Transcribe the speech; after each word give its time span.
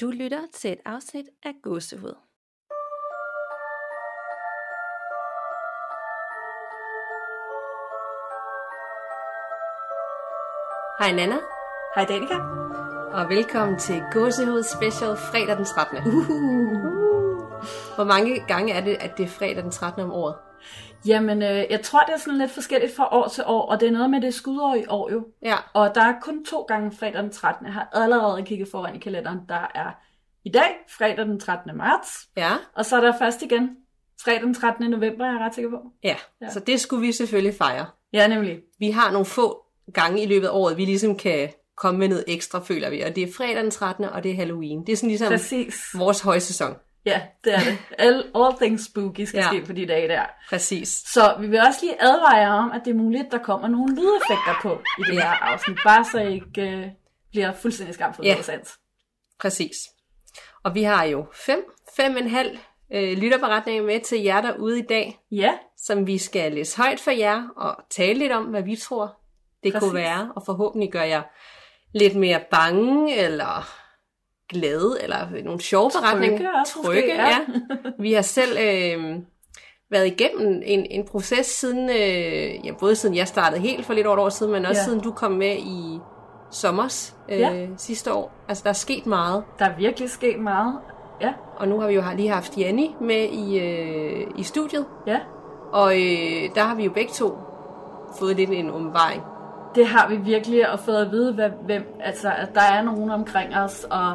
Du 0.00 0.10
lytter 0.10 0.46
til 0.54 0.72
et 0.72 0.80
afsnit 0.84 1.26
af 1.42 1.52
Gåsehud. 1.62 2.14
Hej 10.98 11.12
Nana, 11.12 11.36
Hej 11.94 12.04
Danika. 12.04 12.34
og 13.12 13.28
velkommen 13.28 13.78
til 13.78 14.02
Gåsehud 14.12 14.62
Special 14.62 15.16
fredag 15.16 15.56
den 15.56 15.64
13. 15.64 15.96
Uh. 15.98 16.12
Hvor 17.94 18.04
mange 18.04 18.44
gange 18.48 18.72
er 18.72 18.80
det, 18.84 18.96
at 19.00 19.18
det 19.18 19.24
er 19.24 19.28
fredag 19.28 19.62
den 19.62 19.70
13. 19.70 20.02
om 20.02 20.12
året? 20.12 20.34
Jamen, 21.06 21.42
øh, 21.42 21.64
jeg 21.70 21.80
tror, 21.82 22.00
det 22.00 22.14
er 22.14 22.18
sådan 22.18 22.38
lidt 22.38 22.50
forskelligt 22.50 22.96
fra 22.96 23.08
år 23.12 23.28
til 23.28 23.44
år, 23.46 23.62
og 23.62 23.80
det 23.80 23.88
er 23.88 23.92
noget 23.92 24.10
med 24.10 24.20
det 24.20 24.34
skudår 24.34 24.74
i 24.74 24.84
år 24.88 25.10
jo. 25.12 25.26
Ja, 25.42 25.56
Og 25.74 25.94
der 25.94 26.02
er 26.02 26.14
kun 26.22 26.44
to 26.44 26.62
gange 26.62 26.92
fredag 26.92 27.22
den 27.22 27.32
13. 27.32 27.66
Jeg 27.66 27.74
har 27.74 27.88
allerede 27.92 28.42
kigget 28.42 28.68
foran 28.68 28.96
i 28.96 28.98
kalenderen. 28.98 29.38
Der 29.48 29.70
er 29.74 29.90
i 30.44 30.50
dag, 30.50 30.70
fredag 30.88 31.26
den 31.26 31.40
13. 31.40 31.76
marts, 31.76 32.28
ja, 32.36 32.50
og 32.74 32.84
så 32.84 32.96
er 32.96 33.00
der 33.00 33.18
først 33.18 33.42
igen 33.42 33.76
fredag 34.24 34.40
den 34.42 34.54
13. 34.54 34.90
november, 34.90 35.24
jeg 35.26 35.34
er 35.34 35.38
ret 35.38 35.54
sikker 35.54 35.70
på. 35.70 35.76
ja. 36.04 36.16
Ja. 36.42 36.48
Så 36.50 36.60
det 36.60 36.80
skulle 36.80 37.06
vi 37.06 37.12
selvfølgelig 37.12 37.54
fejre. 37.58 37.86
Ja, 38.12 38.26
nemlig. 38.26 38.58
Vi 38.78 38.90
har 38.90 39.10
nogle 39.10 39.26
få 39.26 39.64
gange 39.94 40.22
i 40.22 40.26
løbet 40.26 40.46
af 40.46 40.50
året, 40.52 40.76
vi 40.76 40.84
ligesom 40.84 41.16
kan 41.16 41.48
komme 41.76 41.98
med 42.00 42.08
noget 42.08 42.24
ekstra, 42.28 42.60
føler 42.60 42.90
vi. 42.90 43.00
Og 43.00 43.16
det 43.16 43.22
er 43.22 43.32
fredag 43.36 43.62
den 43.62 43.70
13. 43.70 44.04
og 44.04 44.22
det 44.24 44.30
er 44.30 44.34
Halloween. 44.36 44.86
Det 44.86 44.92
er 44.92 44.96
sådan 44.96 45.08
ligesom 45.08 45.28
Præcis. 45.28 45.74
vores 45.98 46.20
højsæson. 46.20 46.74
Ja, 47.06 47.22
det 47.44 47.54
er 47.54 47.58
det. 47.58 47.78
All, 47.98 48.30
all 48.34 48.56
things 48.60 48.86
spooky 48.86 49.20
skal 49.20 49.38
Ja. 49.38 49.44
ja. 49.44 49.48
ske 49.60 49.66
på 49.66 49.72
de 49.72 49.86
dage 49.86 50.08
der. 50.08 50.22
Præcis. 50.48 50.88
Så 50.88 51.36
vi 51.40 51.46
vil 51.46 51.60
også 51.60 51.78
lige 51.82 52.02
advare 52.02 52.36
jer 52.36 52.52
om, 52.52 52.72
at 52.72 52.80
det 52.84 52.90
er 52.90 52.94
muligt, 52.94 53.26
at 53.26 53.32
der 53.32 53.38
kommer 53.38 53.68
nogle 53.68 53.94
lydeffekter 53.94 54.54
på 54.62 54.80
i 54.98 55.02
det 55.02 55.14
Ja. 55.14 55.20
her 55.20 55.30
afsnit. 55.30 55.78
Bare 55.84 56.04
så 56.04 56.18
I 56.18 56.34
ikke 56.34 56.62
øh, 56.70 56.86
bliver 57.30 57.52
fuldstændig 57.52 57.94
skamfuldt 57.94 58.28
Ja. 58.28 58.34
yeah. 58.34 58.44
sans. 58.44 58.78
Præcis. 59.40 59.76
Og 60.64 60.74
vi 60.74 60.82
har 60.82 61.04
jo 61.04 61.26
fem, 61.46 61.64
fem 61.96 62.16
en 62.16 62.28
halv 62.30 62.58
øh, 62.94 63.18
lytterberetninger 63.18 63.82
med 63.82 64.00
til 64.00 64.22
jer 64.22 64.40
derude 64.40 64.78
i 64.78 64.82
dag, 64.88 65.18
Ja, 65.30 65.52
som 65.76 66.06
vi 66.06 66.18
skal 66.18 66.52
læse 66.52 66.76
højt 66.76 67.00
for 67.00 67.10
jer 67.10 67.42
og 67.56 67.76
tale 67.90 68.18
lidt 68.18 68.32
om, 68.32 68.44
hvad 68.44 68.62
vi 68.62 68.76
tror, 68.76 69.20
det 69.62 69.72
Præcis. 69.72 69.88
kunne 69.88 70.00
være, 70.00 70.32
og 70.36 70.42
forhåbentlig 70.46 70.92
gør 70.92 71.02
jer 71.02 71.22
lidt 71.94 72.16
mere 72.16 72.40
bange, 72.50 73.16
eller 73.16 73.68
glade, 74.52 74.96
eller 75.02 75.16
nogle 75.44 75.60
sjove 75.60 75.90
beretninger. 76.00 76.36
Trygge 76.38 76.50
også 76.60 76.78
Trygge, 76.84 77.14
ja. 77.14 77.26
ja. 77.26 77.36
Vi 77.98 78.12
har 78.12 78.22
selv 78.22 78.58
øh, 78.58 79.16
været 79.90 80.06
igennem 80.06 80.62
en, 80.64 80.86
en 80.90 81.06
proces 81.06 81.46
siden, 81.46 81.90
øh, 81.90 82.66
ja, 82.66 82.72
både 82.80 82.96
siden 82.96 83.16
jeg 83.16 83.28
startede 83.28 83.60
helt 83.60 83.86
for 83.86 83.92
lidt 83.94 84.06
over 84.06 84.16
et 84.16 84.22
år 84.22 84.28
siden, 84.28 84.52
men 84.52 84.66
også 84.66 84.80
Ja. 84.80 84.84
siden 84.84 85.00
du 85.00 85.10
kom 85.12 85.32
med 85.32 85.56
i 85.56 85.98
sommers 86.50 87.14
øh, 87.28 87.38
Ja. 87.40 87.66
sidste 87.76 88.12
år. 88.12 88.32
Altså, 88.48 88.62
der 88.64 88.70
er 88.70 88.74
sket 88.74 89.06
meget. 89.06 89.44
der 89.58 89.64
er 89.64 89.76
virkelig 89.78 90.10
sket 90.10 90.38
meget. 90.40 90.78
Ja, 91.20 91.32
Og 91.56 91.68
nu 91.68 91.80
har 91.80 91.88
vi 91.88 91.94
jo 91.94 92.02
lige 92.16 92.28
haft 92.28 92.58
Janni 92.58 92.94
med 93.00 93.28
i, 93.28 93.58
øh, 93.58 94.26
i 94.38 94.42
studiet, 94.42 94.86
ja. 95.06 95.18
og 95.72 95.92
øh, 95.94 96.54
der 96.54 96.60
har 96.62 96.74
vi 96.74 96.84
jo 96.84 96.90
begge 96.90 97.12
to 97.12 97.38
fået 98.18 98.36
lidt 98.36 98.50
en 98.50 98.70
omvejning. 98.70 99.22
Det 99.74 99.86
har 99.86 100.08
vi 100.08 100.16
virkelig, 100.16 100.70
og 100.70 100.80
fået 100.80 100.96
at 100.96 101.10
vide, 101.10 101.32
hvad, 101.34 101.50
hvem, 101.64 101.82
altså, 102.00 102.28
at 102.38 102.48
der 102.54 102.60
er 102.60 102.82
nogen 102.82 103.10
omkring 103.10 103.56
os, 103.56 103.86
og 103.90 104.14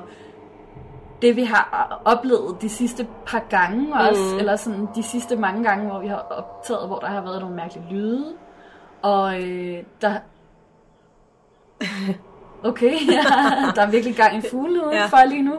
det 1.22 1.36
vi 1.36 1.44
har 1.44 2.02
oplevet 2.06 2.62
de 2.62 2.70
sidste 2.70 3.08
par 3.28 3.44
gange 3.50 3.96
også, 4.00 4.22
Mhm. 4.32 4.40
eller 4.40 4.56
sådan 4.56 4.88
de 4.96 5.04
sidste 5.04 5.36
mange 5.36 5.64
gange, 5.64 5.90
hvor 5.90 6.00
vi 6.00 6.08
har 6.08 6.16
optaget, 6.30 6.88
hvor 6.88 7.00
der 7.00 7.08
har 7.08 7.22
været 7.22 7.42
nogle 7.42 7.56
mærkelige 7.56 7.86
lyde, 7.92 8.26
og 9.02 9.42
øh, 9.44 9.84
der... 10.02 10.14
Okay, 12.64 12.92
ja, 13.12 13.24
der 13.76 13.82
er 13.82 13.92
virkelig 13.92 14.16
gang 14.16 14.38
i 14.38 14.42
fuglene 14.52 14.88
udenfor 14.88 15.30
lige 15.30 15.42
nu. 15.42 15.54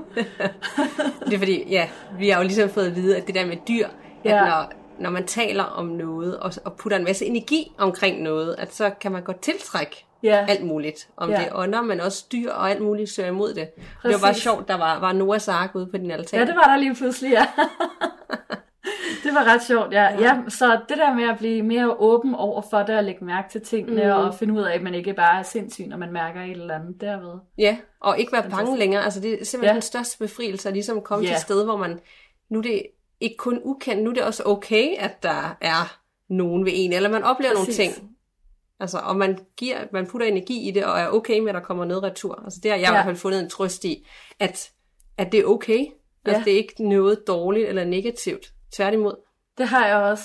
Det 1.27 1.35
er 1.35 1.39
fordi, 1.39 1.65
ja, 1.71 1.89
vi 2.19 2.29
har 2.29 2.37
jo 2.39 2.43
ligesom 2.43 2.69
fået 2.69 2.87
at 2.87 2.97
vide, 2.97 3.17
at 3.17 3.27
det 3.27 3.35
der 3.35 3.47
med 3.47 3.57
dyr, 3.69 3.87
at 3.87 3.93
Ja. 4.25 4.45
når, 4.45 4.73
når 4.99 5.11
man 5.11 5.27
taler 5.27 5.65
om 5.65 5.87
noget, 5.87 6.39
og, 6.39 6.53
og 6.65 6.73
putter 6.73 6.99
en 6.99 7.05
masse 7.05 7.27
energi 7.27 7.73
omkring 7.79 8.23
noget, 8.23 8.55
at 8.59 8.75
så 8.75 8.91
kan 9.01 9.13
man 9.13 9.23
godt 9.23 9.41
tiltrække 9.41 10.05
Ja. 10.23 10.47
alt 10.49 10.65
muligt. 10.67 11.09
Om 11.17 11.31
Ja. 11.31 11.37
det 11.37 11.47
er 11.47 11.53
ånder, 11.55 11.83
men 11.83 12.01
også 12.01 12.25
dyr 12.33 12.53
og 12.53 12.71
alt 12.71 12.81
muligt 12.83 13.11
søger 13.11 13.29
imod 13.29 13.55
det. 13.55 13.75
Det 13.77 13.85
var 14.03 14.11
bare 14.11 14.21
Præcis. 14.21 14.43
sjovt, 14.43 14.69
der 14.69 14.75
var, 14.75 15.01
var 15.01 15.13
Noahs 15.13 15.49
ark 15.49 15.71
ude 15.75 15.87
på 15.87 15.97
din 15.97 16.11
altan. 16.11 16.41
Ja, 16.41 16.47
det 16.47 16.55
var 16.55 16.63
der 16.63 16.77
lige 16.77 16.95
pludselig, 16.95 17.31
ja. 17.31 17.47
det 19.25 19.35
var 19.35 19.45
ret 19.55 19.63
sjovt, 19.63 19.93
ja. 19.93 20.21
ja. 20.21 20.39
Så 20.49 20.81
det 20.89 20.97
der 20.99 21.15
med 21.15 21.25
at 21.29 21.39
blive 21.39 21.63
mere 21.63 21.97
åben 21.99 22.35
over 22.35 22.63
for 22.71 22.79
det, 22.83 22.97
og 22.97 23.05
lægge 23.05 23.25
mærke 23.25 23.49
til 23.51 23.61
tingene, 23.61 24.05
mm. 24.05 24.11
og 24.11 24.35
finde 24.35 24.55
ud 24.55 24.63
af, 24.63 24.75
at 24.75 24.83
man 24.83 24.95
ikke 24.95 25.15
bare 25.15 25.39
er 25.39 25.43
sindssyg, 25.43 25.87
når 25.87 25.97
man 25.97 26.13
mærker 26.13 26.41
et 26.41 26.51
eller 26.51 26.75
andet 26.75 27.01
derved. 27.01 27.33
Ja, 27.59 27.77
og 28.01 28.19
ikke 28.19 28.33
være 28.33 28.51
bange 28.51 28.79
længere. 28.79 29.05
Altså, 29.05 29.21
det 29.21 29.33
er 29.41 29.45
simpelthen 29.45 29.65
Ja. 29.65 29.73
den 29.75 29.83
største 29.83 30.19
befrielse 30.19 30.69
at 30.69 30.73
ligesom 30.75 31.01
komme 31.01 31.23
Ja. 31.25 31.29
til 31.29 31.35
et 31.35 31.41
sted, 31.41 31.65
hvor 31.65 31.77
man, 31.77 32.01
nu 32.51 32.59
er 32.59 32.63
det 32.63 32.83
ikke 33.21 33.37
kun 33.37 33.61
ukendt, 33.65 34.03
nu 34.03 34.11
er 34.11 34.15
det 34.15 34.23
også 34.23 34.43
okay, 34.47 34.95
at 34.99 35.23
der 35.23 35.57
er 35.61 35.99
nogen 36.29 36.65
ved 36.65 36.73
en, 36.75 36.93
eller 36.93 37.09
man 37.09 37.25
oplever 37.25 37.55
Præcis. 37.57 37.79
nogle 37.79 37.93
ting. 37.95 38.11
Altså, 38.81 38.99
og 38.99 39.17
man, 39.17 39.39
giver, 39.57 39.79
man 39.93 40.07
putter 40.07 40.27
energi 40.27 40.69
i 40.69 40.71
det, 40.71 40.85
og 40.85 40.99
er 41.01 41.09
okay 41.09 41.39
med, 41.39 41.49
at 41.49 41.55
der 41.55 41.61
kommer 41.61 41.85
noget 41.85 42.03
retur. 42.03 42.43
Altså, 42.45 42.61
det 42.63 42.71
har 42.71 42.79
jeg 42.79 42.83
ja. 42.83 42.91
i 42.91 42.91
Ja. 42.91 42.97
hvert 42.97 43.05
fald 43.05 43.17
fundet 43.17 43.41
en 43.41 43.51
trøst 43.51 43.85
i, 43.85 44.07
at, 44.39 44.71
at 45.19 45.33
det 45.33 45.41
er 45.41 45.45
okay. 45.45 45.87
Altså, 46.25 46.39
Ja. 46.39 46.45
det 46.45 46.53
er 46.53 46.57
ikke 46.57 46.89
noget 46.89 47.19
dårligt 47.27 47.69
eller 47.69 47.85
negativt. 47.85 48.47
Tværtimod. 48.75 49.15
Det 49.59 49.69
har 49.69 49.87
jeg 49.87 49.97
også. 49.97 50.25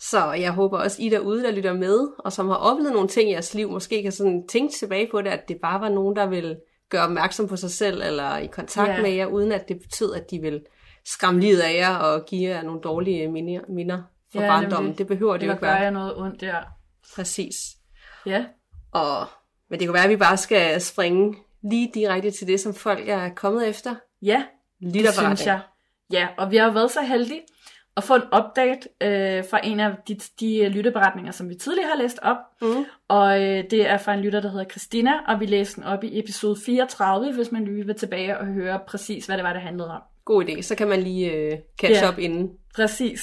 Så 0.00 0.32
jeg 0.32 0.52
håber 0.52 0.78
også, 0.78 1.02
I 1.02 1.08
derude, 1.08 1.42
der 1.42 1.50
lytter 1.50 1.72
med, 1.72 2.08
og 2.18 2.32
som 2.32 2.48
har 2.48 2.54
oplevet 2.56 2.92
nogle 2.92 3.08
ting 3.08 3.28
i 3.30 3.32
jeres 3.32 3.54
liv, 3.54 3.70
måske 3.70 4.02
kan 4.02 4.12
sådan 4.12 4.46
tænke 4.48 4.74
tilbage 4.74 5.08
på 5.10 5.22
det, 5.22 5.30
at 5.30 5.48
det 5.48 5.56
bare 5.62 5.80
var 5.80 5.88
nogen, 5.88 6.16
der 6.16 6.26
vil 6.26 6.56
gøre 6.90 7.02
opmærksom 7.04 7.48
på 7.48 7.56
sig 7.56 7.70
selv, 7.70 8.02
eller 8.02 8.36
i 8.38 8.46
kontakt 8.46 8.90
Ja. 8.90 9.02
med 9.02 9.10
jer, 9.10 9.26
uden 9.26 9.52
at 9.52 9.68
det 9.68 9.78
betød, 9.82 10.14
at 10.14 10.30
de 10.30 10.38
vil 10.38 10.60
skræmme 11.04 11.40
livet 11.40 11.60
af 11.60 11.74
jer 11.74 11.96
og 11.96 12.24
give 12.26 12.50
jer 12.50 12.62
nogle 12.62 12.80
dårlige 12.80 13.28
minder, 13.28 13.60
minder 13.68 14.02
fra 14.32 14.40
Ja, 14.40 14.46
ja, 14.46 14.52
barndommen. 14.52 14.98
Det 14.98 15.06
behøver 15.06 15.32
det 15.36 15.40
jo 15.40 15.44
Eller 15.44 15.54
ikke 15.54 15.66
gør 15.66 15.72
være. 15.72 15.82
jeg 15.82 15.90
noget 15.90 16.16
ondt 16.16 16.40
der. 16.40 16.56
Præcis. 17.14 17.54
Ja, 18.26 18.44
Og, 18.92 19.26
men 19.70 19.78
det 19.78 19.86
kan 19.86 19.94
være, 19.94 20.04
at 20.04 20.10
vi 20.10 20.16
bare 20.16 20.36
skal 20.36 20.80
springe 20.80 21.34
lige 21.62 21.90
direkte 21.94 22.30
til 22.30 22.46
det, 22.46 22.60
som 22.60 22.74
folk 22.74 23.08
er 23.08 23.28
kommet 23.28 23.68
efter. 23.68 23.94
ja 24.22 24.42
det 24.80 24.94
Lytterberetning. 24.96 25.38
synes 25.38 25.46
jeg. 25.46 25.60
Ja, 26.12 26.28
og 26.38 26.50
vi 26.50 26.56
har 26.56 26.64
jo 26.66 26.72
været 26.72 26.90
så 26.90 27.02
heldige 27.02 27.40
at 27.96 28.04
få 28.04 28.14
en 28.14 28.22
update 28.22 28.80
øh, 29.00 29.44
fra 29.50 29.60
en 29.66 29.80
af 29.80 29.90
de, 30.08 30.14
de 30.40 30.68
lytteberetninger, 30.68 31.32
som 31.32 31.48
vi 31.48 31.54
tidligere 31.54 31.88
har 31.88 31.96
læst 31.96 32.18
op. 32.22 32.36
Mm. 32.62 32.84
Og 33.08 33.42
øh, 33.42 33.64
det 33.70 33.86
er 33.88 33.98
fra 33.98 34.14
en 34.14 34.20
lytter, 34.20 34.40
der 34.40 34.50
hedder 34.50 34.64
Christina, 34.64 35.12
og 35.28 35.40
vi 35.40 35.46
læste 35.46 35.76
den 35.76 35.84
op 35.84 36.04
i 36.04 36.18
episode 36.18 36.56
34, 36.66 37.34
hvis 37.34 37.52
man 37.52 37.64
lige 37.64 37.86
vil 37.86 37.94
tilbage 37.94 38.38
og 38.38 38.46
høre 38.46 38.80
præcis, 38.88 39.26
hvad 39.26 39.36
det 39.36 39.44
var, 39.44 39.52
det 39.52 39.62
handlede 39.62 39.90
om. 39.90 40.00
God 40.24 40.44
idé. 40.44 40.62
Så 40.62 40.74
kan 40.74 40.88
man 40.88 41.02
lige 41.02 41.32
øh, 41.32 41.58
catch 41.80 42.02
Ja. 42.02 42.08
up 42.10 42.18
inden. 42.18 42.50
Præcis. 42.74 43.20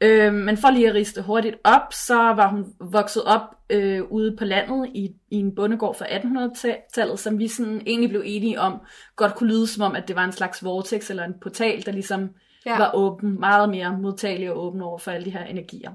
Øh, 0.00 0.34
men 0.34 0.56
for 0.56 0.70
lige 0.70 0.88
at 0.88 0.94
riste 0.94 1.22
hurtigt 1.22 1.56
op, 1.64 1.92
så 1.92 2.14
var 2.16 2.48
hun 2.48 2.64
vokset 2.80 3.24
op 3.24 3.40
øh, 3.70 4.02
ude 4.02 4.36
på 4.36 4.44
landet 4.44 4.88
i, 4.94 5.10
i 5.30 5.36
en 5.36 5.54
bondegård 5.54 5.98
fra 5.98 6.04
1800-tallet, 6.06 7.18
som 7.18 7.38
vi 7.38 7.48
sådan 7.48 7.82
egentlig 7.86 8.10
blev 8.10 8.22
enige 8.24 8.60
om, 8.60 8.80
godt 9.16 9.34
kunne 9.34 9.48
lyde 9.50 9.66
som 9.66 9.82
om, 9.82 9.96
at 9.96 10.08
det 10.08 10.16
var 10.16 10.24
en 10.24 10.32
slags 10.32 10.64
vortex 10.64 11.10
eller 11.10 11.24
en 11.24 11.34
portal, 11.42 11.86
der 11.86 11.92
ligesom 11.92 12.30
Ja. 12.66 12.78
var 12.78 12.90
åben, 12.94 13.40
meget 13.40 13.68
mere 13.70 13.98
modtagelig 13.98 14.50
og 14.50 14.64
åben 14.64 14.80
over 14.80 14.98
for 14.98 15.10
alle 15.10 15.24
de 15.24 15.30
her 15.30 15.44
energier. 15.44 15.90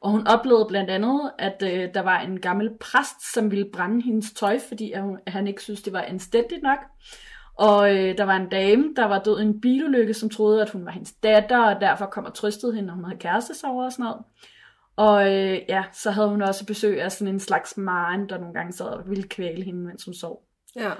Og 0.00 0.10
hun 0.10 0.26
oplevede 0.26 0.66
blandt 0.68 0.90
andet, 0.90 1.30
at 1.38 1.62
øh, 1.62 1.88
der 1.94 2.00
var 2.00 2.20
en 2.20 2.40
gammel 2.40 2.70
præst, 2.80 3.32
som 3.34 3.50
ville 3.50 3.66
brænde 3.72 4.02
hendes 4.02 4.32
tøj, 4.32 4.58
fordi 4.68 4.92
at 4.92 5.02
hun, 5.02 5.18
at 5.26 5.32
han 5.32 5.46
ikke 5.46 5.62
synes 5.62 5.82
det 5.82 5.92
var 5.92 6.00
anstændigt 6.00 6.62
nok. 6.62 6.78
Og 7.54 7.96
øh, 7.96 8.18
der 8.18 8.24
var 8.24 8.36
en 8.36 8.48
dame, 8.48 8.94
der 8.96 9.04
var 9.04 9.18
død 9.18 9.40
i 9.40 9.42
en 9.42 9.60
bilulykke, 9.60 10.14
som 10.14 10.30
troede, 10.30 10.62
at 10.62 10.70
hun 10.70 10.84
var 10.84 10.90
hendes 10.90 11.12
datter, 11.12 11.58
og 11.58 11.80
derfor 11.80 12.06
kom 12.06 12.24
og 12.24 12.34
trøstede 12.34 12.74
hende, 12.74 12.86
når 12.86 12.94
hun 12.94 13.04
havde 13.04 13.18
kærestesover 13.18 13.84
og 13.84 13.92
sådan 13.92 14.04
noget. 14.04 14.22
Og 14.96 15.32
øh, 15.32 15.58
ja, 15.68 15.84
så 15.92 16.10
havde 16.10 16.28
hun 16.28 16.42
også 16.42 16.66
besøg 16.66 17.02
af 17.02 17.12
sådan 17.12 17.34
en 17.34 17.40
slags 17.40 17.76
maren, 17.76 18.28
der 18.28 18.38
nogle 18.38 18.54
gange 18.54 18.72
sad 18.72 18.86
og 18.86 19.10
ville 19.10 19.28
kvæle 19.28 19.64
hende, 19.64 19.80
mens 19.80 20.04
hun 20.04 20.14
sov. 20.14 20.42
Ja. 20.76 20.90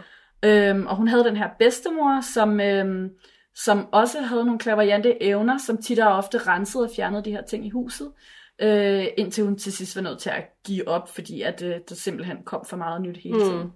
Øhm, 0.44 0.86
og 0.86 0.96
hun 0.96 1.08
havde 1.08 1.24
den 1.24 1.36
her 1.36 1.48
bedstemor, 1.58 2.20
som, 2.20 2.60
øhm, 2.60 3.10
som 3.54 3.88
også 3.92 4.20
havde 4.20 4.44
nogle 4.44 4.58
klaverjante 4.58 5.22
evner, 5.22 5.58
som 5.58 5.82
tit 5.82 5.98
og 5.98 6.12
ofte 6.12 6.38
rensede 6.38 6.84
og 6.84 6.90
fjernede 6.96 7.24
de 7.24 7.30
her 7.30 7.42
ting 7.42 7.66
i 7.66 7.70
huset, 7.70 8.12
øh, 8.58 9.06
indtil 9.16 9.44
hun 9.44 9.58
til 9.58 9.72
sidst 9.72 9.96
var 9.96 10.02
nødt 10.02 10.18
til 10.18 10.30
at 10.30 10.44
give 10.64 10.88
op, 10.88 11.08
fordi 11.08 11.42
at, 11.42 11.62
øh, 11.62 11.76
der 11.88 11.94
simpelthen 11.94 12.36
kom 12.44 12.64
for 12.64 12.76
meget 12.76 13.02
nyt 13.02 13.16
hele 13.16 13.40
tiden. 13.40 13.62
Mm. 13.62 13.70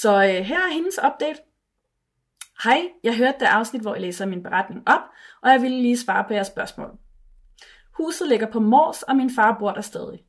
Så 0.00 0.14
øh, 0.14 0.44
her 0.44 0.56
er 0.56 0.72
hendes 0.72 0.98
update. 1.06 1.40
Hej, 2.64 2.88
jeg 3.04 3.16
hørte 3.16 3.38
det 3.40 3.46
afsnit, 3.46 3.82
hvor 3.82 3.94
jeg 3.94 4.02
læser 4.02 4.26
min 4.26 4.42
beretning 4.42 4.88
op, 4.88 5.00
og 5.42 5.50
jeg 5.50 5.62
ville 5.62 5.82
lige 5.82 5.98
svare 5.98 6.24
på 6.28 6.34
jeres 6.34 6.46
spørgsmål. 6.46 6.98
Huset 7.92 8.28
ligger 8.28 8.50
på 8.50 8.60
Mors, 8.60 9.02
og 9.02 9.16
min 9.16 9.34
far 9.34 9.56
bor 9.58 9.72
der 9.72 9.80
stadig. 9.80 10.24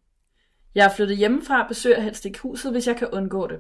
Jeg 0.76 0.86
er 0.86 0.90
flyttet 0.90 1.18
hjemmefra 1.18 1.62
og 1.62 1.68
besøger 1.68 2.02
helst 2.02 2.26
ikke 2.26 2.40
huset, 2.40 2.72
hvis 2.72 2.88
jeg 2.88 2.96
kan 2.96 3.08
undgå 3.08 3.48
det. 3.48 3.60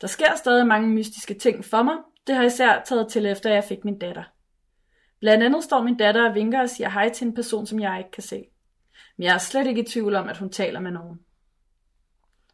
Der 0.00 0.06
sker 0.06 0.36
stadig 0.36 0.66
mange 0.66 0.88
mystiske 0.88 1.34
ting 1.34 1.64
for 1.64 1.82
mig. 1.82 1.94
Det 2.26 2.34
har 2.34 2.42
især 2.42 2.82
taget 2.86 3.08
til 3.08 3.26
efter, 3.26 3.50
jeg 3.50 3.64
fik 3.64 3.84
min 3.84 3.98
datter. 3.98 4.24
Blandt 5.20 5.44
andet 5.44 5.64
står 5.64 5.82
min 5.82 5.96
datter 5.96 6.28
og 6.28 6.34
vinker 6.34 6.60
og 6.60 6.70
siger 6.70 6.88
hej 6.88 7.08
til 7.08 7.26
en 7.26 7.34
person, 7.34 7.66
som 7.66 7.80
jeg 7.80 7.98
ikke 7.98 8.10
kan 8.10 8.22
se. 8.22 8.44
Men 9.16 9.24
jeg 9.24 9.34
er 9.34 9.38
slet 9.38 9.66
ikke 9.66 9.82
i 9.82 9.86
tvivl 9.86 10.14
om, 10.14 10.28
at 10.28 10.36
hun 10.36 10.50
taler 10.50 10.80
med 10.80 10.90
nogen. 10.90 11.20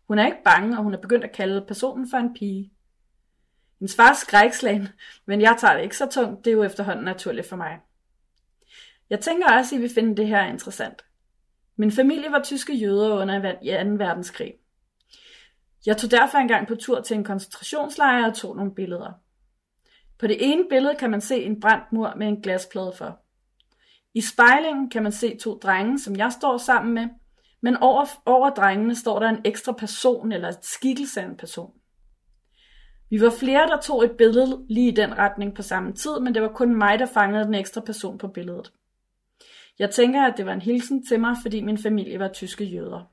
Hun 0.09 0.19
er 0.19 0.27
ikke 0.27 0.43
bange, 0.45 0.79
og 0.79 0.83
hun 0.83 0.95
er 0.95 0.99
begyndt 0.99 1.25
at 1.25 1.33
kalde 1.33 1.65
personen 1.69 2.11
for 2.11 2.17
en 2.17 2.35
pige. 2.35 2.73
Min 3.79 3.89
far 3.97 4.15
skrækslagen, 4.15 4.89
men 5.27 5.41
jeg 5.41 5.57
tager 5.59 5.75
det 5.75 5.83
ikke 5.83 5.97
så 5.97 6.07
tungt. 6.07 6.45
Det 6.45 6.51
er 6.51 6.55
jo 6.55 6.63
efterhånden 6.63 7.05
naturligt 7.05 7.49
for 7.49 7.57
mig. 7.57 7.81
Jeg 9.11 9.21
tænker 9.21 9.53
også, 9.53 9.75
at 9.75 9.79
I 9.79 9.83
vil 9.83 9.95
finde 9.95 10.17
det 10.17 10.27
her 10.27 10.45
interessant. 10.45 11.05
Min 11.77 11.93
familie 11.93 12.33
var 12.33 12.43
tyske 12.43 12.75
jøder 12.75 13.15
under 13.15 13.53
2. 13.53 14.05
verdenskrig. 14.05 14.55
Jeg 15.87 15.97
tog 15.97 16.11
derfor 16.11 16.39
engang 16.39 16.69
på 16.69 16.75
tur 16.75 17.01
til 17.01 17.17
en 17.17 17.25
koncentrationslejr 17.25 18.27
og 18.27 18.35
tog 18.35 18.57
nogle 18.57 18.75
billeder. 18.75 19.13
På 20.19 20.27
det 20.27 20.37
ene 20.41 20.65
billede 20.71 20.95
kan 20.95 21.11
man 21.11 21.21
se 21.21 21.43
en 21.43 21.61
brændt 21.61 21.93
mur 21.93 22.15
med 22.17 22.29
en 22.29 22.43
glasplade 22.43 22.93
for. 22.99 23.21
I 24.15 24.21
spejlingen 24.21 24.91
kan 24.91 25.03
man 25.03 25.13
se 25.13 25.37
to 25.37 25.59
drenge, 25.59 25.99
som 25.99 26.17
jeg 26.17 26.33
står 26.33 26.59
sammen 26.59 26.95
med, 26.95 27.09
men 27.65 27.77
over, 27.77 28.07
over 28.27 28.51
drengene 28.51 28.95
står 28.95 29.19
der 29.19 29.29
en 29.29 29.41
ekstra 29.45 29.73
person 29.73 30.33
eller 30.33 30.49
et 30.49 30.65
skikkelse 30.65 31.21
af 31.21 31.25
en 31.25 31.37
person. 31.37 31.71
Vi 33.11 33.21
var 33.21 33.31
flere, 33.31 33.67
der 33.67 33.81
tog 33.81 34.05
et 34.05 34.11
billede 34.19 34.67
lige 34.69 34.93
i 34.93 34.95
den 34.95 35.19
retning 35.19 35.55
på 35.55 35.63
samme 35.63 35.93
tid, 35.93 36.21
men 36.21 36.35
det 36.35 36.43
var 36.43 36.49
kun 36.49 36.75
mig, 36.75 36.99
der 36.99 37.07
fangede 37.07 37.45
den 37.45 37.55
ekstra 37.55 37.81
person 37.81 38.19
på 38.19 38.29
billedet. 38.29 38.73
Jeg 39.79 39.91
tænker, 39.91 40.23
at 40.23 40.35
det 40.37 40.47
var 40.47 40.53
en 40.53 40.63
hilsen 40.63 41.07
til 41.07 41.21
mig, 41.21 41.37
fordi 41.43 41.63
min 41.63 41.79
familie 41.79 42.19
var 42.19 42.29
tyske 42.29 42.65
jøder. 42.65 43.11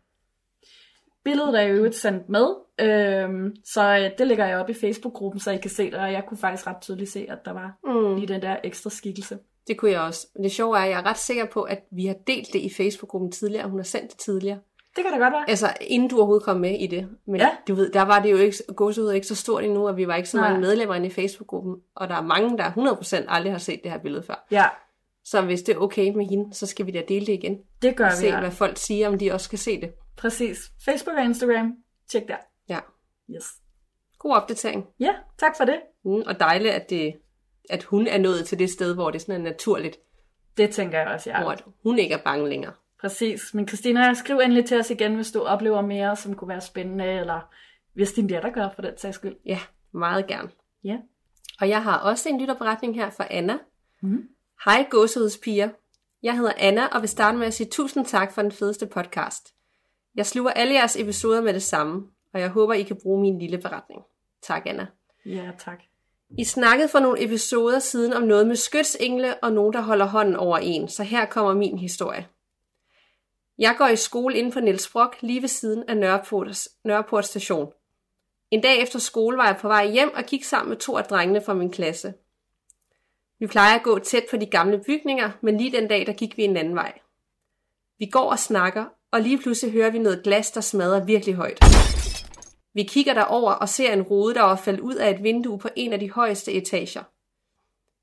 Billedet 1.24 1.62
er 1.62 1.68
jo 1.68 1.86
et 1.86 1.95
sendt 1.95 2.30
med, 2.30 2.47
øhm, 2.80 3.56
så 3.74 3.97
øh, 3.97 4.18
det 4.18 4.27
lægger 4.27 4.45
jeg 4.45 4.57
op 4.57 4.69
i 4.69 4.74
Facebook-gruppen, 4.74 5.39
så 5.39 5.51
I 5.51 5.57
kan 5.57 5.69
se 5.69 5.86
det, 5.86 6.00
og 6.00 6.12
jeg 6.12 6.24
kunne 6.27 6.38
faktisk 6.38 6.68
ret 6.68 6.81
tydeligt 6.81 7.09
se, 7.09 7.25
at 7.30 7.39
der 7.45 7.51
var 7.51 7.80
mm. 7.83 8.15
lige 8.15 8.27
den 8.27 8.42
der 8.42 8.57
ekstra 8.63 8.89
skikkelse. 8.89 9.38
Det 9.67 9.77
kunne 9.77 9.91
jeg 9.91 10.01
også. 10.01 10.27
Men 10.35 10.43
det 10.43 10.51
sjove 10.51 10.77
er, 10.77 10.81
at 10.81 10.89
jeg 10.89 10.99
er 10.99 11.05
ret 11.05 11.17
sikker 11.17 11.45
på, 11.45 11.61
at 11.61 11.79
vi 11.91 12.05
har 12.05 12.15
delt 12.27 12.53
det 12.53 12.59
i 12.59 12.73
Facebook-gruppen 12.73 13.31
tidligere, 13.31 13.63
og 13.63 13.69
hun 13.69 13.79
har 13.79 13.83
sendt 13.83 14.11
det 14.11 14.19
tidligere. 14.19 14.59
Det 14.95 15.03
kan 15.03 15.13
da 15.13 15.19
godt 15.19 15.33
være. 15.33 15.49
Altså, 15.49 15.73
inden 15.81 16.09
du 16.09 16.17
overhovedet 16.17 16.43
kom 16.45 16.57
med 16.59 16.79
i 16.79 16.87
det. 16.87 17.09
Men 17.27 17.35
Ja. 17.35 17.49
du 17.67 17.75
ved, 17.75 17.91
der 17.91 18.01
var 18.01 18.19
det 18.21 18.31
jo 18.31 18.37
ikke, 18.37 18.57
gåsehud 18.75 19.11
ikke 19.11 19.27
så 19.27 19.35
stort 19.35 19.63
endnu, 19.63 19.87
og 19.87 19.97
vi 19.97 20.07
var 20.07 20.15
ikke 20.15 20.29
så 20.29 20.37
Nej. 20.37 20.49
mange 20.49 20.61
medlemmer 20.61 20.95
inde 20.95 21.07
i 21.07 21.09
Facebook-gruppen. 21.09 21.75
Og 21.95 22.07
der 22.09 22.15
er 22.15 22.21
mange, 22.21 22.57
der 22.57 22.71
100% 22.71 23.25
aldrig 23.27 23.51
har 23.53 23.59
set 23.59 23.79
det 23.83 23.91
her 23.91 23.99
billede 23.99 24.23
før. 24.23 24.45
Ja, 24.51 24.65
Så 25.23 25.41
hvis 25.41 25.61
det 25.61 25.75
er 25.75 25.79
okay 25.79 26.11
med 26.15 26.25
hende, 26.25 26.53
så 26.53 26.65
skal 26.65 26.85
vi 26.85 26.91
da 26.91 27.01
dele 27.07 27.25
det 27.25 27.33
igen. 27.33 27.57
det 27.81 27.95
gør 27.95 28.05
Og 28.05 28.11
vi. 28.11 28.15
se, 28.17 28.25
Ja. 28.27 28.39
hvad 28.39 28.51
folk 28.51 28.77
siger, 28.77 29.07
om 29.07 29.17
de 29.19 29.31
også 29.31 29.49
kan 29.49 29.59
se 29.59 29.81
det. 29.81 29.91
Præcis. 30.17 30.57
Facebook 30.85 31.17
og 31.17 31.23
Instagram. 31.23 31.73
Tjek 32.11 32.27
der. 32.27 32.35
Ja. 32.69 32.79
Yes. 33.35 33.45
God 34.19 34.31
opdatering. 34.35 34.85
Ja, 34.99 35.13
tak 35.39 35.57
for 35.57 35.65
det. 35.65 35.81
Mm, 36.05 36.11
og 36.27 36.39
dejligt, 36.39 36.73
at, 36.73 36.89
det, 36.89 37.13
at 37.69 37.83
hun 37.83 38.07
er 38.07 38.17
nået 38.17 38.45
til 38.45 38.59
det 38.59 38.69
sted, 38.69 38.93
hvor 38.93 39.11
det 39.11 39.21
sådan 39.21 39.35
er 39.35 39.49
naturligt, 39.49 39.99
Det 40.57 40.69
tænker 40.69 40.99
jeg 40.99 41.07
også, 41.07 41.29
ja. 41.29 41.43
hvor 41.43 41.55
hun 41.83 41.99
ikke 41.99 42.15
er 42.15 42.23
bange 42.23 42.49
længere. 42.49 42.73
Præcis. 43.01 43.53
Men 43.53 43.67
Christina, 43.67 44.13
skriv 44.13 44.37
endelig 44.37 44.65
til 44.65 44.79
os 44.79 44.89
igen, 44.89 45.15
hvis 45.15 45.31
du 45.31 45.41
oplever 45.41 45.81
mere, 45.81 46.15
som 46.15 46.35
kunne 46.35 46.47
være 46.49 46.61
spændende, 46.61 47.05
eller 47.05 47.53
hvis 47.93 48.11
din 48.11 48.27
datter 48.27 48.49
gør 48.49 48.69
for 48.75 48.81
den 48.81 48.97
sags 48.97 49.15
skyld. 49.15 49.35
Ja, 49.45 49.59
meget 49.91 50.27
gerne. 50.27 50.49
Ja. 50.83 50.97
Og 51.61 51.69
jeg 51.69 51.83
har 51.83 51.97
også 51.97 52.29
en 52.29 52.39
lytterberetning 52.39 52.95
her 52.95 53.09
fra 53.09 53.27
Anna. 53.29 53.57
Mhm. 54.01 54.29
Hej 54.65 54.87
gåsehudspiger. 54.89 55.69
Jeg 56.23 56.37
hedder 56.37 56.53
Anna 56.57 56.85
og 56.85 57.01
vil 57.01 57.09
starte 57.09 57.37
med 57.37 57.47
at 57.47 57.53
sige 57.53 57.69
tusind 57.69 58.05
tak 58.05 58.31
for 58.31 58.41
den 58.41 58.51
fedeste 58.51 58.85
podcast. 58.87 59.53
Jeg 60.15 60.25
sluger 60.25 60.51
alle 60.51 60.73
jeres 60.73 60.95
episoder 60.95 61.41
med 61.41 61.53
det 61.53 61.63
samme, 61.63 62.07
og 62.33 62.39
jeg 62.39 62.49
håber, 62.49 62.73
I 62.73 62.83
kan 62.83 62.97
bruge 63.03 63.21
min 63.21 63.39
lille 63.39 63.57
beretning. 63.57 64.01
Tak, 64.41 64.61
Anna. 64.65 64.87
Ja, 65.25 65.51
tak. 65.59 65.79
I 66.38 66.44
snakkede 66.44 66.89
for 66.89 67.00
nogle 67.00 67.24
episoder 67.24 67.80
siden 67.80 68.13
om 68.13 68.24
noget 68.24 68.48
med 68.48 68.56
skytsengle 68.56 69.44
og 69.44 69.51
nogen, 69.51 69.74
der 69.74 69.81
holder 69.81 70.06
hånden 70.06 70.36
over 70.36 70.57
en, 70.57 70.88
så 70.88 71.04
her 71.04 71.25
kommer 71.25 71.54
min 71.54 71.78
historie. 71.78 72.28
Jeg 73.57 73.75
går 73.78 73.88
i 73.88 73.95
skole 73.95 74.38
inden 74.38 74.54
for 74.54 74.60
Niels 74.60 74.89
Brock, 74.89 75.18
lige 75.22 75.42
ved 75.42 75.50
siden 75.50 75.83
af 75.88 75.98
Nørreport, 75.98 76.68
Nørreport 76.83 77.25
station. 77.25 77.72
En 78.51 78.62
dag 78.62 78.81
efter 78.81 79.00
skole 79.00 79.38
var 79.38 79.45
jeg 79.45 79.57
på 79.62 79.68
vej 79.68 79.92
hjem 79.92 80.13
og 80.16 80.24
gik 80.24 80.44
sammen 80.44 80.69
med 80.69 80.78
to 80.78 80.98
af 80.98 81.04
drengene 81.04 81.42
fra 81.42 81.54
min 81.54 81.72
klasse. 81.72 82.13
Vi 83.39 83.48
plejer 83.48 83.75
at 83.75 83.83
gå 83.83 84.00
tæt 84.00 84.24
på 84.30 84.38
de 84.38 84.45
gamle 84.45 84.78
bygninger, 84.86 85.31
men 85.42 85.57
lige 85.57 85.72
den 85.72 85.88
dag, 85.88 86.06
der 86.06 86.13
gik 86.13 86.38
vi 86.38 86.44
en 86.44 86.57
anden 86.57 86.75
vej. 86.75 87.00
Vi 88.00 88.06
går 88.06 88.31
og 88.31 88.39
snakker, 88.39 88.86
og 89.12 89.22
lige 89.22 89.38
pludselig 89.38 89.74
hører 89.74 89.89
vi 89.89 90.00
noget 90.00 90.24
glas, 90.24 90.51
der 90.51 90.62
smadrer 90.62 91.06
virkelig 91.06 91.36
højt. 91.36 91.63
Vi 92.73 92.83
kigger 92.83 93.13
derover 93.13 93.51
og 93.51 93.69
ser 93.69 93.94
en 93.94 94.01
rude, 94.01 94.33
der 94.33 94.41
var 94.41 94.56
faldet 94.56 94.79
ud 94.81 94.95
af 94.95 95.09
et 95.12 95.23
vindue 95.23 95.59
på 95.59 95.69
en 95.75 95.94
af 95.94 96.00
de 96.00 96.12
højeste 96.12 96.51
etager. 96.53 97.03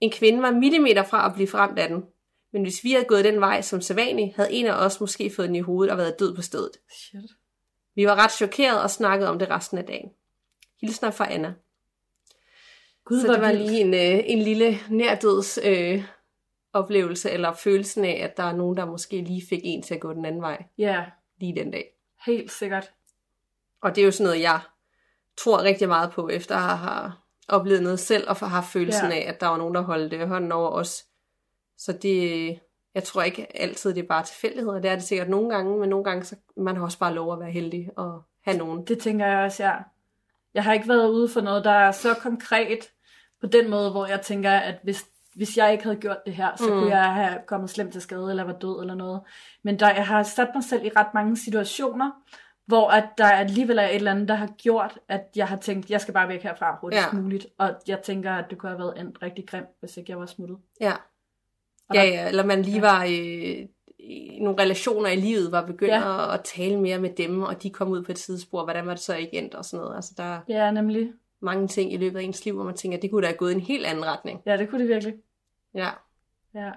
En 0.01 0.11
kvinde 0.11 0.43
var 0.43 0.51
millimeter 0.51 1.03
fra 1.03 1.27
at 1.27 1.35
blive 1.35 1.49
fremt 1.49 1.79
af 1.79 1.89
den, 1.89 2.05
men 2.53 2.63
hvis 2.63 2.85
vi 2.85 2.93
havde 2.93 3.05
gået 3.05 3.25
den 3.25 3.41
vej 3.41 3.61
som 3.61 3.81
sædvanligt, 3.81 4.37
havde 4.37 4.53
en 4.53 4.67
af 4.67 4.85
os 4.85 5.01
måske 5.01 5.31
fået 5.37 5.49
den 5.49 5.57
i 5.57 5.61
hovedet 5.61 5.93
og 5.93 5.99
været 5.99 6.19
død 6.19 6.35
på 6.37 6.43
stedet. 6.43 6.71
Shit. 6.91 7.21
Vi 7.95 8.07
var 8.07 8.15
ret 8.15 8.33
chokeret 8.33 8.83
og 8.83 8.91
snakkede 8.91 9.31
om 9.31 9.39
det 9.39 9.51
resten 9.51 9.79
af 9.79 9.85
dagen. 9.85 10.11
Hilsner 10.81 11.11
fra 11.11 11.33
Anna. 11.33 11.53
Gud, 13.05 13.21
Så 13.21 13.33
det 13.33 13.41
var 13.41 13.53
vildt. 13.53 13.67
lige 13.71 13.81
en, 13.81 13.95
øh, 13.95 14.25
en 14.27 14.39
lille 14.39 14.79
nærdøds 14.91 15.59
øh, 15.65 16.05
oplevelse, 16.73 17.31
eller 17.31 17.53
følelsen 17.53 18.05
af, 18.05 18.21
at 18.25 18.37
der 18.37 18.43
er 18.43 18.57
nogen, 18.57 18.77
der 18.77 18.85
måske 18.87 19.21
lige 19.21 19.43
fik 19.49 19.61
en 19.65 19.83
til 19.83 19.95
at 19.95 20.01
gå 20.01 20.13
den 20.13 20.25
anden 20.25 20.43
vej 20.43 20.65
Ja, 20.79 21.05
lige 21.41 21.57
den 21.57 21.71
dag. 21.71 21.85
helt 22.27 22.51
sikkert. 22.53 22.93
Og 23.83 23.95
det 23.95 24.01
er 24.01 24.05
jo 24.05 24.11
sådan 24.11 24.25
noget, 24.25 24.43
jeg 24.43 24.61
tror 25.39 25.63
rigtig 25.63 25.89
meget 25.89 26.11
på, 26.11 26.29
efter 26.29 26.57
at 26.57 26.79
have 26.79 27.13
oplevet 27.49 27.83
noget 27.83 28.01
selv, 28.01 28.29
og 28.29 28.37
har 28.37 28.47
haft 28.47 28.73
følelsen 28.73 29.11
Ja. 29.11 29.17
af, 29.17 29.29
at 29.29 29.41
der 29.41 29.47
var 29.47 29.57
nogen, 29.57 29.75
der 29.75 29.81
holdt 29.81 30.29
hånden 30.29 30.53
over 30.53 30.71
os. 30.71 31.05
Så 31.79 31.93
det, 31.93 32.59
jeg 32.95 33.05
tror 33.05 33.23
ikke 33.23 33.61
altid, 33.61 33.95
det 33.95 34.03
er 34.03 34.09
bare 34.09 34.25
tilfældigheder. 34.25 34.81
Det 34.81 34.91
er 34.91 34.95
det 34.95 35.05
sikkert 35.05 35.29
nogle 35.29 35.51
gange, 35.51 35.79
men 35.79 35.89
nogle 35.89 36.05
gange, 36.05 36.25
så 36.25 36.37
man 36.57 36.77
har 36.77 36.85
også 36.85 36.99
bare 36.99 37.15
lov 37.15 37.33
at 37.33 37.41
være 37.41 37.51
heldig 37.51 37.91
og 37.97 38.23
have 38.45 38.59
nogen. 38.59 38.85
Det 38.87 38.99
tænker 38.99 39.27
jeg 39.27 39.39
også, 39.45 39.65
ja. 39.65 39.73
Jeg 40.55 40.65
har 40.65 40.73
ikke 40.73 40.89
været 40.89 41.09
ude 41.09 41.29
for 41.29 41.41
noget, 41.41 41.65
der 41.65 41.71
er 41.71 41.93
så 41.93 42.15
konkret 42.15 42.91
på 43.41 43.47
den 43.47 43.71
måde, 43.71 43.91
hvor 43.91 44.07
jeg 44.07 44.21
tænker, 44.21 44.51
at 44.51 44.75
hvis, 44.83 45.07
hvis 45.35 45.57
jeg 45.57 45.73
ikke 45.73 45.85
havde 45.85 45.97
gjort 45.97 46.17
det 46.27 46.35
her, 46.35 46.57
så 46.57 46.65
mm. 46.65 46.71
kunne 46.71 46.97
jeg 46.97 47.15
have 47.15 47.39
kommet 47.47 47.71
slemt 47.71 47.93
til 47.93 48.03
skade, 48.03 48.31
eller 48.31 48.45
var 48.45 48.53
død, 48.53 48.81
eller 48.81 48.95
noget. 48.95 49.21
Men 49.63 49.79
der, 49.79 49.95
jeg 49.95 50.07
har 50.07 50.23
sat 50.23 50.49
mig 50.55 50.65
selv 50.65 50.85
i 50.85 50.91
ret 50.97 51.15
mange 51.15 51.37
situationer, 51.37 52.11
hvor 52.69 52.91
at 52.91 53.09
der 53.19 53.25
alligevel 53.27 53.79
er 53.79 53.83
et 53.87 53.95
eller 53.95 54.11
andet, 54.11 54.29
der 54.29 54.35
har 54.35 54.47
gjort, 54.59 54.99
at 55.09 55.23
jeg 55.37 55.47
har 55.49 55.57
tænkt, 55.57 55.91
jeg 55.91 56.01
skal 56.01 56.15
bare 56.15 56.29
væk 56.29 56.43
herfra 56.43 56.79
hurtigst 56.81 57.07
Ja. 57.13 57.19
muligt. 57.19 57.47
Og 57.59 57.71
jeg 57.89 58.03
tænker, 58.03 58.33
at 58.33 58.45
det 58.51 58.59
kunne 58.59 58.71
have 58.71 58.79
været 58.79 59.01
endt 59.01 59.23
rigtig 59.23 59.47
grimt, 59.49 59.69
hvis 59.81 59.97
ikke 59.97 60.11
jeg 60.13 60.19
var 60.19 60.27
smuttet. 60.27 60.59
Ja. 60.81 60.93
Og 61.89 61.95
Ja, 61.95 62.01
der- 62.01 62.07
ja, 62.07 62.29
eller 62.29 62.45
man 62.45 62.63
lige 62.63 62.83
var 62.83 63.05
øh, 63.05 63.67
i 63.99 64.39
nogle 64.41 64.63
relationer 64.63 65.09
i 65.11 65.17
livet, 65.17 65.53
var 65.53 65.67
begyndt 65.67 65.93
Ja. 65.95 66.29
at, 66.29 66.35
at 66.35 66.45
tale 66.45 66.81
mere 66.81 66.99
med 66.99 67.11
dem, 67.11 67.43
og 67.43 67.63
de 67.63 67.71
kom 67.71 67.89
ud 67.89 68.03
på 68.05 68.13
et 68.13 68.19
sidespor. 68.19 68.65
Hvordan 68.65 68.87
var 68.87 68.93
det 68.93 69.03
så 69.03 69.15
ikke 69.17 69.33
endt 69.39 69.55
og 69.55 69.65
sådan 69.65 69.83
noget. 69.85 69.97
Altså, 69.97 70.15
der 70.17 70.23
er 70.25 70.41
Ja, 70.49 70.71
nemlig. 70.71 71.13
mange 71.41 71.69
ting 71.69 71.93
i 71.93 71.97
løbet 71.97 72.19
af 72.19 72.23
ens 72.23 72.45
liv, 72.45 72.55
hvor 72.55 72.65
man 72.65 72.75
tænker, 72.77 72.99
det 72.99 73.11
kunne 73.11 73.23
da 73.23 73.27
have 73.27 73.37
gået 73.37 73.51
i 73.51 73.55
en 73.55 73.61
helt 73.61 73.87
anden 73.87 74.07
retning. 74.07 74.43
Ja, 74.47 74.57
det 74.57 74.69
kunne 74.71 74.81
det 74.81 74.89
virkelig. 74.89 75.15
Ja. 75.75 75.89
Ja. 76.55 76.71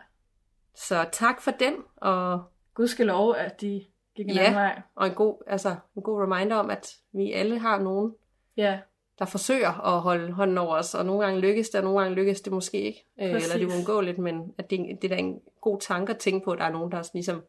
Så 0.76 1.06
tak 1.12 1.42
for 1.42 1.52
den, 1.52 1.74
og, 1.98 2.44
Gudskelov, 2.74 3.36
at 3.38 3.62
de 3.62 3.86
gik 4.16 4.26
en 4.30 4.34
Ja. 4.36 4.40
anden 4.42 4.56
vej. 4.56 4.82
og 4.96 5.08
en, 5.08 5.14
god, 5.14 5.44
altså, 5.48 5.76
en 5.96 6.02
god 6.02 6.22
reminder 6.22 6.56
om, 6.56 6.70
at 6.70 6.96
vi 7.12 7.32
alle 7.32 7.60
har 7.60 7.80
nogen, 7.80 8.16
Ja, 8.58 8.80
der 9.20 9.26
forsøger 9.26 9.96
at 9.96 10.02
holde 10.02 10.32
hånden 10.34 10.58
over 10.58 10.76
os, 10.78 10.96
og 10.96 11.06
nogle 11.06 11.26
gange 11.26 11.40
lykkes 11.42 11.70
det, 11.70 11.78
og 11.80 11.84
nogle 11.84 12.00
gange 12.02 12.16
lykkes 12.16 12.42
det 12.42 12.54
måske 12.54 12.82
ikke. 12.82 13.06
Øh, 13.20 13.26
eller 13.26 13.40
det 13.40 13.46
er 13.48 13.52
Præcis. 13.66 13.74
uundgåeligt, 13.76 14.18
men 14.18 14.54
at 14.58 14.70
det, 14.70 14.80
det 15.02 15.12
er 15.12 15.16
da 15.16 15.20
en 15.22 15.40
god 15.62 15.80
tanke 15.80 16.14
at 16.14 16.18
tænke 16.20 16.46
på, 16.46 16.52
at 16.52 16.60
der 16.60 16.66
er 16.66 16.72
nogen, 16.72 16.92
der 16.92 17.10
ligesom 17.14 17.44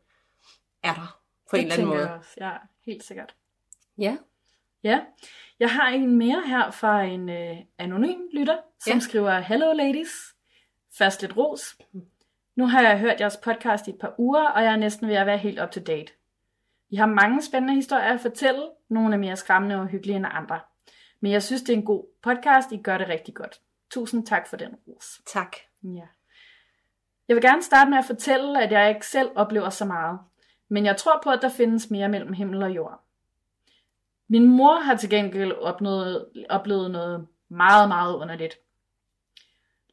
er 0.83 0.95
der 0.95 1.21
på 1.51 1.57
det 1.57 1.63
en 1.63 1.65
eller 1.73 1.75
anden 1.75 1.89
måde. 1.97 2.15
også. 2.19 2.31
Ja, 2.41 2.51
helt 2.87 3.05
sikkert. 3.05 3.35
Ja. 3.99 4.17
Ja, 4.85 5.01
jeg 5.61 5.71
har 5.71 5.89
en 5.89 6.17
mere 6.17 6.43
her 6.47 6.71
fra 6.71 7.03
en 7.03 7.29
øh, 7.29 7.57
anonym 7.79 8.21
lytter, 8.33 8.57
som 8.81 8.91
Ja. 8.91 8.95
ja. 8.95 9.01
skriver, 9.01 9.39
Hello 9.41 9.73
ladies, 9.73 10.35
først 10.99 11.21
lidt 11.23 11.37
ros. 11.37 11.77
Nu 12.57 12.67
har 12.67 12.83
jeg 12.83 12.99
hørt 12.99 13.21
jeres 13.21 13.37
podcast 13.37 13.87
i 13.87 13.91
et 13.91 13.99
par 13.99 14.15
uger, 14.19 14.49
og 14.49 14.63
jeg 14.65 14.73
er 14.73 14.77
næsten 14.77 15.09
ved 15.09 15.15
at 15.15 15.27
være 15.27 15.39
helt 15.39 15.61
up 15.63 15.71
to 15.71 15.81
date. 15.81 16.13
I 16.93 16.97
har 16.97 17.07
mange 17.07 17.43
spændende 17.43 17.75
historier 17.75 18.15
at 18.15 18.21
fortælle, 18.21 18.63
nogle 18.89 19.15
er 19.15 19.19
mere 19.19 19.37
skræmmende 19.37 19.77
og 19.77 19.87
hyggelige 19.87 20.17
end 20.17 20.27
andre. 20.31 20.61
Men 21.21 21.33
jeg 21.33 21.43
synes, 21.43 21.63
det 21.63 21.73
er 21.73 21.77
en 21.77 21.85
god 21.85 22.05
podcast, 22.23 22.73
I 22.73 22.77
gør 22.77 22.99
det 22.99 23.09
rigtig 23.09 23.35
godt. 23.35 23.61
Tusind 23.91 24.27
tak 24.27 24.47
for 24.47 24.57
den 24.57 24.75
ros. 24.89 25.21
Tak. 25.27 25.57
Ja. 25.83 26.07
Jeg 27.29 27.37
vil 27.37 27.43
gerne 27.43 27.63
starte 27.63 27.91
med 27.91 27.99
at 27.99 28.05
fortælle, 28.05 28.63
at 28.63 28.73
jeg 28.73 28.89
ikke 28.89 29.07
selv 29.07 29.31
oplever 29.35 29.71
så 29.71 29.85
meget. 29.85 30.19
Men 30.69 30.87
jeg 30.87 30.97
tror 30.97 31.21
på, 31.25 31.31
at 31.31 31.43
der 31.43 31.49
findes 31.49 31.91
mere 31.91 32.09
mellem 32.09 32.33
himmel 32.33 32.63
og 32.63 32.71
jord. 32.71 33.05
Min 34.29 34.47
mor 34.47 34.81
har 34.81 34.97
til 34.97 35.11
gengæld 35.11 35.53
opnået, 35.53 36.27
oplevet 36.51 36.91
noget 36.91 37.27
meget, 37.49 37.89
meget 37.89 38.17
underligt. 38.17 38.59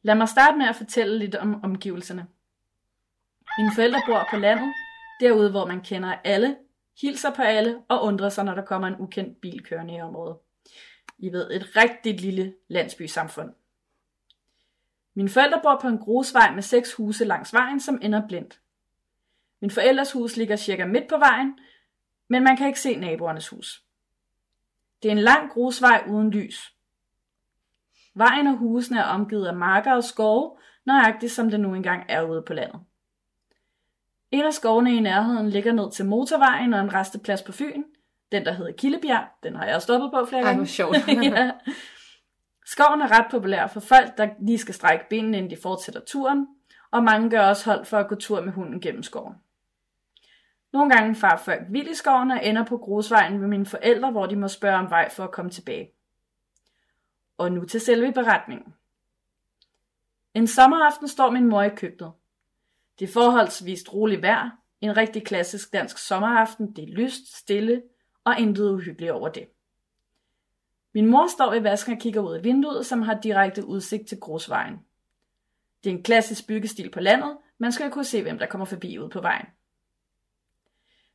Lad 0.02 0.14
mig 0.14 0.28
starte 0.28 0.58
med 0.58 0.66
at 0.66 0.76
fortælle 0.76 1.18
lidt 1.18 1.34
om 1.34 1.64
omgivelserne. 1.64 2.26
Mine 3.58 3.70
forældre 3.74 4.00
bor 4.06 4.26
på 4.30 4.36
landet, 4.36 4.72
derude 5.20 5.50
hvor 5.50 5.66
man 5.66 5.80
kender 5.80 6.14
alle, 6.24 6.56
hilser 7.00 7.34
på 7.34 7.42
alle 7.42 7.82
og 7.88 8.02
undrer 8.02 8.28
sig, 8.28 8.44
når 8.44 8.54
der 8.54 8.64
kommer 8.64 8.88
en 8.88 9.00
ukendt 9.00 9.40
bil 9.40 9.64
kørende 9.64 9.94
i 9.94 10.00
området. 10.00 10.36
I 11.18 11.32
ved, 11.32 11.50
et 11.50 11.76
rigtigt 11.76 12.20
lille 12.20 12.54
landsbysamfund. 12.68 13.52
Mine 15.14 15.28
forældre 15.28 15.60
bor 15.62 15.78
på 15.82 15.88
en 15.88 15.98
grusvej 15.98 16.54
med 16.54 16.62
seks 16.62 16.94
huse 16.94 17.24
langs 17.24 17.52
vejen, 17.52 17.80
som 17.80 17.98
ender 18.02 18.26
blindt. 18.28 18.60
Min 19.60 19.70
forældres 19.70 20.12
hus 20.12 20.36
ligger 20.36 20.56
cirka 20.56 20.86
midt 20.86 21.08
på 21.08 21.18
vejen, 21.18 21.58
men 22.28 22.44
man 22.44 22.56
kan 22.56 22.66
ikke 22.66 22.80
se 22.80 22.96
naboernes 22.96 23.48
hus. 23.48 23.84
Det 25.02 25.08
er 25.08 25.12
en 25.12 25.18
lang 25.18 25.50
grusvej 25.50 26.04
uden 26.08 26.30
lys. 26.30 26.74
Vejen 28.14 28.46
og 28.46 28.56
husene 28.56 29.00
er 29.00 29.04
omgivet 29.04 29.46
af 29.46 29.56
marker 29.56 29.92
og 29.92 30.04
skove, 30.04 30.56
nøjagtigt 30.84 31.32
som 31.32 31.50
det 31.50 31.60
nu 31.60 31.74
engang 31.74 32.04
er 32.08 32.22
ude 32.22 32.42
på 32.42 32.54
landet. 32.54 32.80
En 34.30 34.44
af 34.44 34.54
skovene 34.54 34.96
i 34.96 35.00
nærheden 35.00 35.50
ligger 35.50 35.72
ned 35.72 35.90
til 35.92 36.06
motorvejen 36.06 36.74
og 36.74 36.80
en 36.80 36.94
resteplads 36.94 37.42
på 37.42 37.52
Fyn. 37.52 37.82
Den, 38.32 38.44
der 38.44 38.52
hedder 38.52 38.72
Killebjerg, 38.72 39.24
den 39.42 39.56
har 39.56 39.66
jeg 39.66 39.82
stoppet 39.82 40.10
på 40.10 40.24
flere 40.24 40.42
Ej, 40.42 40.46
gange. 40.46 40.58
hvor 40.58 40.66
sjovt. 40.66 40.96
ja. 41.22 41.50
Skoven 42.66 43.00
er 43.00 43.18
ret 43.18 43.26
populær 43.30 43.66
for 43.66 43.80
folk, 43.80 44.18
der 44.18 44.28
lige 44.40 44.58
skal 44.58 44.74
strække 44.74 45.04
benene, 45.10 45.36
inden 45.36 45.50
de 45.50 45.62
fortsætter 45.62 46.00
turen, 46.06 46.46
og 46.90 47.04
mange 47.04 47.30
gør 47.30 47.40
også 47.40 47.70
hold 47.70 47.84
for 47.84 47.98
at 47.98 48.08
gå 48.08 48.14
tur 48.14 48.40
med 48.40 48.52
hunden 48.52 48.80
gennem 48.80 49.02
skoven. 49.02 49.34
Nogle 50.72 50.90
gange 50.90 51.14
far 51.14 51.36
folk 51.36 51.62
vild 51.70 51.88
i 51.88 51.94
skoven 51.94 52.30
og 52.30 52.46
ender 52.46 52.64
på 52.64 52.78
grusvejen 52.78 53.40
ved 53.40 53.48
mine 53.48 53.66
forældre, 53.66 54.10
hvor 54.10 54.26
de 54.26 54.36
må 54.36 54.48
spørge 54.48 54.76
om 54.76 54.90
vej 54.90 55.10
for 55.10 55.24
at 55.24 55.30
komme 55.30 55.50
tilbage. 55.50 55.90
Og 57.38 57.52
nu 57.52 57.64
til 57.64 57.80
selve 57.80 58.12
beretningen. 58.12 58.74
En 60.34 60.46
sommeraften 60.46 61.08
står 61.08 61.30
min 61.30 61.48
mor 61.48 61.62
i 61.62 61.68
køkkenet. 61.68 62.12
Det 63.00 63.08
er 63.08 63.12
forholdsvist 63.12 63.94
roligt 63.94 64.22
vejr, 64.22 64.50
en 64.80 64.96
rigtig 64.96 65.24
klassisk 65.24 65.72
dansk 65.72 65.98
sommeraften, 65.98 66.76
det 66.76 66.84
er 66.84 66.92
lyst, 66.92 67.36
stille 67.36 67.82
og 68.24 68.40
intet 68.40 68.70
uhyggeligt 68.70 69.12
over 69.12 69.28
det. 69.28 69.48
Min 70.94 71.06
mor 71.06 71.26
står 71.26 71.54
i 71.54 71.64
vasken 71.64 71.92
og 71.92 71.98
kigger 71.98 72.20
ud 72.20 72.34
af 72.34 72.44
vinduet, 72.44 72.86
som 72.86 73.02
har 73.02 73.20
direkte 73.20 73.64
udsigt 73.64 74.08
til 74.08 74.20
grusvejen. 74.20 74.78
Det 75.84 75.90
er 75.90 75.94
en 75.94 76.02
klassisk 76.02 76.46
byggestil 76.46 76.90
på 76.90 77.00
landet, 77.00 77.36
man 77.58 77.72
skal 77.72 77.90
kunne 77.90 78.04
se, 78.04 78.22
hvem 78.22 78.38
der 78.38 78.46
kommer 78.46 78.64
forbi 78.64 78.98
ud 78.98 79.08
på 79.08 79.20
vejen. 79.20 79.46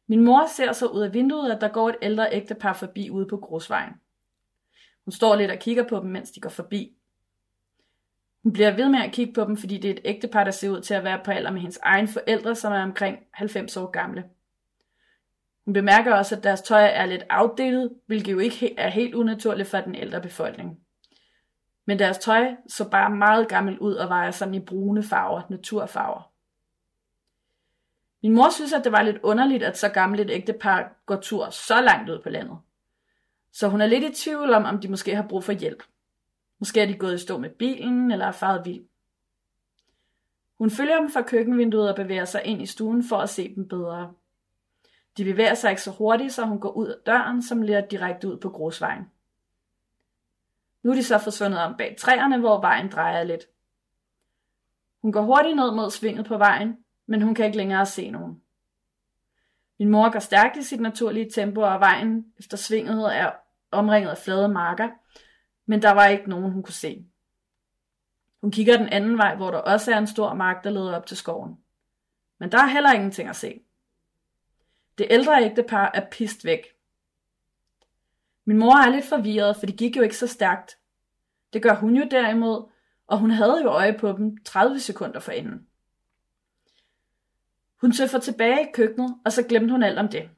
Min 0.07 0.25
mor 0.25 0.47
ser 0.47 0.71
så 0.71 0.87
ud 0.87 1.01
af 1.01 1.13
vinduet, 1.13 1.51
at 1.51 1.61
der 1.61 1.67
går 1.67 1.89
et 1.89 1.97
ældre 2.01 2.33
ægtepar 2.33 2.73
forbi 2.73 3.09
ude 3.09 3.27
på 3.27 3.37
grusvejen. 3.37 3.93
Hun 5.05 5.11
står 5.11 5.35
lidt 5.35 5.51
og 5.51 5.59
kigger 5.59 5.87
på 5.87 5.99
dem, 5.99 6.09
mens 6.09 6.31
de 6.31 6.41
går 6.41 6.49
forbi. 6.49 6.97
Hun 8.45 8.53
bliver 8.53 8.75
ved 8.75 8.89
med 8.89 8.99
at 8.99 9.11
kigge 9.11 9.33
på 9.33 9.43
dem, 9.43 9.57
fordi 9.57 9.77
det 9.77 9.89
er 9.89 9.93
et 9.93 10.01
ægtepar, 10.05 10.43
der 10.43 10.51
ser 10.51 10.69
ud 10.69 10.81
til 10.81 10.93
at 10.93 11.03
være 11.03 11.21
på 11.25 11.31
alder 11.31 11.51
med 11.51 11.61
hendes 11.61 11.79
egen 11.83 12.07
forældre, 12.07 12.55
som 12.55 12.73
er 12.73 12.83
omkring 12.83 13.19
90 13.31 13.77
år 13.77 13.85
gamle. 13.85 14.23
Hun 15.65 15.73
bemærker 15.73 16.15
også, 16.15 16.35
at 16.35 16.43
deres 16.43 16.61
tøj 16.61 16.85
er 16.93 17.05
lidt 17.05 17.23
afdelt, 17.29 17.93
hvilket 18.05 18.31
jo 18.31 18.39
ikke 18.39 18.79
er 18.79 18.89
helt 18.89 19.15
unaturligt 19.15 19.67
for 19.67 19.77
den 19.77 19.95
ældre 19.95 20.21
befolkning. 20.21 20.79
Men 21.85 21.99
deres 21.99 22.17
tøj 22.17 22.55
så 22.67 22.89
bare 22.89 23.09
meget 23.09 23.47
gammelt 23.47 23.79
ud 23.79 23.93
og 23.93 24.09
var 24.09 24.31
sådan 24.31 24.55
i 24.55 24.59
brune 24.59 25.03
farver, 25.03 25.41
naturfarver. 25.49 26.31
Min 28.23 28.33
mor 28.33 28.49
synes, 28.49 28.73
at 28.73 28.83
det 28.83 28.91
var 28.91 29.01
lidt 29.01 29.17
underligt, 29.23 29.63
at 29.63 29.77
så 29.77 29.89
gammelt 29.89 30.21
et 30.21 30.31
ægtepar 30.31 30.91
går 31.05 31.15
tur 31.15 31.49
så 31.49 31.81
langt 31.81 32.09
ud 32.09 32.19
på 32.19 32.29
landet. 32.29 32.57
Så 33.53 33.67
hun 33.67 33.81
er 33.81 33.87
lidt 33.87 34.03
i 34.03 34.23
tvivl 34.23 34.53
om, 34.53 34.65
om 34.65 34.81
de 34.81 34.87
måske 34.87 35.15
har 35.15 35.27
brug 35.27 35.43
for 35.43 35.51
hjælp. 35.51 35.83
Måske 36.59 36.81
er 36.81 36.85
de 36.85 36.97
gået 36.97 37.15
i 37.15 37.17
stå 37.17 37.37
med 37.37 37.49
bilen, 37.49 38.11
eller 38.11 38.25
er 38.25 38.31
faret 38.31 38.65
vild. 38.65 38.83
Hun 40.57 40.69
følger 40.69 40.99
dem 40.99 41.09
fra 41.09 41.21
køkkenvinduet 41.21 41.89
og 41.89 41.95
bevæger 41.95 42.25
sig 42.25 42.41
ind 42.45 42.61
i 42.61 42.65
stuen 42.65 43.03
for 43.03 43.17
at 43.17 43.29
se 43.29 43.55
dem 43.55 43.67
bedre. 43.67 44.13
De 45.17 45.23
bevæger 45.23 45.53
sig 45.53 45.69
ikke 45.69 45.81
så 45.81 45.91
hurtigt, 45.91 46.33
så 46.33 46.45
hun 46.45 46.59
går 46.59 46.71
ud 46.71 46.87
af 46.87 46.95
døren, 47.05 47.43
som 47.43 47.61
leder 47.61 47.81
direkte 47.81 48.27
ud 48.27 48.37
på 48.37 48.49
grusvejen. 48.49 49.11
Nu 50.83 50.91
er 50.91 50.95
de 50.95 51.03
så 51.03 51.17
forsvundet 51.17 51.59
om 51.59 51.77
bag 51.77 51.95
træerne, 51.99 52.39
hvor 52.39 52.61
vejen 52.61 52.91
drejer 52.91 53.23
lidt. 53.23 53.45
Hun 55.01 55.11
går 55.11 55.21
hurtigt 55.21 55.55
ned 55.55 55.71
mod 55.71 55.91
svinget 55.91 56.25
på 56.25 56.37
vejen, 56.37 56.77
men 57.05 57.21
hun 57.21 57.35
kan 57.35 57.45
ikke 57.45 57.57
længere 57.57 57.85
se 57.85 58.11
nogen. 58.11 58.41
Min 59.79 59.89
mor 59.89 60.11
går 60.11 60.19
stærkt 60.19 60.57
i 60.57 60.63
sit 60.63 60.79
naturlige 60.79 61.29
tempo, 61.31 61.61
og 61.61 61.79
vejen 61.79 62.25
efter 62.39 62.57
svinget 62.57 63.17
er 63.17 63.31
omringet 63.71 64.09
af 64.09 64.17
flade 64.17 64.47
marker, 64.47 64.89
men 65.65 65.81
der 65.81 65.91
var 65.91 66.07
ikke 66.07 66.29
nogen, 66.29 66.51
hun 66.51 66.63
kunne 66.63 66.73
se. 66.73 67.05
Hun 68.41 68.51
kigger 68.51 68.77
den 68.77 68.89
anden 68.89 69.17
vej, 69.17 69.35
hvor 69.35 69.51
der 69.51 69.57
også 69.57 69.91
er 69.93 69.97
en 69.97 70.07
stor 70.07 70.33
mark, 70.33 70.63
der 70.63 70.69
leder 70.69 70.95
op 70.95 71.05
til 71.05 71.17
skoven. 71.17 71.57
Men 72.39 72.51
der 72.51 72.57
er 72.57 72.67
heller 72.67 72.93
ingenting 72.93 73.29
at 73.29 73.35
se. 73.35 73.61
Det 74.97 75.07
ældre 75.09 75.43
ægtepar 75.43 75.91
er 75.93 76.09
pist 76.11 76.45
væk. 76.45 76.67
Min 78.45 78.57
mor 78.57 78.77
er 78.77 78.89
lidt 78.89 79.05
forvirret, 79.05 79.55
for 79.55 79.65
det 79.65 79.77
gik 79.77 79.97
jo 79.97 80.01
ikke 80.01 80.17
så 80.17 80.27
stærkt. 80.27 80.77
Det 81.53 81.63
gør 81.63 81.75
hun 81.75 81.95
jo 81.95 82.07
derimod, 82.11 82.71
og 83.07 83.19
hun 83.19 83.31
havde 83.31 83.61
jo 83.63 83.69
øje 83.69 83.97
på 83.99 84.11
dem 84.11 84.37
30 84.37 84.79
sekunder 84.79 85.19
for 85.19 85.31
enden. 85.31 85.67
Hun 87.81 87.91
tøffer 87.91 88.19
tilbage 88.19 88.61
i 88.61 88.71
køkkenet, 88.73 89.15
og 89.25 89.31
så 89.31 89.43
glemte 89.43 89.71
hun 89.71 89.83
alt 89.83 89.99
om 89.99 90.07
det. 90.07 90.29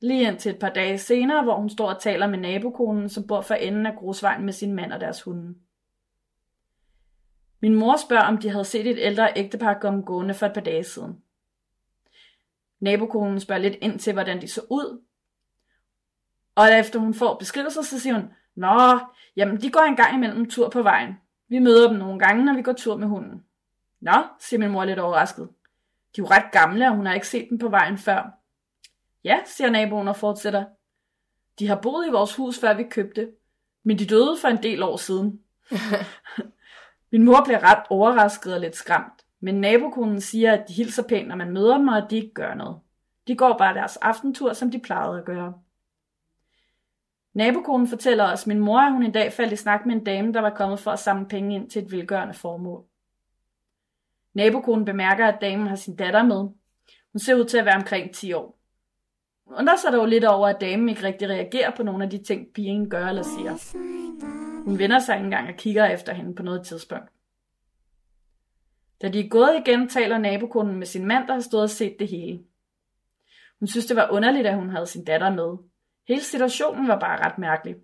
Lige 0.00 0.28
indtil 0.28 0.52
et 0.52 0.58
par 0.58 0.68
dage 0.68 0.98
senere, 0.98 1.42
hvor 1.42 1.56
hun 1.56 1.70
står 1.70 1.88
og 1.92 2.00
taler 2.00 2.26
med 2.26 2.38
nabokonen, 2.38 3.08
som 3.08 3.26
bor 3.26 3.40
for 3.40 3.54
enden 3.54 3.86
af 3.86 3.96
grusvejen 3.96 4.44
med 4.44 4.52
sin 4.52 4.74
mand 4.74 4.92
og 4.92 5.00
deres 5.00 5.22
hunde. 5.22 5.54
Min 7.60 7.74
mor 7.74 7.96
spørger, 7.96 8.24
om 8.24 8.38
de 8.38 8.50
havde 8.50 8.64
set 8.64 8.86
et 8.86 8.98
ældre 8.98 9.32
ægtepar 9.36 9.78
komme 9.80 10.02
gående 10.02 10.34
for 10.34 10.46
et 10.46 10.52
par 10.52 10.60
dage 10.60 10.84
siden. 10.84 11.22
Nabokonen 12.80 13.40
spørger 13.40 13.62
lidt 13.62 13.76
ind 13.80 13.98
til, 13.98 14.12
hvordan 14.12 14.40
de 14.40 14.48
så 14.48 14.60
ud. 14.70 15.02
Og 16.54 16.72
efter 16.72 16.98
hun 16.98 17.14
får 17.14 17.36
beskrivelser, 17.38 17.82
så 17.82 18.00
siger 18.00 18.14
hun, 18.14 18.30
Nå, 18.54 18.98
jamen 19.36 19.60
de 19.60 19.70
går 19.70 19.80
en 19.80 19.96
gang 19.96 20.14
imellem 20.14 20.50
tur 20.50 20.68
på 20.68 20.82
vejen. 20.82 21.14
Vi 21.48 21.58
møder 21.58 21.88
dem 21.88 21.98
nogle 21.98 22.18
gange, 22.18 22.44
når 22.44 22.54
vi 22.54 22.62
går 22.62 22.72
tur 22.72 22.96
med 22.96 23.06
hunden. 23.06 23.44
Nå, 24.00 24.24
siger 24.40 24.60
min 24.60 24.70
mor 24.70 24.84
lidt 24.84 24.98
overrasket. 24.98 25.48
De 26.16 26.20
er 26.20 26.22
jo 26.22 26.26
ret 26.26 26.52
gamle, 26.52 26.88
og 26.88 26.96
hun 26.96 27.06
har 27.06 27.14
ikke 27.14 27.28
set 27.28 27.46
dem 27.50 27.58
på 27.58 27.68
vejen 27.68 27.98
før. 27.98 28.35
Ja, 29.26 29.38
siger 29.44 29.70
naboen 29.70 30.08
og 30.08 30.16
fortsætter. 30.16 30.64
De 31.58 31.68
har 31.68 31.80
boet 31.82 32.06
i 32.06 32.10
vores 32.10 32.36
hus, 32.36 32.58
før 32.58 32.74
vi 32.74 32.82
købte, 32.90 33.28
men 33.82 33.98
de 33.98 34.06
døde 34.06 34.36
for 34.40 34.48
en 34.48 34.62
del 34.62 34.82
år 34.82 34.96
siden. 34.96 35.40
Min 37.12 37.24
mor 37.24 37.44
bliver 37.44 37.62
ret 37.62 37.82
overrasket 37.90 38.54
og 38.54 38.60
lidt 38.60 38.76
skræmt, 38.76 39.26
men 39.40 39.60
nabokonen 39.60 40.20
siger, 40.20 40.52
at 40.52 40.68
de 40.68 40.72
hilser 40.72 41.02
pænt, 41.02 41.28
når 41.28 41.36
man 41.36 41.52
møder 41.52 41.78
dem, 41.78 41.88
og 41.88 41.96
at 41.96 42.10
de 42.10 42.16
ikke 42.16 42.34
gør 42.34 42.54
noget. 42.54 42.78
De 43.26 43.36
går 43.36 43.58
bare 43.58 43.74
deres 43.74 43.96
aftentur, 43.96 44.52
som 44.52 44.70
de 44.70 44.78
plejede 44.78 45.18
at 45.18 45.24
gøre. 45.24 45.54
Nabokonen 47.34 47.88
fortæller 47.88 48.24
os, 48.24 48.42
at 48.42 48.46
min 48.46 48.58
mor 48.58 48.80
at 48.80 48.92
hun 48.92 49.02
en 49.02 49.12
dag 49.12 49.32
faldt 49.32 49.52
i 49.52 49.56
snak 49.56 49.86
med 49.86 49.94
en 49.94 50.04
dame, 50.04 50.32
der 50.32 50.40
var 50.40 50.50
kommet 50.50 50.80
for 50.80 50.90
at 50.90 50.98
samle 50.98 51.28
penge 51.28 51.54
ind 51.54 51.70
til 51.70 51.84
et 51.84 51.92
velgørende 51.92 52.34
formål. 52.34 52.84
Nabokonen 54.34 54.84
bemærker, 54.84 55.26
at 55.26 55.40
damen 55.40 55.66
har 55.66 55.76
sin 55.76 55.96
datter 55.96 56.22
med. 56.22 56.48
Hun 57.12 57.18
ser 57.18 57.34
ud 57.34 57.44
til 57.44 57.58
at 57.58 57.64
være 57.64 57.76
omkring 57.76 58.14
10 58.14 58.32
år. 58.32 58.56
Undrer 59.46 59.76
sig 59.76 59.92
dog 59.92 60.06
lidt 60.08 60.24
over, 60.24 60.48
at 60.48 60.60
damen 60.60 60.88
ikke 60.88 61.02
rigtig 61.02 61.28
reagerer 61.28 61.70
på 61.76 61.82
nogle 61.82 62.04
af 62.04 62.10
de 62.10 62.22
ting, 62.22 62.52
pigen 62.54 62.90
gør 62.90 63.06
eller 63.06 63.22
siger. 63.22 63.74
Hun 64.64 64.78
vender 64.78 64.98
sig 64.98 65.16
engang 65.16 65.48
og 65.48 65.54
kigger 65.54 65.84
efter 65.86 66.12
hende 66.12 66.34
på 66.34 66.42
noget 66.42 66.66
tidspunkt. 66.66 67.10
Da 69.02 69.08
de 69.08 69.20
er 69.20 69.28
gået 69.28 69.62
igen, 69.66 69.88
taler 69.88 70.18
nabokonen 70.18 70.76
med 70.76 70.86
sin 70.86 71.06
mand, 71.06 71.26
der 71.28 71.34
har 71.34 71.40
stået 71.40 71.62
og 71.62 71.70
set 71.70 71.96
det 71.98 72.08
hele. 72.08 72.44
Hun 73.58 73.68
synes, 73.68 73.86
det 73.86 73.96
var 73.96 74.10
underligt, 74.10 74.46
at 74.46 74.56
hun 74.56 74.70
havde 74.70 74.86
sin 74.86 75.04
datter 75.04 75.30
med. 75.30 75.56
Hele 76.08 76.22
situationen 76.22 76.88
var 76.88 76.98
bare 76.98 77.26
ret 77.26 77.38
mærkelig. 77.38 77.76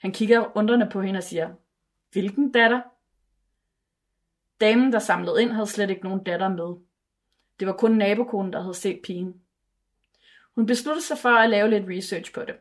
Han 0.00 0.12
kigger 0.12 0.56
undrende 0.56 0.88
på 0.92 1.00
hende 1.00 1.18
og 1.18 1.22
siger, 1.22 1.54
hvilken 2.12 2.52
datter? 2.52 2.80
Damen, 4.60 4.92
der 4.92 4.98
samlede 4.98 5.42
ind, 5.42 5.50
havde 5.50 5.66
slet 5.66 5.90
ikke 5.90 6.04
nogen 6.04 6.24
datter 6.24 6.48
med. 6.48 6.76
Det 7.60 7.66
var 7.66 7.72
kun 7.72 7.92
nabokonen, 7.92 8.52
der 8.52 8.60
havde 8.60 8.74
set 8.74 9.00
pigen. 9.04 9.45
Hun 10.56 10.66
besluttede 10.66 11.06
sig 11.06 11.18
for 11.18 11.28
at 11.28 11.50
lave 11.50 11.70
lidt 11.70 11.88
research 11.88 12.32
på 12.32 12.40
det. 12.40 12.56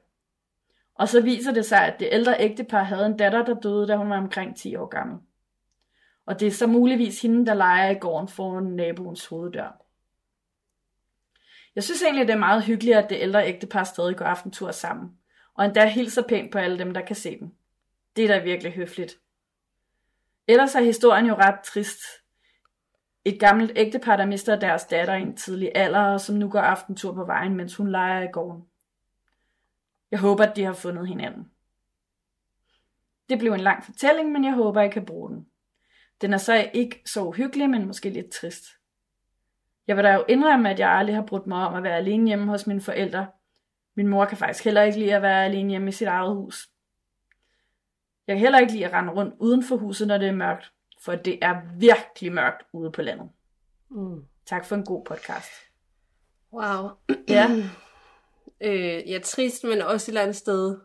Og 0.95 1.09
så 1.09 1.21
viser 1.21 1.51
det 1.51 1.65
sig, 1.65 1.79
at 1.79 1.99
det 1.99 2.09
ældre 2.11 2.39
ægtepar 2.39 2.83
havde 2.83 3.05
en 3.05 3.17
datter, 3.17 3.45
der 3.45 3.53
døde, 3.53 3.87
da 3.87 3.95
hun 3.95 4.09
var 4.09 4.17
omkring 4.17 4.57
10 4.57 4.75
år 4.75 4.85
gammel. 4.85 5.19
Og 6.25 6.39
det 6.39 6.47
er 6.47 6.51
så 6.51 6.67
muligvis 6.67 7.21
hende, 7.21 7.45
der 7.45 7.53
leger 7.53 7.89
i 7.89 7.99
gården 7.99 8.27
foran 8.27 8.63
naboens 8.63 9.25
hoveddør. 9.25 9.81
Jeg 11.75 11.83
synes 11.83 12.01
egentlig, 12.01 12.27
det 12.27 12.33
er 12.33 12.39
meget 12.39 12.63
hyggeligt, 12.63 12.97
at 12.97 13.09
det 13.09 13.17
ældre 13.21 13.47
ægtepar 13.47 13.83
stadig 13.83 14.17
går 14.17 14.25
aftentur 14.25 14.71
sammen, 14.71 15.11
og 15.53 15.65
endda 15.65 15.85
hilser 15.85 16.21
pænt 16.27 16.51
på 16.51 16.57
alle 16.57 16.79
dem, 16.79 16.93
der 16.93 17.01
kan 17.01 17.15
se 17.15 17.39
dem. 17.39 17.51
Det 18.15 18.23
er 18.23 18.27
da 18.27 18.43
virkelig 18.43 18.73
høfligt. 18.73 19.19
Ellers 20.47 20.75
er 20.75 20.81
historien 20.81 21.25
jo 21.25 21.35
ret 21.35 21.59
trist. 21.65 22.01
Et 23.25 23.39
gammelt 23.39 23.71
ægtepar, 23.75 24.15
der 24.15 24.25
mister 24.25 24.59
deres 24.59 24.85
datter 24.85 25.13
i 25.13 25.21
en 25.21 25.35
tidlig 25.35 25.71
alder, 25.75 25.99
og 25.99 26.21
som 26.21 26.35
nu 26.35 26.49
går 26.49 26.59
aftentur 26.59 27.13
på 27.13 27.25
vejen, 27.25 27.55
mens 27.55 27.75
hun 27.75 27.91
leger 27.91 28.21
i 28.21 28.31
gården. 28.31 28.65
Jeg 30.11 30.19
håber, 30.19 30.43
at 30.43 30.55
de 30.55 30.63
har 30.63 30.73
fundet 30.73 31.07
hinanden. 31.07 31.51
Det 33.29 33.39
blev 33.39 33.51
en 33.51 33.59
lang 33.59 33.83
fortælling, 33.83 34.31
men 34.31 34.45
jeg 34.45 34.53
håber, 34.53 34.81
jeg 34.81 34.91
kan 34.91 35.05
bruge 35.05 35.29
den. 35.29 35.47
Den 36.21 36.33
er 36.33 36.37
så 36.37 36.69
ikke 36.73 37.01
så 37.05 37.23
uhyggelig, 37.23 37.69
men 37.69 37.85
måske 37.87 38.09
lidt 38.09 38.29
trist. 38.29 38.65
Jeg 39.87 39.95
vil 39.95 40.03
da 40.03 40.13
jo 40.13 40.25
indrømme, 40.27 40.69
at 40.69 40.79
jeg 40.79 40.89
aldrig 40.89 41.15
har 41.15 41.25
brudt 41.25 41.47
mig 41.47 41.67
om 41.67 41.75
at 41.75 41.83
være 41.83 41.97
alene 41.97 42.27
hjemme 42.27 42.45
hos 42.45 42.67
mine 42.67 42.81
forældre. 42.81 43.27
Min 43.95 44.07
mor 44.07 44.25
kan 44.25 44.37
faktisk 44.37 44.63
heller 44.63 44.81
ikke 44.81 44.99
lide 44.99 45.15
at 45.15 45.21
være 45.21 45.45
alene 45.45 45.69
hjemme 45.69 45.89
i 45.89 45.91
sit 45.91 46.07
eget 46.07 46.35
hus. 46.35 46.69
Jeg 48.27 48.35
kan 48.35 48.41
heller 48.41 48.59
ikke 48.59 48.73
lide 48.73 48.85
at 48.85 48.93
rende 48.93 49.13
rundt 49.13 49.35
uden 49.39 49.63
for 49.63 49.77
huset, 49.77 50.07
når 50.07 50.17
det 50.17 50.27
er 50.27 50.31
mørkt, 50.31 50.73
for 51.05 51.15
det 51.15 51.39
er 51.41 51.61
virkelig 51.77 52.31
mørkt 52.33 52.63
ude 52.73 52.91
på 52.91 53.01
landet. 53.01 53.29
Mm. 53.89 54.23
Tak 54.45 54.65
for 54.65 54.75
en 54.75 54.85
god 54.85 55.05
podcast. 55.05 55.51
Wow. 56.53 56.89
Ja, 57.29 57.47
Øh, 58.61 59.09
ja, 59.11 59.19
trist, 59.23 59.63
men 59.63 59.81
også 59.81 60.05
et 60.05 60.07
eller 60.07 60.21
andet 60.21 60.35
sted 60.35 60.77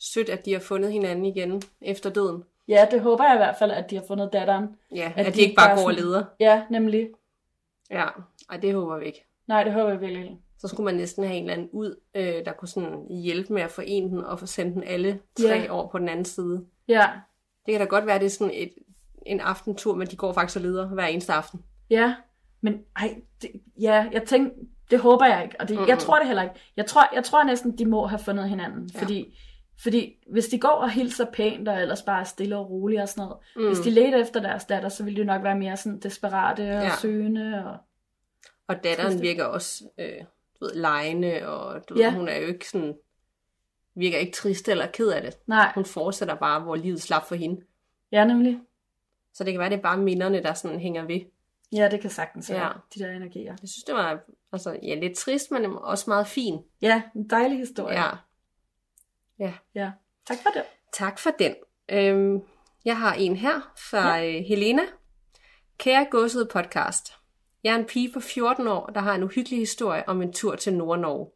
sødt, 0.00 0.28
at 0.28 0.44
de 0.44 0.52
har 0.52 0.60
fundet 0.60 0.92
hinanden 0.92 1.24
igen 1.24 1.62
efter 1.80 2.10
døden. 2.10 2.44
Ja, 2.68 2.86
det 2.90 3.00
håber 3.00 3.24
jeg 3.24 3.34
i 3.34 3.36
hvert 3.36 3.56
fald, 3.58 3.70
at 3.70 3.90
de 3.90 3.96
har 3.96 4.04
fundet 4.08 4.30
datteren. 4.32 4.66
Ja, 4.94 5.12
at, 5.16 5.26
at 5.26 5.34
de 5.34 5.40
ikke 5.40 5.54
bare 5.54 5.76
går 5.76 5.86
og 5.86 5.94
leder. 5.94 6.24
Ja, 6.40 6.64
nemlig. 6.70 7.08
Ja, 7.90 8.06
ej, 8.50 8.56
det 8.56 8.74
håber 8.74 8.98
vi 8.98 9.06
ikke. 9.06 9.26
Nej, 9.46 9.64
det 9.64 9.72
håber 9.72 9.90
jeg 9.90 10.00
virkelig 10.00 10.22
ikke. 10.22 10.36
Så 10.58 10.68
skulle 10.68 10.84
man 10.84 10.94
næsten 10.94 11.24
have 11.24 11.36
en 11.36 11.42
eller 11.42 11.54
anden 11.54 11.68
ud, 11.72 12.00
øh, 12.14 12.44
der 12.44 12.52
kunne 12.52 12.68
sådan 12.68 13.06
hjælpe 13.10 13.52
med 13.52 13.62
at 13.62 13.70
forene 13.70 14.10
den 14.10 14.24
og 14.24 14.38
få 14.38 14.46
sendt 14.46 14.74
den 14.74 14.82
alle 14.84 15.20
tre 15.40 15.48
Ja. 15.48 15.72
år 15.74 15.88
på 15.90 15.98
den 15.98 16.08
anden 16.08 16.24
side. 16.24 16.66
Ja, 16.88 17.10
Det 17.66 17.72
kan 17.72 17.80
da 17.80 17.86
godt 17.86 18.06
være, 18.06 18.14
at 18.14 18.20
det 18.20 18.26
er 18.26 18.30
sådan 18.30 18.54
et, 18.54 18.72
en 19.26 19.40
aftentur, 19.40 19.94
men 19.94 20.06
de 20.06 20.16
går 20.16 20.32
faktisk 20.32 20.56
og 20.56 20.62
leder 20.62 20.88
hver 20.88 21.06
eneste 21.06 21.32
aften. 21.32 21.62
ja. 21.90 22.14
Men 22.64 22.82
ej, 22.96 23.14
det, 23.42 23.50
ja, 23.80 24.08
jeg 24.12 24.22
tænker, 24.22 24.50
det 24.90 24.98
håber 25.00 25.26
jeg 25.26 25.42
ikke. 25.44 25.56
Og 25.60 25.68
det, 25.68 25.76
mm-hmm. 25.76 25.88
jeg 25.88 25.98
tror 25.98 26.18
det 26.18 26.26
heller 26.26 26.42
ikke. 26.42 26.54
Jeg 26.76 26.86
tror, 26.86 27.14
jeg 27.14 27.24
tror 27.24 27.44
næsten, 27.44 27.78
de 27.78 27.86
må 27.86 28.06
have 28.06 28.18
fundet 28.18 28.48
hinanden. 28.48 28.90
Ja. 28.94 29.00
Fordi, 29.02 29.38
fordi 29.82 30.12
hvis 30.32 30.46
de 30.46 30.58
går 30.58 30.68
og 30.68 30.90
hilser 30.90 31.26
pænt, 31.32 31.68
og 31.68 31.80
ellers 31.80 32.02
bare 32.02 32.20
er 32.20 32.24
stille 32.24 32.56
og 32.56 32.70
roligt 32.70 33.02
og 33.02 33.08
sådan 33.08 33.22
noget. 33.28 33.36
Mm. 33.56 33.62
Mm. 33.62 33.66
Hvis 33.68 33.78
de 33.78 33.90
leder 33.90 34.16
efter 34.16 34.40
deres 34.40 34.64
datter, 34.64 34.88
så 34.88 35.04
ville 35.04 35.20
de 35.20 35.24
nok 35.26 35.42
være 35.42 35.58
mere 35.58 35.76
sådan 35.76 35.98
desperate 36.00 36.60
og 36.60 36.66
ja. 36.82 36.90
Søgende. 37.00 37.64
Og... 37.66 37.76
Og 38.68 38.84
datteren 38.84 39.22
virker 39.22 39.44
også, 39.44 39.84
øh, 39.98 40.20
du 40.60 40.64
ved, 40.64 40.74
lejende, 40.74 41.48
og 41.48 41.88
du 41.88 41.94
Ja. 41.98 42.06
ved, 42.10 42.12
hun 42.18 42.28
er 42.28 42.36
jo 42.36 42.46
ikke 42.46 42.68
sådan, 42.68 42.94
virker 43.94 44.18
ikke 44.18 44.32
trist 44.32 44.68
eller 44.68 44.86
ked 44.86 45.08
af 45.08 45.22
det. 45.22 45.38
Nej, 45.46 45.72
Hun 45.74 45.84
fortsætter 45.84 46.34
bare, 46.34 46.60
hvor 46.60 46.76
livet 46.76 47.02
slap 47.02 47.24
for 47.28 47.34
hende. 47.34 47.60
ja 48.12 48.24
nemlig. 48.24 48.58
Så 49.34 49.44
det 49.44 49.52
kan 49.52 49.60
være, 49.60 49.70
det 49.70 49.78
er 49.78 49.82
bare 49.82 49.96
minderne, 49.96 50.42
der 50.42 50.54
sådan 50.54 50.80
hænger 50.80 51.04
ved. 51.04 51.20
Ja, 51.72 51.88
det 51.90 52.00
kan 52.00 52.10
sagtens 52.10 52.50
være, 52.50 52.66
Ja. 52.66 52.72
de 52.94 53.00
der 53.00 53.10
energier. 53.10 53.56
Jeg 53.62 53.68
synes, 53.68 53.84
det 53.84 53.94
var 53.94 54.20
altså, 54.52 54.78
ja, 54.82 54.94
lidt 54.94 55.18
trist, 55.18 55.50
men 55.50 55.64
også 55.64 56.04
meget 56.10 56.26
fin. 56.26 56.58
Ja, 56.82 57.02
en 57.14 57.30
dejlig 57.30 57.58
historie. 57.58 57.98
Ja. 59.38 59.52
ja. 59.74 59.90
Tak 60.26 60.36
for 60.42 60.50
det. 60.54 60.62
Tak 60.92 61.18
for 61.18 61.30
den. 61.30 61.54
Øhm, 61.88 62.40
jeg 62.84 62.98
har 62.98 63.14
en 63.14 63.36
her 63.36 63.72
fra 63.90 64.16
ja. 64.16 64.42
Helena. 64.42 64.82
Kære 65.78 66.06
gåsede 66.10 66.46
podcast. 66.52 67.12
Jeg 67.64 67.72
er 67.74 67.78
en 67.78 67.84
pige 67.84 68.12
på 68.12 68.20
14 68.20 68.68
år, 68.68 68.86
der 68.86 69.00
har 69.00 69.14
en 69.14 69.22
uhyggelig 69.22 69.58
historie 69.58 70.08
om 70.08 70.22
en 70.22 70.32
tur 70.32 70.56
til 70.56 70.74
Nord-Norge. 70.74 71.30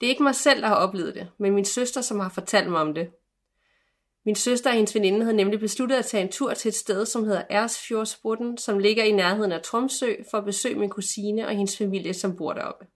Det 0.00 0.06
er 0.06 0.10
ikke 0.10 0.22
mig 0.22 0.34
selv, 0.34 0.60
der 0.62 0.68
har 0.68 0.74
oplevet 0.74 1.14
det, 1.14 1.28
men 1.38 1.54
min 1.54 1.64
søster, 1.64 2.00
som 2.00 2.20
har 2.20 2.28
fortalt 2.28 2.70
mig 2.70 2.80
om 2.80 2.94
det. 2.94 3.10
Min 4.26 4.34
søster 4.34 4.70
og 4.70 4.76
hendes 4.76 4.94
veninde 4.94 5.24
havde 5.24 5.36
nemlig 5.36 5.60
besluttet 5.60 5.96
at 5.96 6.06
tage 6.06 6.22
en 6.22 6.32
tur 6.32 6.54
til 6.54 6.68
et 6.68 6.74
sted, 6.74 7.06
som 7.06 7.24
hedder 7.24 7.42
Ersfjordsbrutten, 7.50 8.58
som 8.58 8.78
ligger 8.78 9.04
i 9.04 9.12
nærheden 9.12 9.52
af 9.52 9.62
Tromsø, 9.62 10.14
for 10.30 10.38
at 10.38 10.44
besøge 10.44 10.78
min 10.78 10.90
kusine 10.90 11.46
og 11.46 11.52
hendes 11.52 11.76
familie, 11.76 12.14
som 12.14 12.36
bor 12.36 12.52
deroppe. 12.52 12.86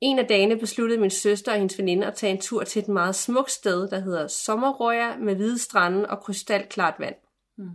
En 0.00 0.18
af 0.18 0.26
dagene 0.26 0.58
besluttede 0.58 1.00
min 1.00 1.10
søster 1.10 1.52
og 1.52 1.58
hendes 1.58 1.78
veninde 1.78 2.06
at 2.06 2.14
tage 2.14 2.32
en 2.32 2.40
tur 2.40 2.64
til 2.64 2.82
et 2.82 2.88
meget 2.88 3.14
smukt 3.14 3.50
sted, 3.50 3.88
der 3.88 4.00
hedder 4.00 4.26
Sommerrøya 4.26 5.16
med 5.16 5.34
hvide 5.34 5.58
strande 5.58 6.10
og 6.10 6.20
krystalklart 6.20 6.94
vand. 6.98 7.16
Mm. 7.56 7.70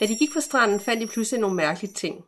Da 0.00 0.06
de 0.06 0.16
gik 0.16 0.32
på 0.32 0.40
stranden, 0.40 0.80
fandt 0.80 1.02
de 1.02 1.06
pludselig 1.06 1.40
nogle 1.40 1.56
mærkelige 1.56 1.92
ting. 1.92 2.24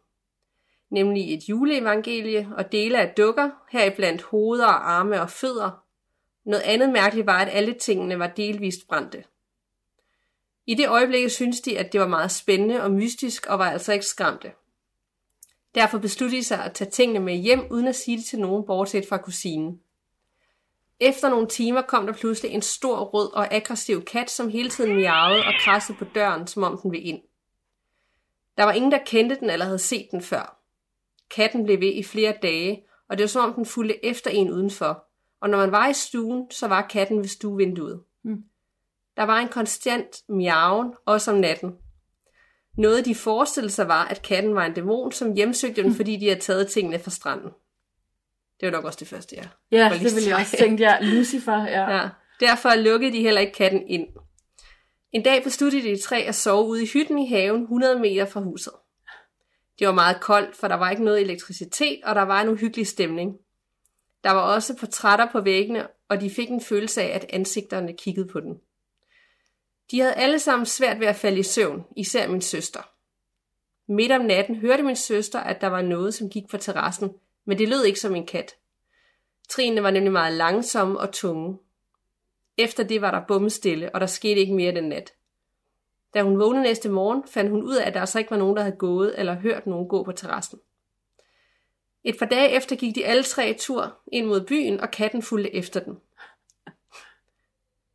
Nemlig 0.90 1.34
et 1.34 1.48
juleevangelie 1.48 2.48
og 2.56 2.72
dele 2.72 2.98
af 2.98 3.14
dukker, 3.16 3.50
heriblandt 3.70 4.22
hoveder 4.22 4.66
og 4.66 4.90
arme 4.92 5.20
og 5.20 5.30
fødder. 5.30 5.81
Noget 6.44 6.62
andet 6.62 6.90
mærkeligt 6.90 7.26
var, 7.26 7.38
at 7.38 7.48
alle 7.52 7.74
tingene 7.74 8.18
var 8.18 8.26
delvist 8.26 8.88
brændte. 8.88 9.24
I 10.66 10.74
det 10.74 10.88
øjeblik 10.88 11.30
syntes 11.30 11.60
de, 11.60 11.78
at 11.78 11.92
det 11.92 12.00
var 12.00 12.08
meget 12.08 12.30
spændende 12.30 12.82
og 12.82 12.90
mystisk, 12.90 13.46
og 13.46 13.58
var 13.58 13.70
altså 13.70 13.92
ikke 13.92 14.06
skræmte. 14.06 14.52
Derfor 15.74 15.98
besluttede 15.98 16.40
de 16.40 16.44
sig 16.44 16.64
at 16.64 16.72
tage 16.72 16.90
tingene 16.90 17.20
med 17.20 17.34
hjem, 17.34 17.66
uden 17.70 17.86
at 17.86 17.96
sige 17.96 18.16
det 18.16 18.24
til 18.24 18.38
nogen, 18.38 18.66
bortset 18.66 19.08
fra 19.08 19.16
kusinen. 19.16 19.80
Efter 21.00 21.28
nogle 21.28 21.48
timer 21.48 21.82
kom 21.82 22.06
der 22.06 22.12
pludselig 22.12 22.50
en 22.50 22.62
stor, 22.62 22.98
rød 22.98 23.32
og 23.32 23.54
aggressiv 23.54 24.04
kat, 24.04 24.30
som 24.30 24.48
hele 24.48 24.70
tiden 24.70 24.96
miavede 24.96 25.44
og 25.46 25.52
krassede 25.60 25.98
på 25.98 26.04
døren, 26.04 26.46
som 26.46 26.62
om 26.62 26.78
den 26.82 26.92
ville 26.92 27.06
ind. 27.06 27.22
Der 28.56 28.64
var 28.64 28.72
ingen, 28.72 28.92
der 28.92 28.98
kendte 29.06 29.36
den 29.40 29.50
eller 29.50 29.64
havde 29.64 29.78
set 29.78 30.08
den 30.10 30.22
før. 30.22 30.58
Katten 31.30 31.64
blev 31.64 31.80
ved 31.80 31.92
i 31.94 32.02
flere 32.02 32.34
dage, 32.42 32.84
og 33.08 33.18
det 33.18 33.22
var 33.24 33.28
som 33.28 33.50
om 33.50 33.54
den 33.54 33.66
fulgte 33.66 34.04
efter 34.04 34.30
en 34.30 34.50
udenfor. 34.50 35.04
Og 35.42 35.50
når 35.50 35.58
man 35.58 35.72
var 35.72 35.88
i 35.88 35.92
stuen, 35.92 36.50
så 36.50 36.68
var 36.68 36.86
katten 36.86 37.18
ved 37.18 37.28
stuevinduet. 37.28 38.02
Mm. 38.24 38.42
Der 39.16 39.22
var 39.22 39.38
en 39.38 39.48
konstant 39.48 40.16
miaven, 40.28 40.94
også 41.06 41.30
om 41.30 41.36
natten. 41.36 41.72
Noget 42.78 43.04
de 43.04 43.14
forestillede 43.14 43.72
sig 43.72 43.88
var, 43.88 44.04
at 44.04 44.22
katten 44.22 44.54
var 44.54 44.66
en 44.66 44.74
dæmon, 44.74 45.12
som 45.12 45.34
hjemsøgte 45.34 45.82
dem, 45.82 45.94
fordi 45.94 46.16
de 46.16 46.28
havde 46.28 46.40
taget 46.40 46.68
tingene 46.68 46.98
fra 46.98 47.10
stranden. 47.10 47.50
Det 48.60 48.66
var 48.66 48.70
nok 48.70 48.84
også 48.84 48.98
det 49.00 49.08
første, 49.08 49.36
jeg 49.36 49.48
Ja, 49.70 49.90
det 49.92 50.14
ville 50.14 50.28
jeg 50.28 50.36
også 50.36 50.56
tænke, 50.56 50.82
ja. 50.82 50.98
Lucifer, 51.00 51.64
ja. 51.64 51.90
Ja, 51.90 52.08
derfor 52.40 52.74
lukkede 52.74 53.12
de 53.12 53.22
heller 53.22 53.40
ikke 53.40 53.52
katten 53.52 53.88
ind. 53.88 54.06
En 55.12 55.22
dag 55.22 55.42
besluttede 55.42 55.82
de 55.82 56.00
tre 56.02 56.18
at 56.18 56.34
sove 56.34 56.68
ude 56.68 56.82
i 56.82 56.86
hytten 56.86 57.18
i 57.18 57.28
haven 57.28 57.62
100 57.62 57.98
meter 57.98 58.26
fra 58.26 58.40
huset. 58.40 58.72
Det 59.78 59.86
var 59.86 59.92
meget 59.94 60.20
koldt, 60.20 60.56
for 60.56 60.68
der 60.68 60.74
var 60.74 60.90
ikke 60.90 61.04
noget 61.04 61.20
elektricitet, 61.20 62.00
og 62.04 62.14
der 62.14 62.22
var 62.22 62.40
en 62.40 62.48
uhyggelig 62.48 62.86
stemning. 62.86 63.36
Der 64.24 64.30
var 64.30 64.54
også 64.54 64.76
portrætter 64.76 65.28
på 65.32 65.40
væggene, 65.40 65.88
og 66.08 66.20
de 66.20 66.30
fik 66.30 66.50
en 66.50 66.60
følelse 66.60 67.02
af, 67.02 67.14
at 67.16 67.26
ansigterne 67.28 67.92
kiggede 67.92 68.28
på 68.28 68.40
den. 68.40 68.60
De 69.90 70.00
havde 70.00 70.14
alle 70.14 70.38
sammen 70.38 70.66
svært 70.66 71.00
ved 71.00 71.06
at 71.06 71.16
falde 71.16 71.38
i 71.38 71.42
søvn, 71.42 71.84
især 71.96 72.28
min 72.28 72.40
søster. 72.40 72.82
Midt 73.86 74.12
om 74.12 74.24
natten 74.24 74.56
hørte 74.56 74.82
min 74.82 74.96
søster, 74.96 75.40
at 75.40 75.60
der 75.60 75.66
var 75.66 75.82
noget, 75.82 76.14
som 76.14 76.30
gik 76.30 76.48
på 76.48 76.56
terrassen, 76.56 77.10
men 77.44 77.58
det 77.58 77.68
lød 77.68 77.84
ikke 77.84 78.00
som 78.00 78.14
en 78.14 78.26
kat. 78.26 78.54
Trinene 79.48 79.82
var 79.82 79.90
nemlig 79.90 80.12
meget 80.12 80.34
langsomme 80.34 81.00
og 81.00 81.12
tunge. 81.12 81.58
Efter 82.58 82.84
det 82.84 83.00
var 83.00 83.10
der 83.10 83.26
bummestille, 83.28 83.94
og 83.94 84.00
der 84.00 84.06
skete 84.06 84.40
ikke 84.40 84.54
mere 84.54 84.74
den 84.74 84.84
nat. 84.84 85.12
Da 86.14 86.22
hun 86.22 86.38
vågnede 86.38 86.62
næste 86.62 86.88
morgen, 86.88 87.24
fandt 87.28 87.50
hun 87.50 87.62
ud 87.62 87.76
af, 87.76 87.86
at 87.86 87.94
der 87.94 88.00
altså 88.00 88.18
ikke 88.18 88.30
var 88.30 88.36
nogen, 88.36 88.56
der 88.56 88.62
havde 88.62 88.76
gået 88.76 89.18
eller 89.18 89.34
hørt 89.34 89.66
nogen 89.66 89.88
gå 89.88 90.04
på 90.04 90.12
terrassen. 90.12 90.60
Et 92.04 92.18
par 92.18 92.26
dage 92.26 92.50
efter 92.50 92.76
gik 92.76 92.94
de 92.94 93.06
alle 93.06 93.22
tre 93.22 93.56
tur 93.58 93.98
ind 94.12 94.26
mod 94.26 94.46
byen, 94.46 94.80
og 94.80 94.90
katten 94.90 95.22
fulgte 95.22 95.54
efter 95.54 95.80
den. 95.80 95.96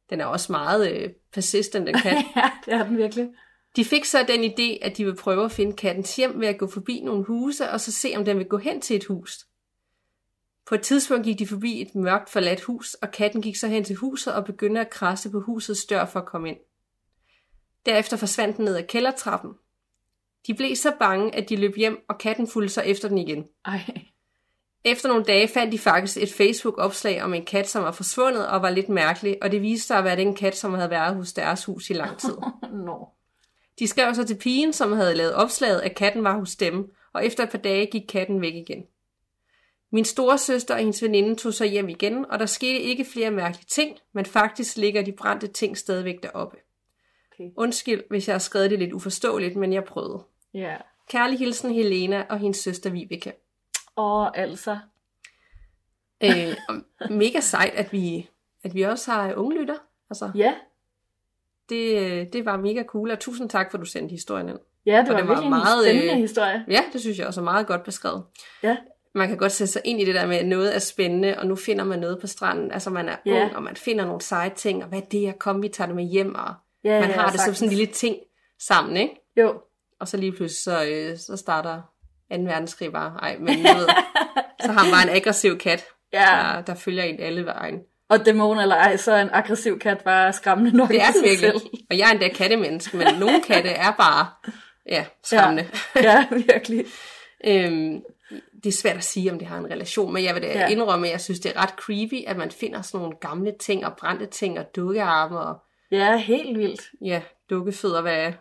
Den 0.10 0.22
er 0.22 0.26
også 0.26 0.52
meget 0.52 0.92
øh, 0.92 1.10
persistent, 1.34 1.88
den 1.88 1.96
kat. 2.04 2.26
ja, 2.36 2.52
det 2.66 2.74
er 2.74 2.84
den 2.84 2.98
virkelig. 2.98 3.30
De 3.76 3.86
fik 3.86 4.06
så 4.06 4.26
den 4.28 4.44
idé, 4.44 4.86
at 4.86 4.98
de 4.98 5.06
vil 5.06 5.16
prøve 5.16 5.46
at 5.46 5.52
finde 5.52 5.74
kattens 5.74 6.16
hjem 6.16 6.40
ved 6.40 6.48
at 6.48 6.58
gå 6.58 6.68
forbi 6.68 7.02
nogle 7.06 7.24
huse, 7.24 7.70
og 7.70 7.82
så 7.82 7.92
se, 7.92 8.14
om 8.18 8.26
den 8.26 8.38
vil 8.38 8.46
gå 8.46 8.58
hen 8.58 8.82
til 8.82 8.96
et 8.96 9.06
hus. 9.06 9.46
På 10.66 10.76
et 10.76 10.82
tidspunkt 10.82 11.26
gik 11.26 11.40
de 11.40 11.48
forbi 11.48 11.82
et 11.82 11.96
mørkt 11.96 12.30
forladt 12.30 12.62
hus, 12.62 12.94
og 12.94 13.12
katten 13.12 13.42
gik 13.42 13.56
så 13.56 13.68
hen 13.68 13.84
til 13.84 13.96
huset 13.96 14.34
og 14.34 14.46
begyndte 14.46 14.82
at 14.82 14.90
krasse 14.90 15.32
på 15.32 15.40
husets 15.40 15.86
dør 15.86 16.06
for 16.06 16.20
at 16.20 16.26
komme 16.26 16.50
ind. 16.50 16.58
Derefter 17.86 18.18
forsvandt 18.18 18.58
den 18.58 18.66
ned 18.66 18.76
ad 18.76 18.84
kældertrappen. 18.84 19.54
De 20.48 20.54
blev 20.54 20.76
så 20.76 20.94
bange, 21.00 21.36
at 21.36 21.50
de 21.50 21.56
løb 21.56 21.76
hjem, 21.76 22.06
og 22.10 22.18
katten 22.18 22.48
fulgte 22.48 22.74
så 22.74 22.82
efter 22.82 23.08
den 23.08 23.18
igen. 23.18 23.48
Ej. 23.66 23.80
Efter 24.84 25.10
nogle 25.10 25.24
dage 25.24 25.48
fandt 25.48 25.72
de 25.72 25.80
faktisk 25.80 26.18
et 26.18 26.34
Facebook-opslag 26.34 27.24
om 27.24 27.34
en 27.34 27.46
kat, 27.46 27.70
som 27.70 27.84
var 27.84 27.92
forsvundet 27.92 28.48
og 28.48 28.62
var 28.62 28.70
lidt 28.70 28.90
mærkelig, 28.90 29.38
og 29.42 29.52
det 29.52 29.62
viste 29.62 29.88
sig 29.88 29.98
at 29.98 30.04
være 30.04 30.16
den 30.16 30.36
kat, 30.36 30.58
som 30.58 30.74
havde 30.74 30.90
været 30.90 31.16
hos 31.16 31.34
deres 31.34 31.66
hus 31.66 31.90
i 31.90 31.94
lang 31.94 32.18
tid. 32.18 32.38
Nå. 32.86 33.10
De 33.80 33.88
skrev 33.88 34.16
så 34.16 34.24
til 34.24 34.38
pigen, 34.38 34.74
som 34.74 34.92
havde 34.92 35.16
lavet 35.16 35.34
opslaget, 35.34 35.82
at 35.82 35.96
katten 35.96 36.24
var 36.24 36.40
hos 36.40 36.56
dem, 36.56 36.92
og 37.14 37.26
efter 37.26 37.44
et 37.44 37.50
par 37.50 37.58
dage 37.58 37.86
gik 37.86 38.04
katten 38.10 38.42
væk 38.42 38.56
igen. 38.56 38.84
Min 39.92 40.06
store 40.06 40.38
søster 40.38 40.74
og 40.74 40.80
hendes 40.80 41.04
veninde 41.04 41.36
tog 41.36 41.54
så 41.54 41.66
hjem 41.66 41.90
igen, 41.90 42.26
og 42.32 42.40
der 42.40 42.46
skete 42.46 42.80
ikke 42.80 43.06
flere 43.06 43.32
mærkelige 43.32 43.66
ting, 43.70 43.98
men 44.14 44.26
faktisk 44.26 44.78
ligger 44.78 45.02
de 45.02 45.12
brændte 45.12 45.48
ting 45.48 45.78
stadigvæk 45.78 46.24
deroppe. 46.24 46.58
Okay. 47.34 47.50
Undskyld, 47.58 48.04
hvis 48.10 48.28
jeg 48.28 48.34
har 48.34 48.40
skrevet 48.40 48.72
det 48.72 48.80
lidt 48.80 48.94
uforståeligt, 48.94 49.56
men 49.56 49.74
jeg 49.74 49.84
prøvede. 49.84 50.24
Ja. 50.54 50.76
Kærlig 51.10 51.40
hilsen 51.40 51.74
Helena 51.74 52.26
og 52.30 52.38
hendes 52.40 52.58
søster 52.58 52.90
Vibeke. 52.90 53.34
Og 53.96 54.38
altså. 54.38 54.78
Øh, 56.24 56.56
mega 57.10 57.40
sejt, 57.40 57.74
at 57.74 57.94
vi, 57.94 58.30
at 58.64 58.74
vi 58.76 58.82
også 58.82 59.12
har 59.12 59.34
unge 59.36 59.60
lytter. 59.60 59.76
Altså, 60.10 60.32
Ja. 60.36 60.54
det, 61.70 61.98
øh, 62.02 62.26
det 62.34 62.46
var 62.46 62.58
mega 62.58 62.84
cool, 62.84 63.12
og 63.12 63.20
tusind 63.20 63.50
tak 63.50 63.72
for, 63.72 63.78
at 63.78 63.82
du 63.82 63.86
sendte 63.86 64.12
historien 64.12 64.50
ind. 64.50 64.60
Ja, 64.86 65.00
det 65.02 65.08
var, 65.10 65.18
det 65.18 65.28
var 65.28 65.34
virkelig 65.34 65.50
meget, 65.50 65.90
en 65.90 65.92
spændende 65.96 66.14
øh, 66.14 66.20
historie. 66.20 66.66
Ja, 66.68 66.84
det 66.94 67.02
synes 67.02 67.18
jeg 67.20 67.28
også 67.28 67.42
er 67.42 67.44
meget 67.44 67.68
godt 67.68 67.84
beskrevet. 67.84 68.24
Ja. 68.64 68.78
Man 69.16 69.28
kan 69.28 69.38
godt 69.38 69.52
sætte 69.52 69.74
sig 69.74 69.82
ind 69.86 70.02
i 70.02 70.06
det 70.06 70.16
der 70.16 70.26
med, 70.28 70.36
at 70.38 70.48
noget 70.48 70.76
er 70.76 70.80
spændende, 70.80 71.36
og 71.40 71.48
nu 71.48 71.56
finder 71.56 71.84
man 71.84 72.00
noget 72.00 72.20
på 72.22 72.28
stranden. 72.28 72.72
Altså 72.72 72.90
man 72.90 73.10
er 73.10 73.16
Ja. 73.26 73.44
ung, 73.46 73.56
og 73.56 73.64
man 73.64 73.76
finder 73.76 74.06
nogle 74.06 74.22
seje 74.22 74.50
ting, 74.56 74.84
og 74.84 74.90
hvad 74.90 75.00
er 75.02 75.06
det, 75.06 75.22
jeg 75.22 75.40
kom, 75.40 75.62
vi 75.62 75.68
tager 75.70 75.86
det 75.86 75.96
med 75.96 76.04
hjem, 76.04 76.36
og 76.36 76.54
Ja, 76.84 77.00
man 77.00 77.10
ja, 77.10 77.16
har 77.16 77.24
det 77.26 77.32
som 77.32 77.38
sagtens. 77.40 77.58
sådan 77.58 77.72
en 77.72 77.78
lille 77.78 77.94
ting 77.94 78.18
sammen, 78.60 78.98
ikke? 78.98 79.16
Jo. 79.38 79.62
Og 80.00 80.08
så 80.08 80.18
lige 80.18 80.32
pludselig, 80.32 80.64
så, 80.64 80.86
øh, 80.86 81.18
så 81.18 81.38
starter 81.38 81.82
2. 82.32 82.38
verdenskrig 82.42 82.92
bare. 82.92 83.14
Ej, 83.22 83.38
men 83.40 83.48
ved, 83.48 83.88
så 84.66 84.72
har 84.72 84.84
man 84.84 84.92
bare 84.94 85.04
en 85.04 85.16
aggressiv 85.16 85.58
kat, 85.58 85.86
Ja. 86.14 86.20
der, 86.20 86.62
der 86.62 86.76
følger 86.76 87.04
en 87.04 87.20
alle 87.20 87.46
vejen. 87.46 87.80
Og 88.10 88.26
dæmon 88.26 88.60
eller 88.60 88.76
ej, 88.76 88.98
så 88.98 89.12
er 89.12 89.22
en 89.22 89.30
aggressiv 89.34 89.80
kat 89.80 90.02
bare 90.04 90.34
skræmmende 90.34 90.78
nok 90.78 90.90
Det 90.90 91.02
er 91.02 91.06
det 91.12 91.24
virkelig. 91.24 91.40
selv. 91.40 91.62
Og 91.90 91.98
jeg 91.98 92.08
er 92.08 92.12
endda 92.12 92.28
kattemenneske, 92.30 92.98
men 92.98 93.08
nogle 93.20 93.42
katte 93.42 93.70
er 93.70 93.92
bare, 93.92 94.28
ja, 94.90 95.06
skræmmende. 95.24 95.70
Ja, 95.96 96.28
virkelig. 96.32 96.86
Øhm, 97.46 98.02
det 98.64 98.66
er 98.70 98.78
svært 98.78 98.98
at 98.98 99.04
sige, 99.04 99.32
om 99.32 99.40
det 99.40 99.48
har 99.48 99.58
en 99.58 99.66
relation, 99.72 100.14
men 100.14 100.24
jeg 100.24 100.36
vil 100.36 100.44
da 100.44 100.48
Ja. 100.48 100.60
ja. 100.60 100.68
indrømme, 100.68 101.08
at 101.08 101.12
jeg 101.12 101.22
synes, 101.22 101.40
det 101.40 101.52
er 101.56 101.62
ret 101.62 101.70
creepy, 101.70 102.24
at 102.28 102.38
man 102.38 102.52
finder 102.52 102.82
sådan 102.82 103.00
nogle 103.04 103.18
gamle 103.22 103.54
ting 103.60 103.86
og 103.86 103.94
brændte 103.98 104.26
ting 104.26 104.60
og 104.60 104.76
dukkearme 104.76 105.40
og 105.40 105.56
Ja, 105.92 106.18
helt 106.18 106.58
vildt. 106.60 106.82
Ja, 107.02 107.22
dukkefødder, 107.50 108.02
hvad 108.02 108.34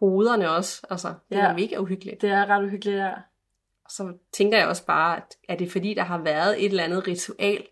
hovederne 0.00 0.50
også. 0.50 0.86
Altså, 0.90 1.08
det 1.30 1.36
Ja. 1.36 1.46
er 1.46 1.54
mega 1.54 1.76
uhyggeligt. 1.78 2.22
Det 2.22 2.30
er 2.30 2.46
ret 2.46 2.64
uhyggeligt, 2.64 2.98
ja. 2.98 3.10
Og 3.84 3.90
så 3.90 4.12
tænker 4.32 4.58
jeg 4.58 4.66
også 4.68 4.86
bare, 4.86 5.16
at 5.16 5.36
er 5.48 5.56
det 5.56 5.72
fordi, 5.72 5.94
der 5.94 6.02
har 6.02 6.18
været 6.18 6.64
et 6.64 6.70
eller 6.70 6.84
andet 6.84 7.08
ritual, 7.08 7.64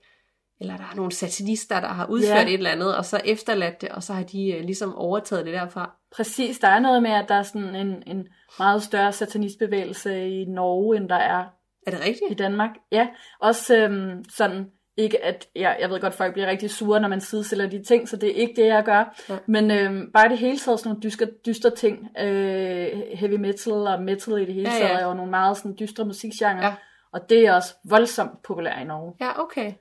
eller 0.61 0.77
der 0.77 0.85
er 0.93 0.97
nogle 0.97 1.13
satanister, 1.13 1.81
der 1.81 1.89
har 1.89 2.07
udført 2.07 2.37
Ja. 2.37 2.47
et 2.47 2.55
eller 2.55 2.71
andet, 2.71 2.97
og 2.97 3.05
så 3.05 3.21
efterladt 3.25 3.81
det, 3.81 3.89
og 3.89 4.03
så 4.03 4.13
har 4.13 4.23
de 4.23 4.51
øh, 4.53 4.65
ligesom 4.65 4.95
overtaget 4.95 5.47
det 5.47 5.55
derfra. 5.55 5.97
Præcis, 6.17 6.59
der 6.59 6.69
er 6.69 6.79
noget 6.79 7.03
med, 7.03 7.11
at 7.11 7.25
der 7.29 7.35
er 7.35 7.43
sådan 7.43 7.75
en, 7.75 8.03
en 8.07 8.29
meget 8.59 8.83
større 8.83 9.13
satanistbevægelse 9.13 10.29
i 10.29 10.45
Norge, 10.45 10.97
end 10.97 11.09
der 11.09 11.17
er 11.17 11.45
Er 11.87 11.91
det 11.91 12.01
rigtigt? 12.01 12.31
i 12.31 12.35
Danmark. 12.35 12.71
Ja, 12.93 13.09
også 13.41 13.77
øhm, 13.77 14.25
sådan, 14.31 14.71
ikke 14.99 15.25
at, 15.25 15.49
ja, 15.57 15.71
jeg 15.81 15.91
ved 15.91 16.01
godt, 16.01 16.15
folk 16.15 16.33
bliver 16.33 16.49
rigtig 16.49 16.71
sure, 16.71 17.01
når 17.01 17.09
man 17.09 17.21
sidestiller 17.21 17.67
de 17.69 17.83
ting, 17.85 18.09
så 18.09 18.17
det 18.17 18.29
er 18.29 18.35
ikke 18.35 18.63
det, 18.63 18.67
jeg 18.67 18.85
gør. 18.85 19.17
Ja. 19.29 19.39
Men 19.47 19.71
øhm, 19.71 20.13
bare 20.13 20.29
det 20.29 20.39
hele 20.39 20.59
taget 20.59 20.81
sådan 20.81 20.89
nogle 20.91 21.03
dystre, 21.03 21.27
dystre 21.47 21.71
ting, 21.71 22.09
øh, 22.19 23.03
heavy 23.15 23.35
metal 23.35 23.73
og 23.73 24.03
metal 24.03 24.39
i 24.39 24.45
det 24.45 24.55
hele 24.55 24.69
Ja, 24.71 24.79
taget, 24.79 24.91
ja. 24.91 24.99
er 24.99 25.07
jo 25.07 25.15
nogle 25.15 25.31
meget 25.31 25.57
sådan 25.57 25.77
dystre 25.81 26.05
musikgenre. 26.05 26.65
Ja. 26.67 26.75
Og 27.13 27.31
det 27.31 27.47
er 27.47 27.55
også 27.55 27.75
voldsomt 27.85 28.43
populært 28.43 28.81
i 28.81 28.85
Norge. 28.85 29.15
Ja, 29.21 29.43
okay. 29.43 29.73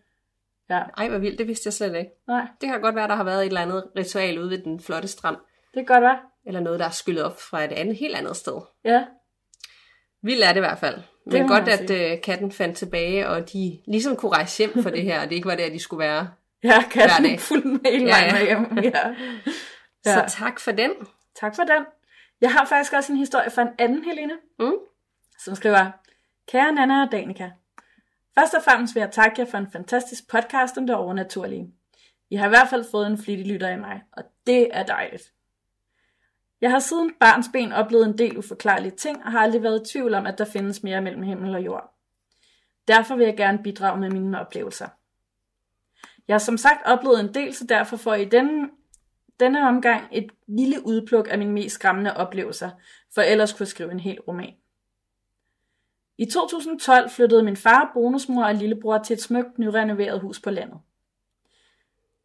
Ja, 0.70 0.82
Ej, 0.98 1.10
hvor 1.10 1.18
vildt, 1.18 1.40
det 1.40 1.48
vidste 1.48 1.68
jeg 1.68 1.74
slet 1.74 1.96
ikke. 1.96 2.12
nej, 2.28 2.48
Det 2.62 2.70
kan 2.70 2.82
godt 2.82 2.96
være, 2.96 3.08
der 3.08 3.16
har 3.16 3.24
været 3.24 3.40
et 3.42 3.46
eller 3.48 3.62
andet 3.62 3.84
ritual 3.98 4.40
ude 4.40 4.50
ved 4.50 4.58
den 4.58 4.80
flotte 4.80 5.08
strand, 5.08 5.36
det 5.74 5.88
kan 5.88 5.96
godt 5.96 6.02
være. 6.02 6.20
eller 6.46 6.60
noget, 6.60 6.80
der 6.80 6.86
er 6.86 6.90
skyllet 6.90 7.24
op 7.24 7.40
fra 7.52 7.64
et 7.64 7.72
andet, 7.72 7.96
helt 7.98 8.16
andet 8.16 8.36
sted. 8.36 8.62
Ja, 8.86 9.06
Vildt 10.24 10.44
er 10.44 10.48
det 10.48 10.56
i 10.56 10.60
hvert 10.60 10.78
fald. 10.80 10.98
Det 11.32 11.34
Men 11.34 11.42
må 11.42 11.48
godt, 11.48 11.68
at 11.70 11.90
øh, 11.90 12.22
katten 12.22 12.52
fandt 12.52 12.78
tilbage, 12.78 13.28
og 13.30 13.54
de 13.54 13.80
ligesom 13.88 14.16
kunne 14.16 14.32
rejse 14.32 14.58
hjem 14.58 14.84
for 14.84 14.90
det 14.90 15.04
her, 15.04 15.22
og 15.22 15.30
det 15.30 15.36
ikke 15.36 15.48
var 15.48 15.56
der, 15.56 15.70
de 15.70 15.80
skulle 15.80 16.00
være. 16.06 16.30
ja 16.64 16.82
katten 16.92 17.40
fuld 17.50 17.64
med 17.64 17.92
hele 17.92 18.06
Ja, 18.08 18.26
ja. 18.26 18.46
hjem. 18.46 18.78
Ja. 18.84 18.92
Ja. 20.06 20.14
Så 20.28 20.38
tak 20.38 20.60
for 20.60 20.72
den. 20.72 20.92
Tak 21.40 21.56
for 21.56 21.64
den. 21.64 21.86
Jeg 22.42 22.52
har 22.52 22.66
faktisk 22.66 22.94
også 22.94 23.12
en 23.14 23.18
historie 23.18 23.50
fra 23.52 23.62
en 23.62 23.68
anden 23.80 24.04
Helene, 24.04 24.34
Mm. 24.60 24.74
som 25.40 25.56
skriver, 25.56 25.86
Kære 26.52 26.72
Nana 26.74 27.02
og 27.06 27.12
Danika, 27.12 27.50
først 28.40 28.54
og 28.54 28.64
fremmest 28.64 28.96
vil 28.96 29.02
jeg 29.02 29.12
takke 29.12 29.42
jer 29.42 29.46
for 29.52 29.58
en 29.58 29.68
fantastisk 29.72 30.30
podcast 30.32 30.78
om 30.78 30.88
det 30.88 30.96
overnaturlige. 30.96 31.68
I 32.30 32.36
har 32.36 32.46
i 32.46 32.50
hvert 32.50 32.70
fald 32.70 32.86
fået 32.92 33.08
en 33.08 33.18
flittig 33.18 33.48
lytter 33.48 33.70
i 33.70 33.78
mig, 33.80 34.02
og 34.18 34.24
det 34.48 34.68
er 34.72 34.84
dejligt. 34.84 35.24
Jeg 36.62 36.72
har 36.72 36.80
siden 36.80 37.14
barns 37.20 37.50
ben 37.54 37.72
oplevet 37.72 38.06
en 38.06 38.18
del 38.18 38.38
uforklarlige 38.38 38.96
ting, 38.96 39.26
og 39.26 39.32
har 39.32 39.40
aldrig 39.40 39.64
været 39.64 39.82
i 39.82 39.92
tvivl 39.92 40.14
om, 40.14 40.26
at 40.26 40.38
der 40.38 40.46
findes 40.46 40.84
mere 40.84 41.02
mellem 41.02 41.24
himmel 41.24 41.56
og 41.56 41.66
jord. 41.66 41.94
Derfor 42.88 43.16
vil 43.16 43.26
jeg 43.26 43.38
gerne 43.38 43.64
bidrage 43.64 44.00
med 44.00 44.10
mine 44.10 44.40
oplevelser. 44.40 44.88
Jeg 46.28 46.34
har 46.34 46.40
som 46.40 46.58
sagt 46.58 46.86
oplevet 46.86 47.20
en 47.20 47.34
del, 47.34 47.54
så 47.54 47.66
derfor 47.66 47.98
får 47.98 48.14
I 48.14 48.26
denne, 48.26 48.70
denne 49.40 49.68
omgang 49.68 50.08
et 50.12 50.32
lille 50.48 50.86
udpluk 50.86 51.28
af 51.32 51.38
mine 51.38 51.52
mest 51.52 51.76
skræmmende 51.76 52.18
oplevelser, 52.18 52.70
for 53.14 53.22
ellers 53.22 53.54
kunne 53.54 53.64
jeg 53.64 53.68
skrive 53.68 53.92
en 53.92 54.00
hel 54.00 54.20
roman. 54.28 54.54
I 56.18 56.26
2012 56.26 57.10
flyttede 57.10 57.44
min 57.44 57.58
far, 57.58 57.92
bonusmor 57.94 58.46
og 58.46 58.56
lillebror 58.56 58.98
til 58.98 59.14
et 59.14 59.22
smukt, 59.22 59.60
nyrenoveret 59.60 60.20
hus 60.20 60.40
på 60.40 60.50
landet. 60.50 60.80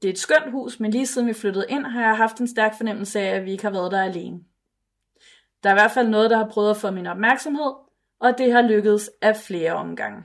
Det 0.02 0.08
er 0.08 0.12
et 0.12 0.18
skønt 0.18 0.50
hus, 0.50 0.80
men 0.80 0.90
lige 0.90 1.06
siden 1.06 1.28
vi 1.28 1.32
flyttede 1.32 1.66
ind, 1.68 1.86
har 1.86 2.02
jeg 2.02 2.16
haft 2.16 2.40
en 2.40 2.48
stærk 2.48 2.76
fornemmelse 2.76 3.20
af, 3.20 3.36
at 3.36 3.44
vi 3.44 3.50
ikke 3.52 3.64
har 3.64 3.70
været 3.70 3.92
der 3.92 4.02
alene. 4.02 4.40
Der 5.62 5.70
er 5.70 5.74
i 5.74 5.80
hvert 5.80 5.90
fald 5.90 6.08
noget, 6.08 6.30
der 6.30 6.36
har 6.36 6.48
prøvet 6.48 6.70
at 6.70 6.76
få 6.76 6.90
min 6.90 7.06
opmærksomhed, 7.06 7.72
og 8.20 8.38
det 8.38 8.52
har 8.52 8.62
lykkedes 8.62 9.10
af 9.20 9.36
flere 9.36 9.72
omgange. 9.72 10.22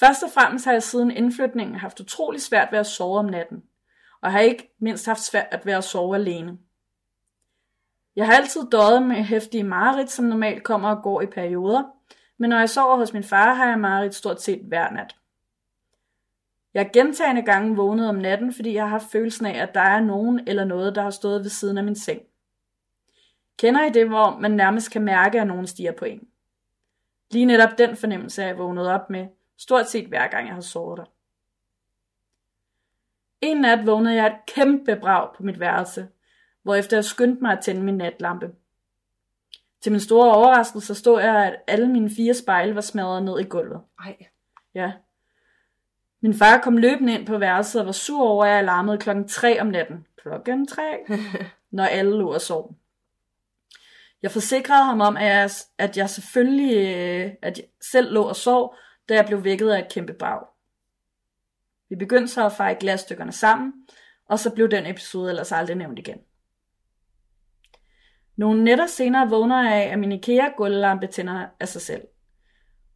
Først 0.00 0.22
og 0.22 0.30
fremmest 0.30 0.64
har 0.64 0.72
jeg 0.72 0.82
siden 0.82 1.10
indflytningen 1.10 1.76
haft 1.76 2.00
utrolig 2.00 2.42
svært 2.42 2.68
ved 2.72 2.78
at 2.78 2.86
sove 2.86 3.18
om 3.18 3.24
natten, 3.24 3.62
og 4.22 4.32
har 4.32 4.40
ikke 4.40 4.74
mindst 4.80 5.06
haft 5.06 5.20
svært 5.20 5.60
ved 5.64 5.72
at 5.72 5.84
sove 5.84 6.16
alene. 6.16 6.58
Jeg 8.16 8.26
har 8.26 8.32
altid 8.32 8.60
døjet 8.72 9.02
med 9.02 9.16
hæftige 9.16 9.64
mareridt, 9.64 10.10
som 10.10 10.24
normalt 10.24 10.64
kommer 10.64 10.96
og 10.96 11.02
går 11.02 11.20
i 11.20 11.26
perioder, 11.26 11.82
men 12.38 12.50
når 12.50 12.58
jeg 12.58 12.70
sover 12.70 12.96
hos 12.96 13.12
min 13.12 13.24
far, 13.24 13.54
har 13.54 13.68
jeg 13.68 13.78
mareridt 13.78 14.14
stort 14.14 14.42
set 14.42 14.60
hver 14.68 14.90
nat. 14.90 15.15
Jeg 16.76 16.90
gentagende 16.92 17.42
gange 17.42 17.76
vågnet 17.76 18.08
om 18.08 18.14
natten, 18.14 18.52
fordi 18.52 18.74
jeg 18.74 18.82
har 18.82 18.88
haft 18.88 19.10
følelsen 19.12 19.46
af, 19.46 19.62
at 19.62 19.74
der 19.74 19.80
er 19.80 20.00
nogen 20.00 20.40
eller 20.46 20.64
noget, 20.64 20.94
der 20.94 21.02
har 21.02 21.10
stået 21.10 21.42
ved 21.42 21.50
siden 21.50 21.78
af 21.78 21.84
min 21.84 21.96
seng. 21.96 22.22
Kender 23.58 23.84
I 23.84 23.90
det, 23.90 24.08
hvor 24.08 24.38
man 24.38 24.50
nærmest 24.50 24.90
kan 24.90 25.02
mærke, 25.02 25.40
at 25.40 25.46
nogen 25.46 25.66
stiger 25.66 25.92
på 25.92 26.04
en? 26.04 26.28
Lige 27.30 27.44
netop 27.44 27.78
den 27.78 27.96
fornemmelse 27.96 28.42
er 28.42 28.46
jeg 28.46 28.58
vågnet 28.58 28.88
op 28.88 29.10
med, 29.10 29.26
stort 29.58 29.88
set 29.88 30.08
hver 30.08 30.28
gang 30.28 30.46
jeg 30.46 30.54
har 30.54 30.60
sovet 30.60 30.98
der. 30.98 31.04
En 33.40 33.56
nat 33.56 33.86
vågnede 33.86 34.14
jeg 34.14 34.26
et 34.26 34.54
kæmpe 34.54 34.96
brag 34.96 35.36
på 35.36 35.42
mit 35.42 35.60
værelse, 35.60 36.08
hvorefter 36.62 36.96
jeg 36.96 37.04
skyndte 37.04 37.42
mig 37.42 37.52
at 37.52 37.64
tænde 37.64 37.82
min 37.82 37.96
natlampe. 37.96 38.50
Til 39.80 39.92
min 39.92 40.00
store 40.00 40.34
overraskelse 40.34 40.94
stod 40.94 41.20
jeg, 41.20 41.46
at 41.46 41.56
alle 41.66 41.88
mine 41.88 42.10
fire 42.10 42.34
spejle 42.34 42.74
var 42.74 42.80
smadret 42.80 43.22
ned 43.22 43.40
i 43.40 43.44
gulvet. 43.44 43.80
Ej, 43.98 44.16
Ja. 44.74 44.92
Min 46.26 46.34
far 46.34 46.60
kom 46.60 46.76
løbende 46.76 47.14
ind 47.14 47.26
på 47.26 47.38
værelset 47.38 47.80
og 47.80 47.86
var 47.86 47.92
sur 47.92 48.28
over, 48.28 48.44
at 48.44 48.50
jeg 48.50 48.58
alarmede 48.58 48.98
klokken 48.98 49.28
3 49.28 49.60
om 49.60 49.66
natten. 49.66 50.06
Klokken 50.22 50.66
3? 50.66 50.82
når 51.76 51.84
alle 51.84 52.18
lå 52.18 52.32
og 52.32 52.40
sov. 52.40 52.74
Jeg 54.22 54.30
forsikrede 54.30 54.84
ham 54.84 55.00
om, 55.00 55.16
at 55.16 55.24
jeg, 55.24 55.50
at 55.78 55.96
jeg 55.96 56.10
selvfølgelig 56.10 56.76
øh, 56.76 57.30
at 57.42 57.58
jeg 57.58 57.66
selv 57.92 58.12
lå 58.12 58.22
og 58.22 58.36
sov, 58.36 58.74
da 59.08 59.14
jeg 59.14 59.26
blev 59.26 59.44
vækket 59.44 59.70
af 59.70 59.78
et 59.78 59.92
kæmpe 59.92 60.12
brag. 60.12 60.40
Vi 61.88 61.96
begyndte 61.96 62.32
så 62.32 62.46
at 62.46 62.52
feje 62.52 62.76
glasstykkerne 62.80 63.32
sammen, 63.32 63.72
og 64.28 64.38
så 64.38 64.54
blev 64.54 64.70
den 64.70 64.86
episode 64.86 65.30
ellers 65.30 65.52
aldrig 65.52 65.76
nævnt 65.76 65.98
igen. 65.98 66.18
Nogle 68.36 68.64
nætter 68.64 68.86
senere 68.86 69.30
vågner 69.30 69.62
jeg 69.62 69.82
af, 69.82 69.92
at 69.92 69.98
min 69.98 70.12
IKEA 70.12 70.48
gulvlampe 70.56 71.06
tænder 71.06 71.46
af 71.60 71.68
sig 71.68 71.82
selv. 71.82 72.02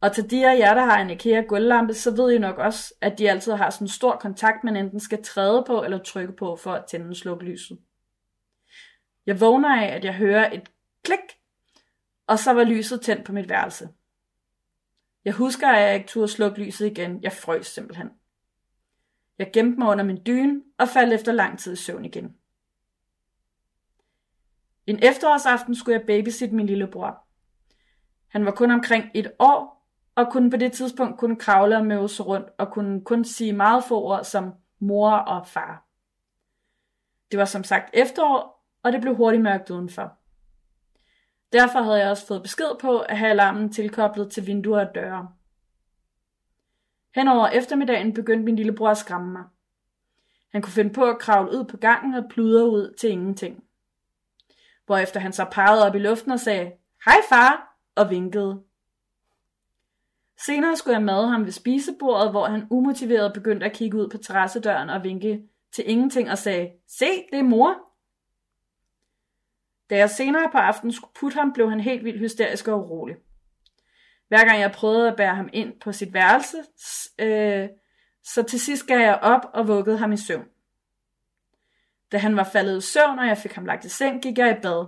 Og 0.01 0.15
til 0.15 0.29
de 0.31 0.49
af 0.49 0.57
jer, 0.57 0.73
der 0.73 0.85
har 0.85 1.01
en 1.01 1.09
IKEA 1.09 1.41
gulvlampe, 1.41 1.93
så 1.93 2.15
ved 2.15 2.31
I 2.31 2.37
nok 2.37 2.57
også, 2.57 2.93
at 3.01 3.19
de 3.19 3.29
altid 3.29 3.51
har 3.51 3.69
sådan 3.69 3.85
en 3.85 3.89
stor 3.89 4.15
kontakt, 4.15 4.63
man 4.63 4.75
enten 4.75 4.99
skal 4.99 5.23
træde 5.23 5.63
på 5.67 5.83
eller 5.83 5.97
trykke 5.97 6.33
på 6.33 6.55
for 6.55 6.73
at 6.73 6.85
tænde 6.85 7.09
og 7.09 7.15
slukke 7.15 7.45
lyset. 7.45 7.79
Jeg 9.25 9.39
vågner 9.41 9.81
af, 9.81 9.95
at 9.95 10.05
jeg 10.05 10.13
hører 10.13 10.51
et 10.51 10.71
klik, 11.03 11.19
og 12.27 12.39
så 12.39 12.53
var 12.53 12.63
lyset 12.63 13.01
tændt 13.01 13.25
på 13.25 13.31
mit 13.31 13.49
værelse. 13.49 13.89
Jeg 15.25 15.33
husker, 15.33 15.67
at 15.67 15.81
jeg 15.81 15.95
ikke 15.95 16.07
turde 16.07 16.27
slukke 16.27 16.59
lyset 16.63 16.85
igen. 16.85 17.23
Jeg 17.23 17.33
frøs 17.33 17.67
simpelthen. 17.67 18.09
Jeg 19.37 19.49
gemte 19.53 19.79
mig 19.79 19.87
under 19.87 20.03
min 20.03 20.21
dyne 20.25 20.61
og 20.77 20.87
faldt 20.87 21.13
efter 21.13 21.31
lang 21.31 21.59
tid 21.59 21.73
i 21.73 21.75
søvn 21.75 22.05
igen. 22.05 22.35
En 24.87 24.99
efterårsaften 25.03 25.75
skulle 25.75 25.99
jeg 25.99 26.07
babysitte 26.07 26.55
min 26.55 26.65
lillebror. 26.65 27.27
Han 28.27 28.45
var 28.45 28.51
kun 28.51 28.71
omkring 28.71 29.05
et 29.13 29.31
år, 29.39 29.80
og 30.21 30.31
kunne 30.31 30.51
på 30.51 30.57
det 30.57 30.71
tidspunkt 30.71 31.19
kun 31.19 31.35
kravle 31.35 31.77
og 31.77 31.85
møve 31.85 32.09
sig 32.09 32.27
rundt, 32.27 32.47
og 32.57 32.71
kunne 32.71 33.01
kun 33.01 33.25
sige 33.25 33.53
meget 33.53 33.83
få 33.83 34.01
ord 34.01 34.23
som 34.23 34.53
mor 34.79 35.11
og 35.11 35.47
far. 35.47 35.85
Det 37.31 37.39
var 37.39 37.45
som 37.45 37.63
sagt 37.63 37.89
efterår, 37.93 38.67
og 38.83 38.91
det 38.91 39.01
blev 39.01 39.15
hurtigt 39.15 39.43
mørkt 39.43 39.69
udenfor. 39.69 40.17
Derfor 41.53 41.81
havde 41.81 41.99
jeg 41.99 42.09
også 42.09 42.27
fået 42.27 42.43
besked 42.43 42.79
på 42.79 42.99
at 42.99 43.17
have 43.17 43.31
alarmen 43.31 43.73
tilkoblet 43.73 44.31
til 44.31 44.47
vinduer 44.47 44.85
og 44.85 44.95
døre. 44.95 45.29
Henover 47.15 47.47
eftermiddagen 47.47 48.13
begyndte 48.13 48.45
min 48.45 48.55
lillebror 48.55 48.89
at 48.89 48.97
skræmme 48.97 49.31
mig. 49.31 49.43
Han 50.51 50.61
kunne 50.61 50.73
finde 50.73 50.93
på 50.93 51.05
at 51.05 51.19
kravle 51.19 51.59
ud 51.59 51.65
på 51.65 51.77
gangen 51.77 52.13
og 52.13 52.23
pludre 52.29 52.69
ud 52.69 52.95
til 52.99 53.09
ingenting. 53.09 53.63
Hvorefter 54.85 55.19
han 55.19 55.33
så 55.33 55.45
pegede 55.51 55.87
op 55.87 55.95
i 55.95 55.99
luften 55.99 56.31
og 56.31 56.39
sagde, 56.39 56.71
Hej 57.05 57.17
far, 57.29 57.77
og 57.95 58.09
vinkede. 58.09 58.63
Senere 60.45 60.75
skulle 60.75 60.93
jeg 60.93 61.03
made 61.03 61.27
ham 61.27 61.45
ved 61.45 61.51
spisebordet, 61.51 62.31
hvor 62.31 62.45
han 62.45 62.67
umotiveret 62.69 63.33
begyndte 63.33 63.65
at 63.65 63.73
kigge 63.73 63.97
ud 63.97 64.09
på 64.09 64.17
terrassedøren 64.17 64.89
og 64.89 65.03
vinke 65.03 65.41
til 65.71 65.89
ingenting 65.89 66.31
og 66.31 66.37
sagde, 66.37 66.71
Se, 66.87 67.05
det 67.05 67.39
er 67.39 67.43
mor. 67.43 67.75
Da 69.89 69.97
jeg 69.97 70.09
senere 70.09 70.49
på 70.51 70.57
aftenen 70.57 70.93
skulle 70.93 71.13
putte 71.19 71.35
ham, 71.35 71.53
blev 71.53 71.69
han 71.69 71.79
helt 71.79 72.03
vildt 72.03 72.19
hysterisk 72.19 72.67
og 72.67 72.79
urolig. 72.79 73.15
Hver 74.27 74.45
gang 74.45 74.59
jeg 74.59 74.71
prøvede 74.71 75.07
at 75.11 75.15
bære 75.17 75.35
ham 75.35 75.49
ind 75.53 75.79
på 75.79 75.91
sit 75.91 76.13
værelse, 76.13 76.57
øh, 77.19 77.69
så 78.23 78.43
til 78.43 78.59
sidst 78.59 78.87
gav 78.87 78.99
jeg 78.99 79.19
op 79.21 79.41
og 79.53 79.67
vuggede 79.67 79.97
ham 79.97 80.11
i 80.11 80.17
søvn. 80.17 80.45
Da 82.11 82.17
han 82.17 82.35
var 82.35 82.43
faldet 82.43 82.77
i 82.77 82.81
søvn, 82.81 83.19
og 83.19 83.27
jeg 83.27 83.37
fik 83.37 83.53
ham 83.53 83.65
lagt 83.65 83.85
i 83.85 83.89
seng, 83.89 84.21
gik 84.21 84.37
jeg 84.37 84.57
i 84.57 84.61
bad. 84.61 84.85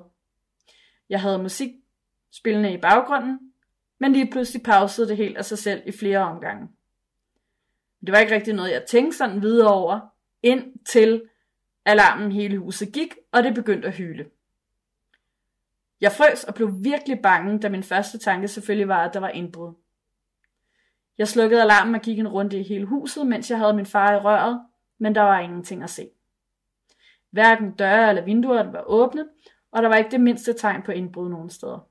Jeg 1.09 1.21
havde 1.21 1.43
musik 1.43 1.69
spillende 2.31 2.73
i 2.73 2.77
baggrunden, 2.77 3.52
men 3.99 4.13
lige 4.13 4.31
pludselig 4.31 4.63
pausede 4.63 5.07
det 5.07 5.17
helt 5.17 5.37
af 5.37 5.45
sig 5.45 5.57
selv 5.57 5.81
i 5.85 5.91
flere 5.91 6.19
omgange. 6.19 6.67
Det 8.05 8.11
var 8.11 8.17
ikke 8.17 8.35
rigtig 8.35 8.53
noget, 8.53 8.71
jeg 8.71 8.85
tænkte 8.87 9.17
sådan 9.17 9.41
videre 9.41 9.73
over, 9.73 9.99
indtil 10.43 11.29
alarmen 11.85 12.31
hele 12.31 12.57
huset 12.57 12.93
gik, 12.93 13.15
og 13.31 13.43
det 13.43 13.55
begyndte 13.55 13.87
at 13.87 13.93
hyle. 13.93 14.25
Jeg 16.01 16.11
frøs 16.11 16.43
og 16.43 16.53
blev 16.53 16.73
virkelig 16.83 17.19
bange, 17.23 17.59
da 17.59 17.69
min 17.69 17.83
første 17.83 18.17
tanke 18.17 18.47
selvfølgelig 18.47 18.87
var, 18.87 19.07
at 19.07 19.13
der 19.13 19.19
var 19.19 19.29
indbrud. 19.29 19.73
Jeg 21.17 21.27
slukkede 21.27 21.61
alarmen 21.61 21.95
og 21.95 22.01
gik 22.01 22.19
en 22.19 22.27
runde 22.27 22.59
i 22.59 22.63
hele 22.63 22.85
huset, 22.85 23.27
mens 23.27 23.49
jeg 23.49 23.59
havde 23.59 23.73
min 23.73 23.85
far 23.85 24.13
i 24.13 24.17
røret, 24.17 24.61
men 24.97 25.15
der 25.15 25.21
var 25.21 25.39
ingenting 25.39 25.83
at 25.83 25.89
se. 25.89 26.09
Hverken 27.31 27.71
døre 27.71 28.09
eller 28.09 28.23
vinduer 28.23 28.63
var 28.63 28.83
åbne, 28.85 29.25
og 29.71 29.83
der 29.83 29.89
var 29.89 29.95
ikke 29.95 30.11
det 30.11 30.21
mindste 30.21 30.53
tegn 30.53 30.81
på 30.81 30.91
indbrud 30.91 31.29
nogen 31.29 31.49
steder. 31.49 31.87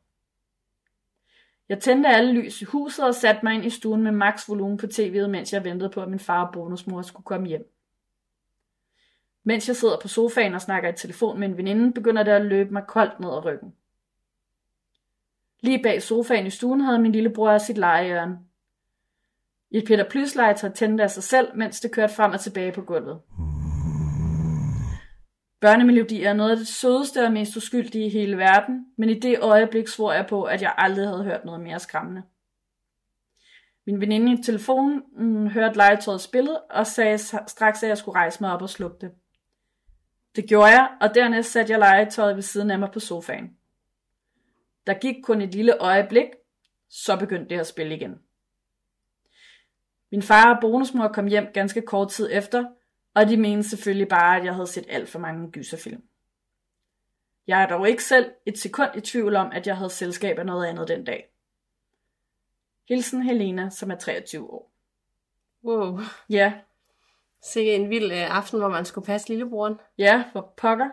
Jeg 1.69 1.81
tændte 1.81 2.09
alle 2.09 2.33
lys 2.33 2.63
i 2.63 2.65
huset 2.65 3.05
og 3.05 3.15
satte 3.15 3.41
mig 3.43 3.55
ind 3.55 3.65
i 3.65 3.71
stuen 3.71 4.03
med 4.03 4.13
max 4.13 4.49
volumen 4.49 4.79
på 4.79 4.87
tv'et, 4.87 5.27
mens 5.27 5.53
jeg 5.53 5.65
ventede 5.65 5.91
på, 5.91 6.03
at 6.03 6.09
min 6.09 6.19
far 6.19 6.47
og 6.47 6.53
bonusmor 6.53 7.03
skulle 7.03 7.25
komme 7.25 7.49
hjem. 7.49 7.73
Mens 9.45 9.69
jeg 9.69 9.77
sidder 9.77 9.99
på 10.03 10.09
sofaen 10.09 10.55
og 10.55 10.61
snakker 10.61 10.89
i 10.89 10.97
telefon 10.97 11.41
med 11.41 11.49
en 11.49 11.57
veninde, 11.57 11.93
begynder 11.93 12.23
det 12.23 12.33
at 12.33 12.47
løbe 12.47 12.73
mig 12.73 12.83
koldt 12.89 13.21
ned 13.21 13.29
ad 13.29 13.45
ryggen. 13.45 13.75
Lige 15.61 15.83
bag 15.83 16.03
sofaen 16.03 16.47
i 16.47 16.51
stuen 16.51 16.81
havde 16.81 16.99
min 16.99 17.13
lillebror 17.13 17.59
sit 17.59 17.79
legehjørne. 17.79 18.39
I 19.71 19.79
et 19.79 19.85
Peter 19.87 20.09
Plys 20.11 20.35
legetøj 20.35 20.71
tændte 20.71 21.03
af 21.05 21.11
sig 21.11 21.23
selv, 21.23 21.57
mens 21.57 21.81
det 21.81 21.93
kørte 21.93 22.15
frem 22.15 22.33
og 22.33 22.41
tilbage 22.41 22.73
på 22.73 22.83
gulvet. 22.83 23.21
Hmm. 23.37 23.52
Børnemelodi 25.63 26.23
er 26.23 26.33
noget 26.33 26.51
af 26.51 26.57
det 26.57 26.69
sødeste 26.69 27.25
og 27.25 27.33
mest 27.33 27.57
uskyldige 27.57 28.07
i 28.07 28.09
hele 28.09 28.37
verden, 28.37 28.87
men 28.97 29.11
i 29.11 29.19
det 29.19 29.39
øjeblik 29.41 29.89
svor 29.89 30.13
jeg 30.13 30.27
på, 30.27 30.43
at 30.43 30.63
jeg 30.63 30.75
aldrig 30.79 31.07
havde 31.09 31.25
hørt 31.25 31.45
noget 31.45 31.61
mere 31.61 31.81
skræmmende. 31.81 32.23
Min 33.87 34.01
veninde 34.01 34.33
i 34.33 34.43
telefonen 34.43 35.03
mm, 35.17 35.47
hørte 35.47 35.77
legetøjet 35.77 36.21
spillet 36.21 36.61
og 36.71 36.87
sagde 36.87 37.19
straks, 37.47 37.83
at 37.83 37.89
jeg 37.89 37.99
skulle 37.99 38.19
rejse 38.19 38.43
mig 38.43 38.53
op 38.53 38.63
og 38.63 38.71
slukke 38.71 38.97
det. 39.01 39.13
Det 40.37 40.49
gjorde 40.49 40.71
jeg, 40.71 40.89
og 41.01 41.15
dernæst 41.15 41.53
satte 41.53 41.73
jeg 41.73 41.79
legetøjet 41.79 42.37
ved 42.37 42.43
siden 42.43 42.71
af 42.71 42.79
mig 42.79 42.91
på 42.93 43.01
sofaen. 43.01 43.57
Der 44.87 44.95
gik 44.95 45.17
kun 45.23 45.43
et 45.43 45.55
lille 45.55 45.83
øjeblik, 45.83 46.29
så 46.89 47.17
begyndte 47.17 47.55
det 47.55 47.61
at 47.61 47.67
spille 47.67 47.97
igen. 47.97 48.19
Min 50.13 50.23
far 50.23 50.55
og 50.55 50.61
bonusmor 50.61 51.09
kom 51.09 51.27
hjem 51.27 51.47
ganske 51.55 51.83
kort 51.83 52.11
tid 52.11 52.29
efter, 52.33 52.65
og 53.15 53.29
de 53.29 53.37
mente 53.37 53.69
selvfølgelig 53.69 54.09
bare, 54.09 54.37
at 54.37 54.45
jeg 54.45 54.55
havde 54.55 54.67
set 54.67 54.87
alt 54.89 55.09
for 55.09 55.19
mange 55.19 55.51
gyserfilm. 55.51 56.03
Jeg 57.47 57.63
er 57.63 57.67
dog 57.67 57.89
ikke 57.89 58.05
selv 58.05 58.33
et 58.47 58.59
sekund 58.59 58.91
i 58.97 59.01
tvivl 59.01 59.37
om, 59.37 59.51
at 59.53 59.67
jeg 59.67 59.77
havde 59.77 59.91
selskab 59.91 60.39
af 60.39 60.47
noget 60.47 60.67
andet 60.67 60.89
den 60.89 61.05
dag. 61.05 61.29
Hilsen 62.89 63.23
Helena, 63.23 63.71
som 63.71 63.91
er 63.91 63.97
23 63.97 64.51
år. 64.51 64.73
Wow. 65.65 65.99
Ja, 66.31 66.53
Sikke 67.43 67.75
en 67.75 67.91
vild 67.91 68.13
øh, 68.13 68.37
aften, 68.37 68.59
hvor 68.59 68.69
man 68.69 68.85
skulle 68.85 69.05
passe 69.07 69.29
lillebroren. 69.29 69.75
ja, 69.99 70.25
for 70.33 70.55
pokker. 70.57 70.89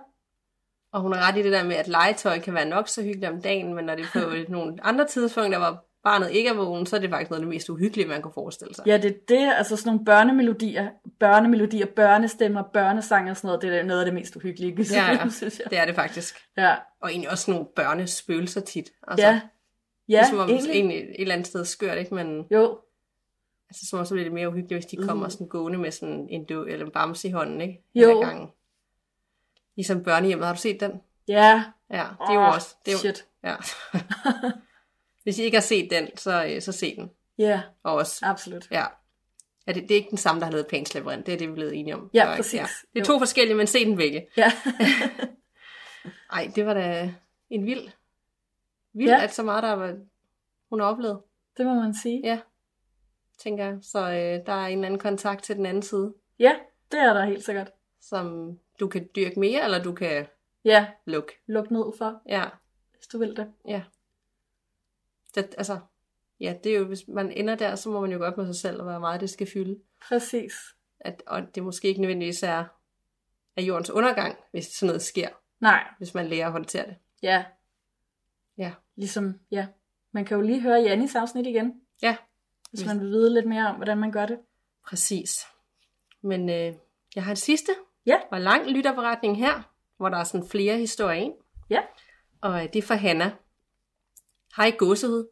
Og 0.92 1.02
hun 1.02 1.14
har 1.14 1.28
ret 1.28 1.38
i 1.38 1.44
det 1.44 1.52
der 1.52 1.64
med, 1.64 1.76
at 1.76 1.88
legetøj 1.88 2.40
kan 2.40 2.54
være 2.54 2.70
nok 2.70 2.88
så 2.88 3.04
hyggeligt 3.04 3.32
om 3.32 3.42
dagen, 3.42 3.74
men 3.74 3.86
når 3.86 3.96
det 3.96 4.06
er 4.06 4.22
på 4.22 4.34
nogle 4.52 4.78
andre 4.82 5.08
tidspunkter, 5.08 5.60
hvor 5.60 5.86
barnet 6.04 6.32
ikke 6.32 6.50
er 6.50 6.54
vågen, 6.54 6.86
så 6.86 6.96
er 6.96 7.00
det 7.00 7.10
faktisk 7.10 7.30
noget 7.30 7.42
af 7.42 7.46
det 7.46 7.54
mest 7.54 7.70
uhyggelige, 7.70 8.08
man 8.08 8.22
kan 8.22 8.32
forestille 8.34 8.76
sig. 8.76 8.88
Ja, 8.88 8.98
det 8.98 9.12
er 9.12 9.20
det, 9.28 9.54
altså 9.58 9.76
sådan 9.76 9.90
nogle 9.90 10.06
børnemelodier, 10.06 10.90
børnemelodier, 11.20 11.86
børnestemmer, 11.86 12.64
børnesang 12.64 13.30
og 13.30 13.38
sådan 13.38 13.48
noget, 13.48 13.62
det 13.62 13.80
er 13.80 13.84
noget 13.84 14.00
af 14.00 14.06
det 14.06 14.14
mest 14.14 14.36
uhyggelige, 14.36 14.86
Ja, 14.94 15.12
ja. 15.12 15.30
synes 15.40 15.60
jeg. 15.60 15.70
Det 15.70 15.78
er 15.78 15.86
det 15.86 15.96
faktisk. 15.96 16.38
Ja, 16.58 16.76
Og 17.02 17.10
egentlig 17.12 17.32
også 17.32 17.52
nogle 17.52 17.68
børnespøgelser 17.76 18.62
tit. 18.62 18.92
Altså, 19.08 19.28
ja, 19.28 19.34
det 19.34 19.42
ja, 20.14 20.20
er 20.20 20.26
som 20.30 20.38
om 20.38 20.50
egentlig. 20.50 20.72
egentlig 20.76 20.98
et 20.98 21.22
eller 21.22 21.34
andet 21.34 21.48
sted 21.48 21.66
skørt, 21.66 21.98
ikke? 21.98 22.16
Men 22.16 22.46
Jo, 22.52 22.80
altså, 23.70 23.86
som 23.86 24.00
også 24.00 24.14
bliver 24.14 24.26
det 24.26 24.34
mere 24.34 24.50
uhyggeligt, 24.50 24.84
hvis 24.84 24.86
de 24.92 24.98
kommer 25.08 25.30
sådan 25.30 25.48
gående 25.48 25.78
med 25.80 25.92
sådan 25.92 26.28
en 26.30 26.46
dø 26.46 26.64
eller 26.64 26.86
en 26.86 26.92
bamse 26.92 27.28
i 27.28 27.32
hånden, 27.32 27.62
ikke? 27.62 27.84
Jo. 27.96 28.20
Gang. 28.20 28.52
Ligesom 29.76 30.04
børnehjemmet. 30.04 30.48
Har 30.48 30.54
du 30.54 30.60
set 30.60 30.80
den? 30.80 30.92
ja. 31.28 31.64
Ja, 31.92 32.04
det 32.28 32.30
er 32.30 32.34
jo 32.34 32.40
Åh, 32.40 32.54
også... 32.56 32.76
Det 32.86 32.92
er 32.92 32.96
jo, 32.96 32.98
Shit. 33.00 33.26
Ja. 33.44 33.56
Hvis 35.24 35.40
I 35.40 35.44
ikke 35.44 35.58
har 35.58 35.62
set 35.62 35.92
den, 35.92 36.18
så, 36.18 36.46
øh, 36.46 36.62
så 36.62 36.72
se 36.72 36.96
den. 36.96 37.10
Ja, 37.38 37.62
Og 37.84 37.94
også, 37.94 38.26
absolut. 38.26 38.68
ja. 38.72 38.86
Ja 39.70 39.74
det, 39.74 39.84
det 39.84 39.92
er 39.92 39.96
ikke 39.96 40.10
den 40.10 40.18
samme, 40.18 40.40
der 40.40 40.46
har 40.46 40.52
lavet 40.52 40.68
Pans 40.68 40.94
Labyrinth. 40.94 41.26
Det 41.26 41.34
er 41.34 41.38
det, 41.38 41.48
vi 41.48 41.52
er 41.52 41.56
blevet 41.56 41.76
enige 41.80 41.96
om. 41.96 42.10
Ja, 42.14 42.26
Så, 42.32 42.36
præcis. 42.36 42.60
Det 42.94 43.00
er 43.00 43.00
Jo. 43.00 43.04
to 43.06 43.20
forskellige, 43.20 43.56
men 43.56 43.68
se 43.68 43.86
den 43.86 43.98
begge. 43.98 44.28
Ja, 44.38 44.52
Ej, 46.32 46.52
det 46.56 46.66
var 46.66 46.74
da 46.74 47.14
en 47.50 47.66
vild... 47.66 47.90
Vild, 48.94 49.10
Ja. 49.10 49.16
ja. 49.18 49.24
at 49.24 49.34
så 49.34 49.44
meget, 49.44 49.64
der 49.64 49.72
var, 49.74 49.98
hun 50.70 50.80
har 50.80 50.88
oplevet. 50.88 51.22
det 51.58 51.66
må 51.66 51.74
man 51.74 51.94
sige. 51.94 52.22
Ja, 52.24 52.40
tænker 53.38 53.66
jeg. 53.66 53.78
Så 53.82 54.00
øh, 54.00 54.46
der 54.46 54.54
er 54.54 54.68
en 54.68 54.84
anden 54.84 55.00
kontakt 55.00 55.44
til 55.44 55.56
den 55.56 55.66
anden 55.66 55.84
side, 55.84 56.14
Ja, 56.40 56.56
det 56.92 57.00
er 57.00 57.14
der 57.14 57.26
helt 57.26 57.46
sikkert. 57.46 57.72
som 58.02 58.58
du 58.80 58.88
kan 58.88 59.10
dyrke 59.16 59.40
mere, 59.40 59.64
eller 59.64 59.84
du 59.84 59.94
kan 59.94 60.26
Ja, 60.66 60.88
lukke. 61.06 61.40
luk 61.48 61.72
ned 61.72 61.84
for, 61.98 62.22
Ja, 62.28 62.46
hvis 62.98 63.08
du 63.08 63.18
vil 63.20 63.36
det. 63.38 63.54
ja. 63.68 63.82
Det, 65.36 65.56
altså, 65.58 65.80
ja, 66.40 66.56
det 66.64 66.76
er 66.76 66.80
jo, 66.80 66.86
hvis 66.86 67.08
man 67.08 67.32
ender 67.32 67.56
der, 67.56 67.76
så 67.76 67.90
må 67.90 68.02
man 68.02 68.12
jo 68.12 68.18
godt 68.18 68.38
med 68.38 68.46
sig 68.46 68.56
selv, 68.56 68.78
og 68.82 68.84
hvor 68.90 69.00
meget 69.00 69.22
det 69.22 69.30
skal 69.30 69.48
fylde. 69.54 69.80
Præcis. 70.08 70.54
At, 71.00 71.24
og 71.28 71.56
det 71.56 71.64
måske 71.64 71.88
ikke 71.88 72.02
nødvendigvis 72.02 72.44
er, 72.44 72.66
er 73.56 73.62
jordens 73.62 73.90
undergang, 73.90 74.38
hvis 74.52 74.66
sådan 74.66 74.88
noget 74.88 75.02
sker, 75.02 75.30
Nej, 75.60 75.84
hvis 75.98 76.14
man 76.14 76.28
lærer 76.28 76.46
at 76.46 76.52
håndtere 76.52 76.86
det. 76.88 76.96
ja. 77.24 77.46
Ja. 78.58 78.74
Ligesom, 78.96 79.40
ja. 79.52 79.68
Man 80.12 80.26
kan 80.26 80.36
jo 80.38 80.42
lige 80.44 80.62
høre 80.62 80.82
Jannis 80.82 81.16
afsnit 81.16 81.48
igen, 81.48 81.82
Ja, 82.02 82.18
hvis 82.72 82.86
man 82.86 83.00
vil 83.00 83.08
vide 83.10 83.34
lidt 83.34 83.46
mere 83.46 83.68
om, 83.68 83.76
hvordan 83.76 83.98
man 83.98 84.12
gør 84.12 84.26
det. 84.26 84.40
præcis. 84.88 85.32
Men 86.22 86.50
øh, 86.50 86.74
jeg 87.16 87.24
har 87.24 87.32
en 87.32 87.36
sidste, 87.36 87.72
Ja. 88.06 88.20
og 88.32 88.42
lang 88.42 88.66
lytterberetning 88.70 89.38
her, 89.38 89.74
hvor 89.98 90.10
der 90.10 90.18
er 90.18 90.24
sådan 90.24 90.48
flere 90.48 90.78
historier 90.78 91.22
i. 91.24 91.32
Ja. 91.70 91.82
Og 92.42 92.64
øh, 92.64 92.74
det 92.74 92.76
er 92.76 92.88
fra 92.88 92.96
Hanna. 92.96 93.32
Hej 94.58 94.72
gåsehud. 94.78 95.28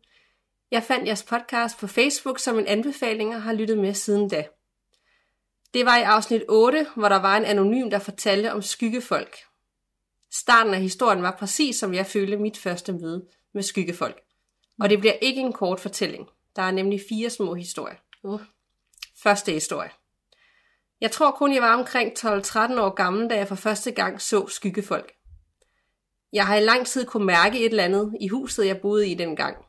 Jeg 0.71 0.83
fandt 0.83 1.07
jeres 1.07 1.23
podcast 1.23 1.79
på 1.79 1.87
Facebook 1.87 2.39
som 2.39 2.59
en 2.59 2.67
anbefaling 2.67 3.35
og 3.35 3.41
har 3.41 3.53
lyttet 3.53 3.77
med 3.77 3.93
siden 3.93 4.29
da. 4.29 4.47
Det 5.73 5.85
var 5.85 5.97
i 5.97 6.03
afsnit 6.03 6.43
8, 6.49 6.87
hvor 6.95 7.09
der 7.09 7.15
var 7.15 7.37
en 7.37 7.45
anonym, 7.45 7.89
der 7.89 7.99
fortalte 7.99 8.53
om 8.53 8.61
skyggefolk. 8.61 9.37
Starten 10.33 10.73
af 10.73 10.79
historien 10.79 11.23
var 11.23 11.35
præcis 11.39 11.79
som 11.79 11.93
jeg 11.93 12.05
følte 12.05 12.37
mit 12.37 12.57
første 12.57 12.93
møde 12.93 13.25
med 13.53 13.63
skyggefolk. 13.63 14.19
Og 14.81 14.89
det 14.89 14.99
bliver 14.99 15.13
ikke 15.13 15.41
en 15.41 15.53
kort 15.53 15.79
fortælling. 15.79 16.27
Der 16.55 16.61
er 16.61 16.71
nemlig 16.71 17.01
fire 17.09 17.29
små 17.29 17.53
historier. 17.53 17.97
Uh. 18.23 18.41
Første 19.23 19.51
historie. 19.51 19.89
Jeg 21.01 21.11
tror 21.11 21.31
kun, 21.31 21.53
jeg 21.53 21.61
var 21.61 21.77
omkring 21.77 22.11
12-13 22.19 22.79
år 22.79 22.93
gammel, 22.93 23.29
da 23.29 23.35
jeg 23.35 23.47
for 23.47 23.55
første 23.55 23.91
gang 23.91 24.21
så 24.21 24.47
skyggefolk. 24.47 25.11
Jeg 26.33 26.47
har 26.47 26.55
i 26.55 26.63
lang 26.63 26.87
tid 26.87 27.05
kunne 27.05 27.25
mærke 27.25 27.59
et 27.59 27.65
eller 27.65 27.83
andet 27.83 28.17
i 28.21 28.27
huset, 28.27 28.67
jeg 28.67 28.81
boede 28.81 29.09
i 29.09 29.13
dengang. 29.13 29.66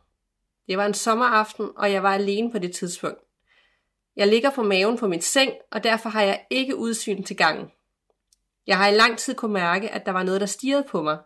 Det 0.69 0.79
var 0.79 0.87
en 0.87 0.95
sommeraften, 0.95 1.71
og 1.77 1.93
jeg 1.93 2.03
var 2.03 2.15
alene 2.15 2.53
på 2.53 2.59
det 2.59 2.75
tidspunkt. 2.75 3.19
Jeg 4.17 4.29
ligger 4.29 4.51
på 4.51 4.63
maven 4.63 4.99
på 4.99 5.09
min 5.09 5.21
seng, 5.21 5.53
og 5.71 5.85
derfor 5.85 6.09
har 6.09 6.23
jeg 6.23 6.47
ikke 6.51 6.77
udsyn 6.77 7.23
til 7.23 7.37
gangen. 7.37 7.71
Jeg 8.67 8.79
har 8.79 8.89
i 8.89 8.95
lang 8.95 9.19
tid 9.19 9.35
kunne 9.35 9.53
mærke, 9.53 9.91
at 9.91 10.07
der 10.07 10.13
var 10.13 10.23
noget, 10.23 10.41
der 10.41 10.47
stirrede 10.47 10.85
på 10.89 11.03
mig. 11.03 11.19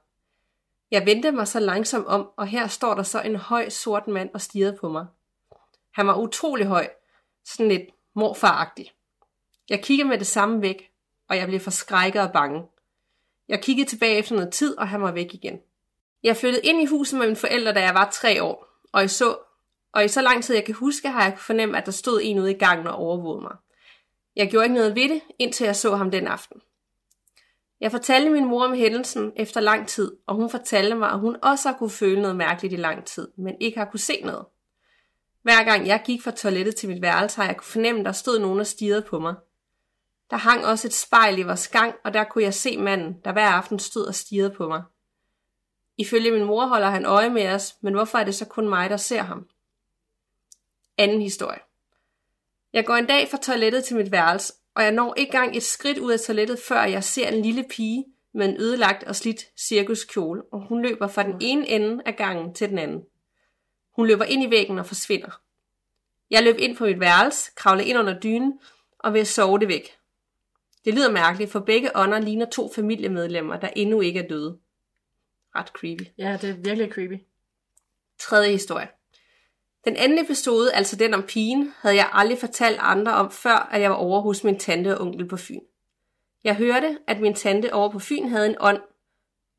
Jeg 0.90 1.06
vendte 1.06 1.32
mig 1.32 1.48
så 1.48 1.60
langsomt 1.60 2.06
om, 2.06 2.28
og 2.36 2.46
her 2.46 2.66
står 2.66 2.94
der 2.94 3.02
så 3.02 3.22
en 3.22 3.36
høj 3.36 3.68
sort 3.68 4.08
mand 4.08 4.30
og 4.34 4.40
stirrede 4.40 4.76
på 4.80 4.88
mig. 4.88 5.06
Han 5.94 6.06
var 6.06 6.18
utrolig 6.18 6.66
høj, 6.66 6.88
sådan 7.44 7.68
lidt 7.68 7.88
morfaragtig. 8.14 8.92
Jeg 9.70 9.82
kiggede 9.82 10.08
med 10.08 10.18
det 10.18 10.26
samme 10.26 10.62
væk, 10.62 10.90
og 11.28 11.36
jeg 11.36 11.46
blev 11.46 11.60
forskrækket 11.60 12.22
og 12.22 12.32
bange. 12.32 12.62
Jeg 13.48 13.62
kiggede 13.62 13.88
tilbage 13.88 14.16
efter 14.16 14.34
noget 14.34 14.52
tid, 14.52 14.78
og 14.78 14.88
han 14.88 15.02
var 15.02 15.12
væk 15.12 15.34
igen. 15.34 15.60
Jeg 16.22 16.36
flyttede 16.36 16.66
ind 16.66 16.82
i 16.82 16.86
huset 16.86 17.18
med 17.18 17.26
mine 17.26 17.36
forældre, 17.36 17.72
da 17.72 17.80
jeg 17.80 17.94
var 17.94 18.10
tre 18.10 18.42
år, 18.42 18.71
og, 18.92 19.00
jeg 19.00 19.10
så, 19.10 19.36
og 19.92 20.04
i 20.04 20.08
så 20.08 20.22
lang 20.22 20.44
tid 20.44 20.54
jeg 20.54 20.64
kan 20.64 20.74
huske, 20.74 21.08
har 21.08 21.24
jeg 21.24 21.38
fornemt, 21.38 21.76
at 21.76 21.86
der 21.86 21.92
stod 21.92 22.20
en 22.22 22.38
ude 22.38 22.50
i 22.50 22.58
gangen 22.58 22.86
og 22.86 22.94
overvågede 22.94 23.42
mig. 23.42 23.56
Jeg 24.36 24.50
gjorde 24.50 24.64
ikke 24.64 24.74
noget 24.74 24.94
ved 24.94 25.08
det, 25.08 25.20
indtil 25.38 25.64
jeg 25.64 25.76
så 25.76 25.96
ham 25.96 26.10
den 26.10 26.26
aften. 26.26 26.60
Jeg 27.80 27.90
fortalte 27.90 28.30
min 28.30 28.44
mor 28.44 28.64
om 28.64 28.74
hændelsen 28.74 29.32
efter 29.36 29.60
lang 29.60 29.88
tid, 29.88 30.16
og 30.26 30.34
hun 30.34 30.50
fortalte 30.50 30.94
mig, 30.94 31.10
at 31.10 31.18
hun 31.18 31.36
også 31.42 31.68
har 31.68 31.76
kunne 31.78 31.90
føle 31.90 32.20
noget 32.22 32.36
mærkeligt 32.36 32.74
i 32.74 32.76
lang 32.76 33.04
tid, 33.04 33.28
men 33.38 33.54
ikke 33.60 33.78
har 33.78 33.84
kunne 33.84 34.00
se 34.00 34.20
noget. 34.24 34.46
Hver 35.42 35.64
gang 35.64 35.86
jeg 35.86 36.02
gik 36.04 36.22
fra 36.22 36.30
toilettet 36.30 36.76
til 36.76 36.88
mit 36.88 37.02
værelse, 37.02 37.36
har 37.36 37.46
jeg 37.46 37.56
kunne 37.56 37.64
fornemme, 37.64 38.00
at 38.00 38.06
der 38.06 38.12
stod 38.12 38.38
nogen 38.38 38.60
og 38.60 38.66
stirrede 38.66 39.02
på 39.02 39.18
mig. 39.18 39.34
Der 40.30 40.36
hang 40.36 40.64
også 40.64 40.88
et 40.88 40.94
spejl 40.94 41.38
i 41.38 41.42
vores 41.42 41.68
gang, 41.68 41.94
og 42.04 42.14
der 42.14 42.24
kunne 42.24 42.44
jeg 42.44 42.54
se 42.54 42.78
manden, 42.78 43.16
der 43.24 43.32
hver 43.32 43.48
aften 43.48 43.78
stod 43.78 44.06
og 44.06 44.14
stirrede 44.14 44.54
på 44.54 44.68
mig. 44.68 44.82
Ifølge 45.98 46.30
min 46.30 46.44
mor 46.44 46.66
holder 46.66 46.90
han 46.90 47.04
øje 47.04 47.30
med 47.30 47.48
os, 47.48 47.76
men 47.80 47.94
hvorfor 47.94 48.18
er 48.18 48.24
det 48.24 48.34
så 48.34 48.44
kun 48.44 48.68
mig, 48.68 48.90
der 48.90 48.96
ser 48.96 49.22
ham? 49.22 49.48
Anden 50.98 51.22
historie. 51.22 51.58
Jeg 52.72 52.86
går 52.86 52.94
en 52.94 53.06
dag 53.06 53.28
fra 53.28 53.38
toilettet 53.38 53.84
til 53.84 53.96
mit 53.96 54.12
værelse, 54.12 54.52
og 54.74 54.82
jeg 54.82 54.92
når 54.92 55.14
ikke 55.14 55.32
gang 55.32 55.56
et 55.56 55.62
skridt 55.62 55.98
ud 55.98 56.12
af 56.12 56.20
toilettet, 56.20 56.58
før 56.58 56.82
jeg 56.82 57.04
ser 57.04 57.28
en 57.28 57.42
lille 57.42 57.64
pige 57.70 58.04
med 58.34 58.48
en 58.48 58.56
ødelagt 58.60 59.04
og 59.04 59.16
slidt 59.16 59.46
cirkuskjole, 59.56 60.42
og 60.52 60.66
hun 60.68 60.82
løber 60.82 61.08
fra 61.08 61.22
den 61.22 61.36
ene 61.40 61.68
ende 61.68 62.02
af 62.06 62.16
gangen 62.16 62.54
til 62.54 62.68
den 62.68 62.78
anden. 62.78 63.04
Hun 63.96 64.06
løber 64.06 64.24
ind 64.24 64.42
i 64.42 64.50
væggen 64.50 64.78
og 64.78 64.86
forsvinder. 64.86 65.40
Jeg 66.30 66.42
løb 66.42 66.56
ind 66.58 66.76
på 66.76 66.84
mit 66.84 67.00
værelse, 67.00 67.52
kravlede 67.56 67.88
ind 67.88 67.98
under 67.98 68.20
dynen 68.20 68.60
og 68.98 69.14
vil 69.14 69.26
sove 69.26 69.58
det 69.58 69.68
væk. 69.68 69.96
Det 70.84 70.94
lyder 70.94 71.10
mærkeligt, 71.10 71.50
for 71.50 71.60
begge 71.60 71.96
ånder 71.96 72.20
ligner 72.20 72.46
to 72.46 72.72
familiemedlemmer, 72.74 73.56
der 73.56 73.68
endnu 73.76 74.00
ikke 74.00 74.20
er 74.20 74.28
døde. 74.28 74.58
Ret 75.56 75.68
creepy. 75.68 76.02
Ja, 76.18 76.38
det 76.40 76.50
er 76.50 76.54
virkelig 76.54 76.92
creepy. 76.92 77.20
Tredje 78.18 78.50
historie. 78.50 78.88
Den 79.84 79.96
anden 79.96 80.24
episode, 80.24 80.74
altså 80.74 80.96
den 80.96 81.14
om 81.14 81.22
pigen, 81.22 81.74
havde 81.80 81.96
jeg 81.96 82.10
aldrig 82.12 82.38
fortalt 82.38 82.78
andre 82.80 83.12
om, 83.12 83.30
før 83.30 83.68
at 83.72 83.80
jeg 83.80 83.90
var 83.90 83.96
over 83.96 84.20
hos 84.20 84.44
min 84.44 84.58
tante 84.58 84.98
og 84.98 85.06
onkel 85.06 85.28
på 85.28 85.36
Fyn. 85.36 85.60
Jeg 86.44 86.56
hørte, 86.56 86.98
at 87.06 87.20
min 87.20 87.34
tante 87.34 87.74
over 87.74 87.90
på 87.90 87.98
Fyn 87.98 88.28
havde 88.28 88.46
en 88.46 88.56
ånd. 88.60 88.80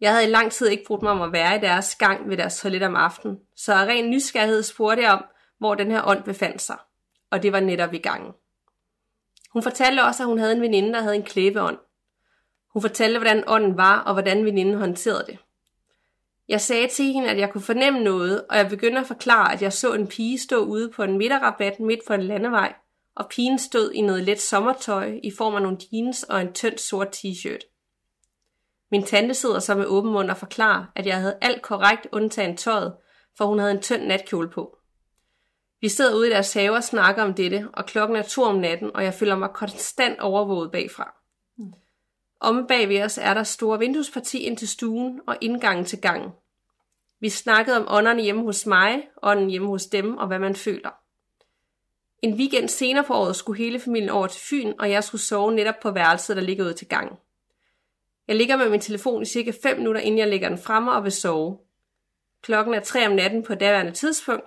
Jeg 0.02 0.12
havde 0.12 0.26
i 0.26 0.30
lang 0.30 0.52
tid 0.52 0.68
ikke 0.68 0.84
brugt 0.88 1.04
mig 1.04 1.12
om 1.12 1.22
at 1.22 1.32
være 1.32 1.58
i 1.58 1.60
deres 1.60 1.96
gang 1.96 2.30
ved 2.30 2.38
deres 2.38 2.60
toilet 2.60 2.84
om 2.84 2.96
aftenen, 2.96 3.40
så 3.56 3.74
af 3.74 3.86
ren 3.86 4.10
nysgerrighed 4.10 4.64
spurgte 4.64 5.04
jeg 5.04 5.12
om, 5.12 5.26
hvor 5.58 5.76
den 5.76 5.92
her 5.92 6.08
ånd 6.08 6.24
befandt 6.24 6.62
sig. 6.62 6.78
Og 7.30 7.44
det 7.44 7.52
var 7.52 7.60
netop 7.60 7.94
i 7.94 7.98
gangen. 7.98 8.34
Hun 9.54 9.64
fortalte 9.64 10.04
også, 10.04 10.24
at 10.24 10.28
hun 10.28 10.40
havde 10.40 10.56
en 10.56 10.62
veninde, 10.62 10.94
der 10.94 11.02
havde 11.02 11.16
en 11.16 11.24
klæbeånd. 11.24 11.78
Hun 12.74 12.82
fortalte, 12.82 13.20
hvordan 13.20 13.44
ånden 13.48 13.78
var, 13.78 14.00
og 14.00 14.14
hvordan 14.14 14.46
veninden 14.46 14.78
håndterede 14.78 15.26
det. 15.28 15.38
Jeg 16.48 16.62
sagde 16.62 16.88
til 16.88 17.06
hende, 17.06 17.30
at 17.30 17.38
jeg 17.38 17.52
kunne 17.52 17.62
fornemme 17.62 18.00
noget, 18.00 18.46
og 18.50 18.58
jeg 18.58 18.70
begyndte 18.70 19.00
at 19.00 19.08
forklare, 19.08 19.54
at 19.54 19.62
jeg 19.62 19.74
så 19.74 19.94
en 19.94 20.08
pige 20.08 20.40
stå 20.40 20.58
ude 20.58 20.92
på 20.92 21.04
en 21.04 21.18
midterrabat 21.18 21.80
midt 21.80 22.00
på 22.08 22.14
en 22.14 22.24
landevej, 22.24 22.74
og 23.16 23.30
pigen 23.30 23.60
stod 23.60 23.92
i 23.92 24.02
noget 24.02 24.24
let 24.24 24.42
sommertøj 24.42 25.20
i 25.24 25.32
form 25.32 25.56
af 25.56 25.62
nogle 25.62 25.78
jeans 25.94 26.24
og 26.24 26.42
en 26.42 26.54
tynd 26.54 26.78
sort 26.78 27.16
t-shirt. 27.16 27.70
Min 28.92 29.04
tante 29.04 29.34
sidder 29.34 29.60
så 29.60 29.76
med 29.76 29.86
åben 29.86 30.12
mund 30.12 30.30
og 30.30 30.38
forklarer, 30.38 30.86
at 30.96 31.06
jeg 31.06 31.18
havde 31.18 31.38
alt 31.42 31.62
korrekt 31.62 32.08
undtagen 32.12 32.58
tøjet, 32.58 32.96
for 33.38 33.46
hun 33.46 33.60
havde 33.60 33.72
en 33.72 33.82
tynd 33.82 34.04
natkjole 34.04 34.50
på. 34.50 34.78
Vi 35.82 35.90
sidder 35.90 36.16
ude 36.16 36.28
i 36.28 36.32
deres 36.32 36.54
have 36.54 36.76
og 36.76 36.84
snakker 36.84 37.24
om 37.24 37.34
dette, 37.34 37.68
og 37.74 37.86
klokken 37.86 38.18
er 38.18 38.24
to 38.24 38.44
om 38.44 38.56
natten, 38.56 38.96
og 38.96 39.04
jeg 39.04 39.14
føler 39.14 39.36
mig 39.36 39.50
konstant 39.54 40.20
overvåget 40.20 40.72
bagfra. 40.72 41.23
Omme 42.44 42.68
bag 42.68 42.90
ved 42.90 43.02
os 43.04 43.18
er 43.18 43.34
der 43.34 43.44
store 43.44 43.80
vinduesparti 43.80 44.38
ind 44.40 44.58
til 44.58 44.68
stuen 44.68 45.22
og 45.28 45.38
indgangen 45.42 45.86
til 45.86 46.02
gangen. 46.02 46.32
Vi 47.20 47.30
snakkede 47.30 47.78
om 47.78 47.86
ånderne 47.90 48.22
hjemme 48.22 48.44
hos 48.44 48.66
mig, 48.66 49.08
ånden 49.22 49.50
hjemme 49.50 49.68
hos 49.68 49.86
dem 49.86 50.18
og 50.18 50.28
hvad 50.28 50.40
man 50.40 50.56
føler. 50.56 50.90
En 52.22 52.34
weekend 52.34 52.70
senere 52.70 53.04
på 53.04 53.14
året 53.14 53.36
skulle 53.36 53.58
hele 53.58 53.80
familien 53.80 54.10
over 54.10 54.28
til 54.28 54.42
Fyn, 54.42 54.74
og 54.80 54.92
jeg 54.92 55.04
skulle 55.04 55.22
sove 55.22 55.56
netop 55.56 55.80
på 55.82 55.92
værelset, 55.92 56.38
der 56.38 56.44
ligger 56.44 56.66
ud 56.66 56.74
til 56.74 56.88
gangen. 56.88 57.18
Jeg 58.28 58.36
ligger 58.36 58.58
med 58.58 58.70
min 58.70 58.82
telefon 58.82 59.22
i 59.22 59.26
cirka 59.26 59.52
5 59.64 59.78
minutter, 59.78 60.02
inden 60.02 60.20
jeg 60.20 60.28
lægger 60.28 60.50
den 60.50 60.58
fremme 60.58 60.92
og 60.92 61.04
vil 61.04 61.12
sove. 61.12 61.58
Klokken 62.42 62.74
er 62.74 62.80
3 62.80 63.08
om 63.08 63.14
natten 63.14 63.44
på 63.44 63.56
daværende 63.56 63.92
tidspunkt, 63.92 64.46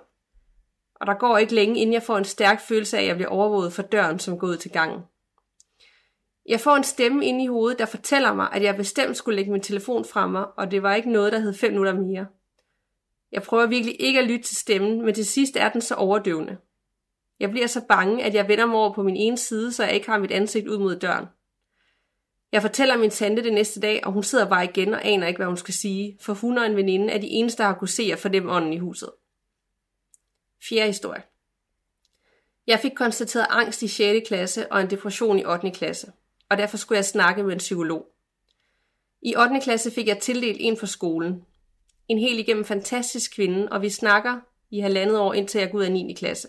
og 0.95 1.07
der 1.07 1.13
går 1.13 1.37
ikke 1.37 1.55
længe, 1.55 1.79
inden 1.79 1.93
jeg 1.93 2.03
får 2.03 2.17
en 2.17 2.25
stærk 2.25 2.61
følelse 2.61 2.97
af, 2.97 3.01
at 3.01 3.07
jeg 3.07 3.15
bliver 3.15 3.29
overvåget 3.29 3.73
for 3.73 3.81
døren, 3.81 4.19
som 4.19 4.39
går 4.39 4.47
ud 4.47 4.57
til 4.57 4.71
gangen. 4.71 5.01
Jeg 6.47 6.59
får 6.59 6.75
en 6.75 6.83
stemme 6.83 7.25
inde 7.25 7.43
i 7.43 7.47
hovedet, 7.47 7.79
der 7.79 7.85
fortæller 7.85 8.33
mig, 8.33 8.49
at 8.51 8.63
jeg 8.63 8.75
bestemt 8.75 9.17
skulle 9.17 9.35
lægge 9.35 9.51
min 9.51 9.61
telefon 9.61 10.05
fra 10.05 10.27
mig, 10.27 10.45
og 10.57 10.71
det 10.71 10.83
var 10.83 10.95
ikke 10.95 11.11
noget, 11.11 11.31
der 11.31 11.39
hed 11.39 11.53
5 11.53 11.71
minutter 11.71 11.93
mere. 11.93 12.27
Jeg 13.31 13.43
prøver 13.43 13.65
virkelig 13.65 14.01
ikke 14.01 14.19
at 14.19 14.27
lytte 14.27 14.45
til 14.45 14.57
stemmen, 14.57 15.05
men 15.05 15.15
til 15.15 15.25
sidst 15.25 15.55
er 15.55 15.69
den 15.69 15.81
så 15.81 15.95
overdøvende. 15.95 16.57
Jeg 17.39 17.49
bliver 17.49 17.67
så 17.67 17.81
bange, 17.89 18.23
at 18.23 18.33
jeg 18.33 18.47
vender 18.47 18.65
mig 18.65 18.75
over 18.75 18.93
på 18.93 19.03
min 19.03 19.15
ene 19.15 19.37
side, 19.37 19.73
så 19.73 19.83
jeg 19.83 19.93
ikke 19.93 20.09
har 20.09 20.17
mit 20.17 20.31
ansigt 20.31 20.67
ud 20.67 20.77
mod 20.77 20.95
døren. 20.95 21.25
Jeg 22.51 22.61
fortæller 22.61 22.97
min 22.97 23.09
tante 23.09 23.43
det 23.43 23.53
næste 23.53 23.79
dag, 23.79 24.05
og 24.05 24.11
hun 24.11 24.23
sidder 24.23 24.49
bare 24.49 24.63
igen 24.63 24.93
og 24.93 25.05
aner 25.05 25.27
ikke, 25.27 25.37
hvad 25.37 25.47
hun 25.47 25.57
skal 25.57 25.73
sige, 25.73 26.17
for 26.21 26.33
hun 26.33 26.57
og 26.57 26.65
en 26.65 26.75
veninde 26.75 27.13
er 27.13 27.17
de 27.17 27.27
eneste, 27.27 27.63
der 27.63 27.69
har 27.69 27.75
kunne 27.75 27.87
se 27.87 28.09
og 28.13 28.19
fornemme 28.19 28.51
ånden 28.51 28.73
i 28.73 28.77
huset. 28.77 29.09
Fjerde 30.69 30.87
historie. 30.87 31.23
Jeg 32.67 32.79
fik 32.79 32.91
konstateret 32.95 33.47
angst 33.49 33.81
i 33.81 33.87
6. 33.87 34.27
klasse 34.27 34.71
og 34.71 34.81
en 34.81 34.89
depression 34.89 35.39
i 35.39 35.45
8. 35.45 35.71
klasse, 35.71 36.11
og 36.49 36.57
derfor 36.57 36.77
skulle 36.77 36.97
jeg 36.97 37.05
snakke 37.05 37.43
med 37.43 37.53
en 37.53 37.57
psykolog. 37.57 38.05
I 39.21 39.35
8. 39.35 39.59
klasse 39.61 39.91
fik 39.91 40.07
jeg 40.07 40.19
tildelt 40.19 40.57
en 40.59 40.77
for 40.77 40.85
skolen. 40.85 41.43
En 42.07 42.19
helt 42.19 42.39
igennem 42.39 42.65
fantastisk 42.65 43.35
kvinde, 43.35 43.67
og 43.71 43.81
vi 43.81 43.89
snakker 43.89 44.39
i 44.71 44.79
halvandet 44.79 45.19
år, 45.19 45.33
indtil 45.33 45.59
jeg 45.59 45.71
går 45.71 45.77
ud 45.77 45.83
af 45.83 45.91
9. 45.91 46.13
klasse. 46.13 46.47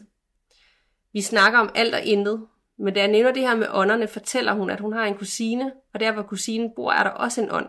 Vi 1.12 1.20
snakker 1.20 1.58
om 1.58 1.70
alt 1.74 1.94
og 1.94 2.02
intet, 2.02 2.46
men 2.78 2.94
da 2.94 3.00
jeg 3.00 3.08
nævner 3.08 3.32
det 3.32 3.42
her 3.42 3.56
med 3.56 3.66
ånderne, 3.70 4.08
fortæller 4.08 4.52
hun, 4.52 4.70
at 4.70 4.80
hun 4.80 4.92
har 4.92 5.04
en 5.04 5.14
kusine, 5.14 5.72
og 5.94 6.00
der 6.00 6.12
hvor 6.12 6.22
kusinen 6.22 6.70
bor, 6.76 6.92
er 6.92 7.02
der 7.02 7.10
også 7.10 7.42
en 7.42 7.50
ånd. 7.50 7.66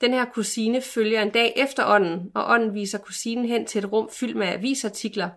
Den 0.00 0.12
her 0.12 0.24
kusine 0.24 0.80
følger 0.80 1.22
en 1.22 1.30
dag 1.30 1.52
efter 1.56 1.86
ånden, 1.86 2.30
og 2.34 2.50
ånden 2.50 2.74
viser 2.74 2.98
kusinen 2.98 3.44
hen 3.44 3.66
til 3.66 3.78
et 3.78 3.92
rum 3.92 4.10
fyldt 4.12 4.36
med 4.36 4.46
avisartikler, 4.46 5.30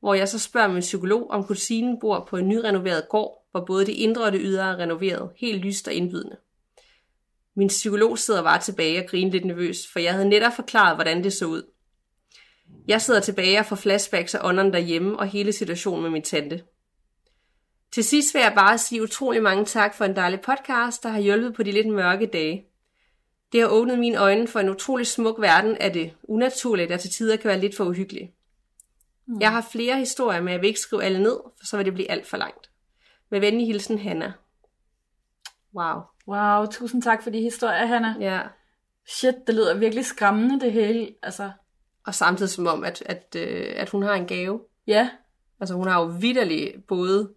hvor 0.00 0.14
jeg 0.14 0.28
så 0.28 0.38
spørger 0.38 0.68
min 0.68 0.80
psykolog, 0.80 1.30
om 1.30 1.44
kusinen 1.44 2.00
bor 2.00 2.26
på 2.28 2.36
en 2.36 2.48
nyrenoveret 2.48 3.08
gård, 3.08 3.41
hvor 3.52 3.64
både 3.64 3.86
det 3.86 3.92
indre 3.92 4.24
og 4.24 4.32
det 4.32 4.40
ydre 4.44 4.72
er 4.72 4.78
renoveret, 4.78 5.30
helt 5.36 5.64
lyst 5.64 5.88
og 5.88 5.94
indbydende. 5.94 6.36
Min 7.54 7.68
psykolog 7.68 8.18
sidder 8.18 8.42
bare 8.42 8.60
tilbage 8.60 8.98
og 9.02 9.06
griner 9.08 9.32
lidt 9.32 9.44
nervøs, 9.44 9.88
for 9.92 9.98
jeg 9.98 10.12
havde 10.12 10.28
netop 10.28 10.52
forklaret, 10.52 10.96
hvordan 10.96 11.24
det 11.24 11.32
så 11.32 11.46
ud. 11.46 11.62
Jeg 12.88 13.02
sidder 13.02 13.20
tilbage 13.20 13.58
og 13.58 13.66
får 13.66 13.76
flashbacks 13.76 14.34
af 14.34 14.40
ånderne 14.42 14.72
derhjemme 14.72 15.18
og 15.18 15.26
hele 15.26 15.52
situationen 15.52 16.02
med 16.02 16.10
min 16.10 16.22
tante. 16.22 16.62
Til 17.92 18.04
sidst 18.04 18.34
vil 18.34 18.40
jeg 18.40 18.52
bare 18.56 18.78
sige 18.78 19.02
utrolig 19.02 19.42
mange 19.42 19.64
tak 19.64 19.94
for 19.94 20.04
en 20.04 20.16
dejlig 20.16 20.40
podcast, 20.40 21.02
der 21.02 21.08
har 21.08 21.20
hjulpet 21.20 21.54
på 21.54 21.62
de 21.62 21.72
lidt 21.72 21.88
mørke 21.88 22.26
dage. 22.26 22.64
Det 23.52 23.60
har 23.60 23.68
åbnet 23.68 23.98
mine 23.98 24.16
øjne 24.16 24.48
for 24.48 24.60
en 24.60 24.68
utrolig 24.68 25.06
smuk 25.06 25.40
verden 25.40 25.76
af 25.76 25.92
det 25.92 26.12
unaturlige, 26.22 26.88
der 26.88 26.96
til 26.96 27.10
tider 27.10 27.36
kan 27.36 27.48
være 27.48 27.60
lidt 27.60 27.76
for 27.76 27.84
uhyggeligt. 27.84 28.30
Mm. 29.26 29.40
Jeg 29.40 29.50
har 29.50 29.68
flere 29.72 29.98
historier, 29.98 30.40
men 30.40 30.52
jeg 30.52 30.60
vil 30.60 30.68
ikke 30.68 30.80
skrive 30.80 31.04
alle 31.04 31.22
ned, 31.22 31.36
for 31.58 31.66
så 31.66 31.76
vil 31.76 31.86
det 31.86 31.94
blive 31.94 32.10
alt 32.10 32.26
for 32.26 32.36
langt. 32.36 32.71
Med 33.32 33.40
venlig 33.40 33.66
hilsen, 33.66 33.98
Hanna. 33.98 34.32
Wow. 35.74 36.00
Wow, 36.28 36.66
tusind 36.66 37.02
tak 37.02 37.22
for 37.22 37.30
de 37.30 37.40
historier, 37.40 37.86
Hanna. 37.86 38.14
Ja. 38.20 38.40
Shit, 39.08 39.34
det 39.46 39.54
lyder 39.54 39.78
virkelig 39.78 40.04
skræmmende, 40.04 40.60
det 40.60 40.72
hele. 40.72 41.14
Altså, 41.22 41.50
Og 42.06 42.14
samtidig 42.14 42.50
som 42.50 42.66
om, 42.66 42.84
at, 42.84 43.02
at, 43.06 43.36
øh, 43.36 43.72
at 43.76 43.90
hun 43.90 44.02
har 44.02 44.14
en 44.14 44.26
gave. 44.26 44.60
ja, 44.86 45.10
Altså 45.60 45.74
hun 45.74 45.86
har 45.88 46.00
jo 46.00 46.06
vidderligt 46.06 46.86
både 46.86 47.32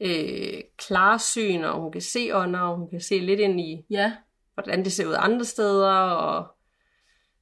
øh, 0.00 0.60
klarsyn, 0.76 1.64
og 1.64 1.80
hun 1.80 1.92
kan 1.92 2.00
se 2.00 2.36
ånder, 2.36 2.60
og 2.60 2.76
hun 2.76 2.90
kan 2.90 3.00
se 3.00 3.18
lidt 3.18 3.40
ind 3.40 3.60
i, 3.60 3.84
ja. 3.90 4.12
hvordan 4.54 4.84
det 4.84 4.92
ser 4.92 5.06
ud 5.06 5.14
andre 5.18 5.44
steder, 5.44 5.92
og 6.00 6.46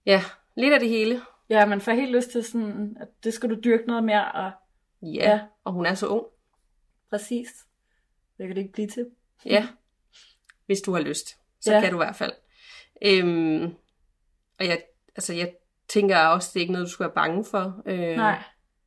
ja, 0.06 0.22
lidt 0.56 0.72
af 0.74 0.80
det 0.80 0.88
hele. 0.88 1.20
Ja, 1.50 1.66
man 1.66 1.80
får 1.80 1.92
helt 1.92 2.12
lyst 2.12 2.30
til 2.30 2.44
sådan, 2.44 2.96
at 3.00 3.08
det 3.24 3.34
skal 3.34 3.50
du 3.50 3.54
dyrke 3.64 3.86
noget 3.86 4.04
mere, 4.04 4.32
og 4.32 4.50
Ja. 5.02 5.30
ja. 5.30 5.40
og 5.64 5.72
hun 5.72 5.86
er 5.86 5.94
så 5.94 6.06
ung. 6.06 6.26
præcis. 7.10 7.48
Det 8.38 8.46
kan 8.46 8.56
det 8.56 8.62
ikke 8.62 8.72
blive 8.72 8.88
til. 8.88 9.06
Ja, 9.46 9.68
hvis 10.66 10.80
du 10.80 10.92
har 10.92 11.00
lyst, 11.00 11.28
så 11.60 11.72
Ja. 11.72 11.80
kan 11.80 11.90
du 11.92 11.96
i 11.96 12.04
hvert 12.04 12.16
fald. 12.16 12.32
Øhm, 13.02 13.64
og 14.58 14.66
jeg, 14.66 14.82
altså, 15.16 15.32
jeg 15.34 15.54
tænker 15.88 16.18
også, 16.18 16.50
det 16.54 16.56
er 16.56 16.60
ikke 16.60 16.72
noget, 16.72 16.86
du 16.86 16.90
skal 16.90 17.04
være 17.04 17.14
bange 17.14 17.44
for. 17.44 17.82
Øh, 17.86 18.16
Nej. 18.16 18.42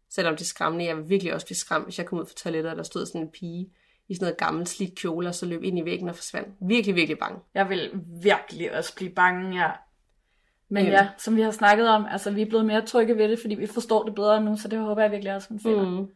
Selvom 0.10 0.36
det 0.36 0.42
er 0.42 0.46
skræmmende. 0.46 0.86
Jeg 0.86 0.98
vil 0.98 1.10
virkelig 1.10 1.34
også 1.34 1.48
blive 1.48 1.58
skræmt, 1.58 1.86
hvis 1.86 1.98
jeg 1.98 2.06
kom 2.06 2.20
ud 2.20 2.26
fra 2.26 2.34
toilettet, 2.34 2.72
og 2.72 2.78
der 2.78 2.84
stod 2.84 3.06
sådan 3.06 3.22
en 3.22 3.32
pige 3.32 3.70
i 4.08 4.16
sådan 4.16 4.26
noget 4.26 4.38
gammelt 4.38 4.70
slidt 4.70 4.96
kjole, 4.96 5.28
og 5.30 5.36
så 5.36 5.46
løb 5.46 5.64
ind 5.64 5.80
i 5.80 5.86
væggen 5.86 6.10
og 6.10 6.16
forsvandt. 6.16 6.50
Virkelig, 6.62 6.96
virkelig 6.96 7.20
bange. 7.20 7.40
Jeg 7.54 7.70
vil 7.70 7.92
virkelig 8.24 8.78
også 8.78 8.96
blive 8.96 9.12
bange, 9.12 9.62
ja. 9.64 9.72
Men 10.70 10.86
Øhm. 10.86 10.92
ja, 10.94 11.10
som 11.18 11.36
vi 11.36 11.42
har 11.42 11.52
snakket 11.52 11.90
om, 11.90 12.06
altså 12.06 12.32
vi 12.32 12.42
er 12.42 12.46
blevet 12.46 12.66
mere 12.66 12.86
trygge 12.86 13.18
ved 13.18 13.30
det, 13.30 13.40
fordi 13.40 13.56
vi 13.56 13.68
forstår 13.68 14.04
det 14.04 14.16
bedre 14.16 14.42
nu, 14.44 14.58
så 14.58 14.68
det 14.68 14.80
håber 14.80 15.02
jeg 15.02 15.12
virkelig 15.12 15.36
også, 15.36 15.50
hun 15.50 15.60
finder. 15.60 15.90
Mm, 16.02 16.08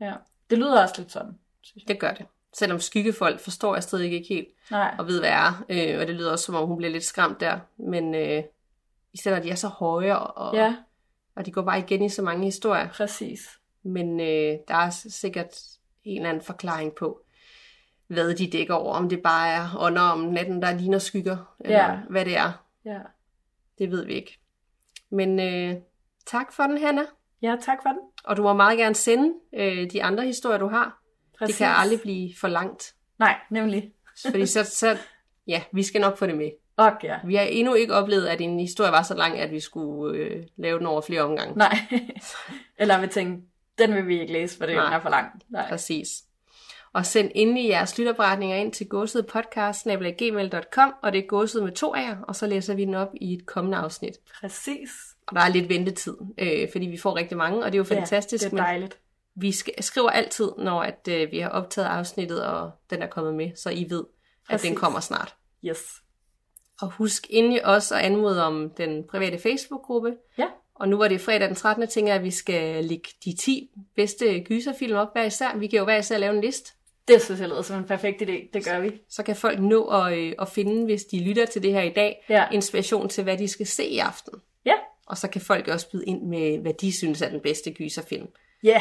Ja. 0.00 0.14
Det 0.50 0.58
lyder 0.58 0.82
også 0.82 0.94
lidt 0.98 1.12
sådan, 1.12 1.38
synes 1.62 1.82
jeg. 1.84 1.88
det 1.88 2.00
gør 2.00 2.12
det. 2.14 2.26
Selvom 2.58 2.80
skyggefolk 2.80 3.40
forstår 3.40 3.74
jeg 3.74 3.82
stadig 3.82 4.12
ikke 4.12 4.28
helt, 4.28 4.48
Nej, 4.70 4.94
og 4.98 5.06
ved, 5.06 5.20
hvad 5.20 5.30
er. 5.30 5.64
Øh, 5.68 6.00
og 6.00 6.06
det 6.06 6.14
lyder 6.14 6.32
også, 6.32 6.44
som 6.44 6.54
om 6.54 6.66
hun 6.68 6.76
bliver 6.76 6.92
lidt 6.92 7.04
skræmt 7.04 7.40
der. 7.40 7.58
Men 7.76 8.14
øh, 8.14 8.42
især 9.12 9.34
når 9.34 9.42
de 9.42 9.50
er 9.50 9.54
så 9.54 9.68
høje, 9.68 10.18
og, 10.18 10.54
ja, 10.54 10.76
og 11.36 11.46
de 11.46 11.52
går 11.52 11.62
bare 11.62 11.78
igen 11.78 12.02
i 12.02 12.08
så 12.08 12.22
mange 12.22 12.44
historier. 12.44 12.88
præcis. 12.88 13.48
Men 13.82 14.20
øh, 14.20 14.58
der 14.68 14.74
er 14.74 14.90
sikkert 15.08 15.60
en 16.04 16.16
eller 16.16 16.28
anden 16.30 16.44
forklaring 16.44 16.92
på, 16.94 17.20
hvad 18.06 18.34
de 18.34 18.50
dækker 18.50 18.74
over. 18.74 18.94
Om 18.94 19.08
det 19.08 19.22
bare 19.22 19.48
er 19.48 19.68
ånder 19.78 20.02
om 20.02 20.18
natten, 20.20 20.62
der 20.62 20.72
ligner 20.74 20.98
skygger, 20.98 21.54
eller 21.60 21.78
Ja. 21.90 21.98
hvad 22.10 22.24
det 22.24 22.36
er. 22.36 22.52
Ja. 22.84 22.98
Det 23.78 23.90
ved 23.90 24.04
vi 24.04 24.12
ikke. 24.12 24.38
Men 25.10 25.40
øh, 25.40 25.74
tak 26.26 26.52
for 26.52 26.62
den, 26.62 26.78
Hanna. 26.78 27.02
ja, 27.42 27.56
tak 27.62 27.78
for 27.82 27.88
den. 27.88 27.98
Og 28.24 28.36
du 28.36 28.42
må 28.42 28.52
meget 28.52 28.78
gerne 28.78 28.94
sende 28.94 29.34
øh, 29.54 29.90
de 29.90 30.04
andre 30.04 30.24
historier, 30.24 30.58
du 30.58 30.68
har. 30.68 31.00
Præcis. 31.44 31.58
Det 31.58 31.66
kan 31.66 31.74
aldrig 31.76 32.00
blive 32.00 32.30
for 32.40 32.48
langt. 32.48 32.94
Nej, 33.18 33.36
nemlig. 33.50 33.92
Fordi 34.30 34.46
så, 34.46 34.64
så, 34.64 34.96
ja, 35.46 35.62
vi 35.72 35.82
skal 35.82 36.00
nok 36.00 36.18
få 36.18 36.26
det 36.26 36.36
med. 36.36 36.50
Og 36.76 36.92
ja. 37.02 37.16
Vi 37.24 37.34
har 37.34 37.42
endnu 37.42 37.74
ikke 37.74 37.94
oplevet, 37.94 38.26
at 38.26 38.40
en 38.40 38.60
historie 38.60 38.92
var 38.92 39.02
så 39.02 39.14
lang, 39.14 39.38
at 39.38 39.50
vi 39.50 39.60
skulle 39.60 40.18
øh, 40.18 40.42
lave 40.56 40.78
den 40.78 40.86
over 40.86 41.00
flere 41.00 41.22
omgange. 41.22 41.58
Nej. 41.58 41.78
Eller 42.78 43.00
vi 43.00 43.06
tænkte, 43.06 43.46
den 43.78 43.94
vil 43.94 44.08
vi 44.08 44.20
ikke 44.20 44.32
læse, 44.32 44.58
for 44.58 44.66
det 44.66 44.76
Nej. 44.76 44.96
er 44.96 45.00
for 45.00 45.08
langt. 45.10 45.44
Nej. 45.48 45.68
Præcis. 45.68 46.08
Og 46.92 47.06
send 47.06 47.30
endelig 47.34 47.68
jeres 47.68 47.98
lytterberetninger 47.98 48.56
ind 48.56 48.72
til 48.72 48.88
gåsedpodcast.gmail.com, 48.88 50.94
og 51.02 51.12
det 51.12 51.18
er 51.18 51.26
gåset 51.26 51.62
med 51.62 51.72
to 51.72 51.94
af 51.94 52.02
jer, 52.02 52.16
og 52.28 52.36
så 52.36 52.46
læser 52.46 52.74
vi 52.74 52.84
den 52.84 52.94
op 52.94 53.08
i 53.20 53.34
et 53.34 53.46
kommende 53.46 53.78
afsnit. 53.78 54.14
Præcis. 54.40 54.90
Og 55.26 55.36
der 55.36 55.42
er 55.42 55.48
lidt 55.48 55.68
ventetid, 55.68 56.16
øh, 56.38 56.68
fordi 56.72 56.86
vi 56.86 56.96
får 56.96 57.16
rigtig 57.16 57.36
mange, 57.36 57.64
og 57.64 57.72
det 57.72 57.74
er 57.74 57.78
jo 57.78 57.84
fantastisk, 57.84 58.44
Ja, 58.44 58.48
det 58.48 58.52
er 58.52 58.56
men 58.56 58.64
dejligt. 58.64 58.98
Vi 59.36 59.50
sk- 59.50 59.80
skriver 59.80 60.10
altid, 60.10 60.48
når 60.58 60.82
at, 60.82 61.08
øh, 61.10 61.30
vi 61.32 61.38
har 61.38 61.48
optaget 61.48 61.88
afsnittet, 61.88 62.44
og 62.46 62.70
den 62.90 63.02
er 63.02 63.06
kommet 63.06 63.34
med, 63.34 63.50
så 63.56 63.70
I 63.70 63.86
ved, 63.90 64.00
at 64.00 64.50
Præcis. 64.50 64.68
den 64.68 64.76
kommer 64.76 65.00
snart. 65.00 65.34
Yes. 65.64 65.82
Og 66.80 66.90
husk 66.90 67.26
endelig 67.30 67.66
også 67.66 67.94
at 67.94 68.00
anmode 68.00 68.44
om 68.44 68.70
den 68.70 69.04
private 69.10 69.38
Facebook-gruppe. 69.38 70.14
Ja. 70.38 70.46
Og 70.74 70.88
nu 70.88 70.96
var 70.96 71.08
det 71.08 71.20
fredag 71.20 71.48
den 71.48 71.56
13. 71.56 71.88
tænker 71.88 72.12
jeg, 72.12 72.18
at 72.18 72.24
vi 72.24 72.30
skal 72.30 72.84
lægge 72.84 73.08
de 73.24 73.36
10 73.36 73.70
bedste 73.96 74.40
gyserfilm 74.40 74.96
op 74.96 75.08
hver 75.12 75.24
især. 75.24 75.56
Vi 75.56 75.66
kan 75.66 75.78
jo 75.78 75.84
hver 75.84 75.98
især 75.98 76.18
lave 76.18 76.34
en 76.34 76.40
liste. 76.40 76.72
Det 77.08 77.22
synes 77.22 77.40
jeg 77.40 77.48
lyder 77.48 77.62
som 77.62 77.78
en 77.78 77.84
perfekt 77.84 78.22
idé. 78.22 78.50
Det 78.54 78.64
gør 78.64 78.80
vi. 78.80 79.00
Så 79.08 79.22
kan 79.22 79.36
folk 79.36 79.60
nå 79.60 79.86
at, 79.86 80.18
øh, 80.18 80.32
at 80.38 80.48
finde, 80.48 80.84
hvis 80.84 81.04
de 81.04 81.24
lytter 81.24 81.46
til 81.46 81.62
det 81.62 81.72
her 81.72 81.82
i 81.82 81.92
dag, 81.92 82.24
Ja. 82.28 82.44
inspiration 82.52 83.08
til, 83.08 83.24
hvad 83.24 83.38
de 83.38 83.48
skal 83.48 83.66
se 83.66 83.84
i 83.86 83.98
aften. 83.98 84.32
Ja. 84.64 84.74
Og 85.06 85.18
så 85.18 85.28
kan 85.28 85.40
folk 85.40 85.68
også 85.68 85.90
byde 85.90 86.04
ind 86.04 86.22
med, 86.22 86.58
hvad 86.58 86.74
de 86.74 86.92
synes 86.96 87.22
er 87.22 87.28
den 87.28 87.40
bedste 87.40 87.70
gyserfilm. 87.72 88.26
Ja, 88.62 88.80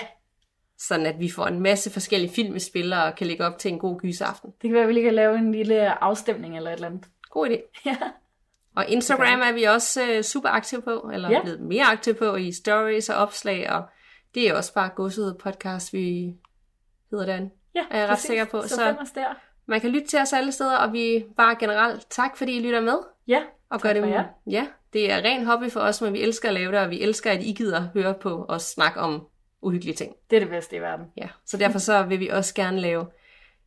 Sådan 0.87 1.05
at 1.05 1.19
vi 1.19 1.29
får 1.31 1.45
en 1.47 1.59
masse 1.59 1.89
forskellige 1.91 2.31
film 2.33 2.55
i 2.55 2.59
spil 2.59 2.93
og 2.93 3.15
kan 3.15 3.27
lægge 3.27 3.45
op 3.45 3.57
til 3.57 3.71
en 3.71 3.79
god 3.79 3.99
gyseraften. 3.99 4.49
det 4.51 4.61
kan 4.61 4.73
være, 4.73 4.81
at 4.83 4.87
vi 4.87 4.93
lige 4.93 5.03
kan 5.03 5.13
lave 5.13 5.37
en 5.37 5.51
lille 5.51 6.03
afstemning 6.03 6.57
eller 6.57 6.69
et 6.69 6.73
eller 6.73 6.87
andet. 6.87 7.05
God 7.29 7.47
idé. 7.49 7.57
Ja. 7.85 7.97
Og 8.75 8.85
Instagram 8.87 9.41
er 9.41 9.51
vi 9.51 9.63
også 9.63 10.01
øh, 10.11 10.23
super 10.23 10.49
aktive 10.49 10.81
på, 10.81 11.09
eller 11.13 11.29
Ja. 11.29 11.41
blevet 11.41 11.59
mere 11.61 11.83
aktive 11.85 12.15
på 12.15 12.35
i 12.35 12.51
stories 12.51 13.09
og 13.09 13.15
opslag, 13.15 13.69
og 13.71 13.83
det 14.35 14.49
er 14.49 14.55
også 14.55 14.73
bare 14.73 14.89
godset 14.95 15.37
podcast, 15.43 15.93
vi 15.93 16.33
hedder 17.11 17.25
den. 17.25 17.51
Ja, 17.75 17.81
Er 17.91 17.99
jeg 17.99 18.09
ret 18.09 18.19
sikker 18.19 18.45
på, 18.45 18.61
Så, 18.61 18.67
så- 18.75 18.95
os 19.01 19.11
der. 19.11 19.27
Man 19.65 19.81
kan 19.81 19.89
lytte 19.89 20.07
til 20.07 20.19
os 20.19 20.33
alle 20.33 20.51
steder, 20.51 20.77
og 20.77 20.93
vi 20.93 21.25
bare 21.37 21.55
generelt 21.59 22.07
tak, 22.09 22.37
fordi 22.37 22.57
I 22.57 22.59
lytter 22.61 22.81
med. 22.81 22.97
Ja, 23.27 23.41
Og 23.69 23.81
gør 23.81 23.93
det 23.93 24.07
jer. 24.09 24.23
Ja, 24.49 24.67
det 24.93 25.11
er 25.11 25.17
ren 25.17 25.45
hobby 25.45 25.69
for 25.71 25.79
os, 25.79 26.01
men 26.01 26.13
vi 26.13 26.21
elsker 26.21 26.47
at 26.47 26.53
lave 26.53 26.71
det, 26.71 26.79
og 26.79 26.89
vi 26.89 27.01
elsker, 27.01 27.31
at 27.31 27.43
I 27.43 27.51
gider 27.53 27.87
høre 27.93 28.13
på 28.13 28.45
os 28.49 28.63
snakke 28.63 28.99
om 28.99 29.27
uhyggelige 29.63 29.95
ting. 29.95 30.15
det 30.29 30.35
er 30.35 30.39
det 30.39 30.49
bedste 30.49 30.75
i 30.75 30.79
verden. 30.81 31.05
Ja, 31.17 31.27
så 31.45 31.57
derfor 31.57 31.79
så 31.79 32.03
vil 32.03 32.19
vi 32.19 32.27
også 32.27 32.55
gerne 32.55 32.79
lave 32.81 33.05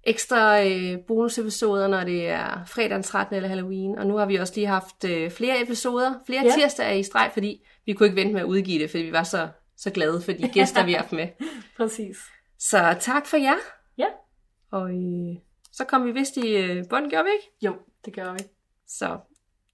ekstra 0.04 0.64
øh, 0.66 0.98
bonusepisoder, 1.06 1.88
når 1.88 2.04
det 2.04 2.28
er 2.28 2.64
fredag 2.66 2.90
den 2.90 3.02
13. 3.02 3.36
eller 3.36 3.48
Halloween. 3.48 3.98
Og 3.98 4.06
nu 4.06 4.16
har 4.16 4.26
vi 4.26 4.36
også 4.36 4.52
lige 4.56 4.66
haft 4.66 5.04
øh, 5.04 5.30
flere 5.30 5.62
episoder, 5.62 6.14
flere 6.26 6.42
Ja. 6.44 6.50
tirsdage 6.54 6.98
i 6.98 7.02
streg, 7.02 7.30
fordi 7.32 7.62
vi 7.86 7.92
kunne 7.92 8.06
ikke 8.06 8.16
vente 8.16 8.32
med 8.32 8.40
at 8.40 8.46
udgive 8.46 8.82
det, 8.82 8.90
fordi 8.90 9.02
vi 9.02 9.12
var 9.12 9.22
så, 9.22 9.48
så 9.76 9.90
glade 9.90 10.20
for 10.22 10.32
de 10.32 10.48
gæster, 10.54 10.84
vi 10.84 10.92
har 10.92 10.98
haft 10.98 11.12
med. 11.12 11.28
Præcis. 11.76 12.16
Så 12.58 12.96
tak 13.00 13.26
for 13.26 13.36
jer. 13.36 13.54
Ja. 13.98 14.06
Og 14.70 14.90
øh, 14.90 15.36
så 15.72 15.84
kom 15.84 16.04
vi 16.06 16.12
vist 16.12 16.36
i 16.36 16.56
øh, 16.56 16.84
bund, 16.90 17.10
gjorde 17.10 17.24
vi 17.24 17.30
ikke? 17.30 17.50
Jo, 17.62 17.74
det 18.04 18.14
gør 18.14 18.32
vi. 18.32 18.38
Så 18.88 19.18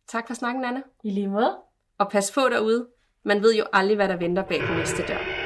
tak 0.09 0.27
for 0.27 0.35
snakken, 0.35 0.65
Anna. 0.65 0.81
I 1.05 1.11
lige 1.11 1.29
måde. 1.29 1.57
Og 1.99 2.11
pas 2.11 2.33
på 2.33 2.41
derude. 2.41 2.87
Man 3.25 3.43
ved 3.43 3.55
jo 3.55 3.65
aldrig, 3.73 3.97
hvad 3.97 4.09
der 4.09 4.17
venter 4.17 4.43
bag 4.43 4.61
den 4.61 4.77
næste 4.77 5.03
dør. 5.09 5.42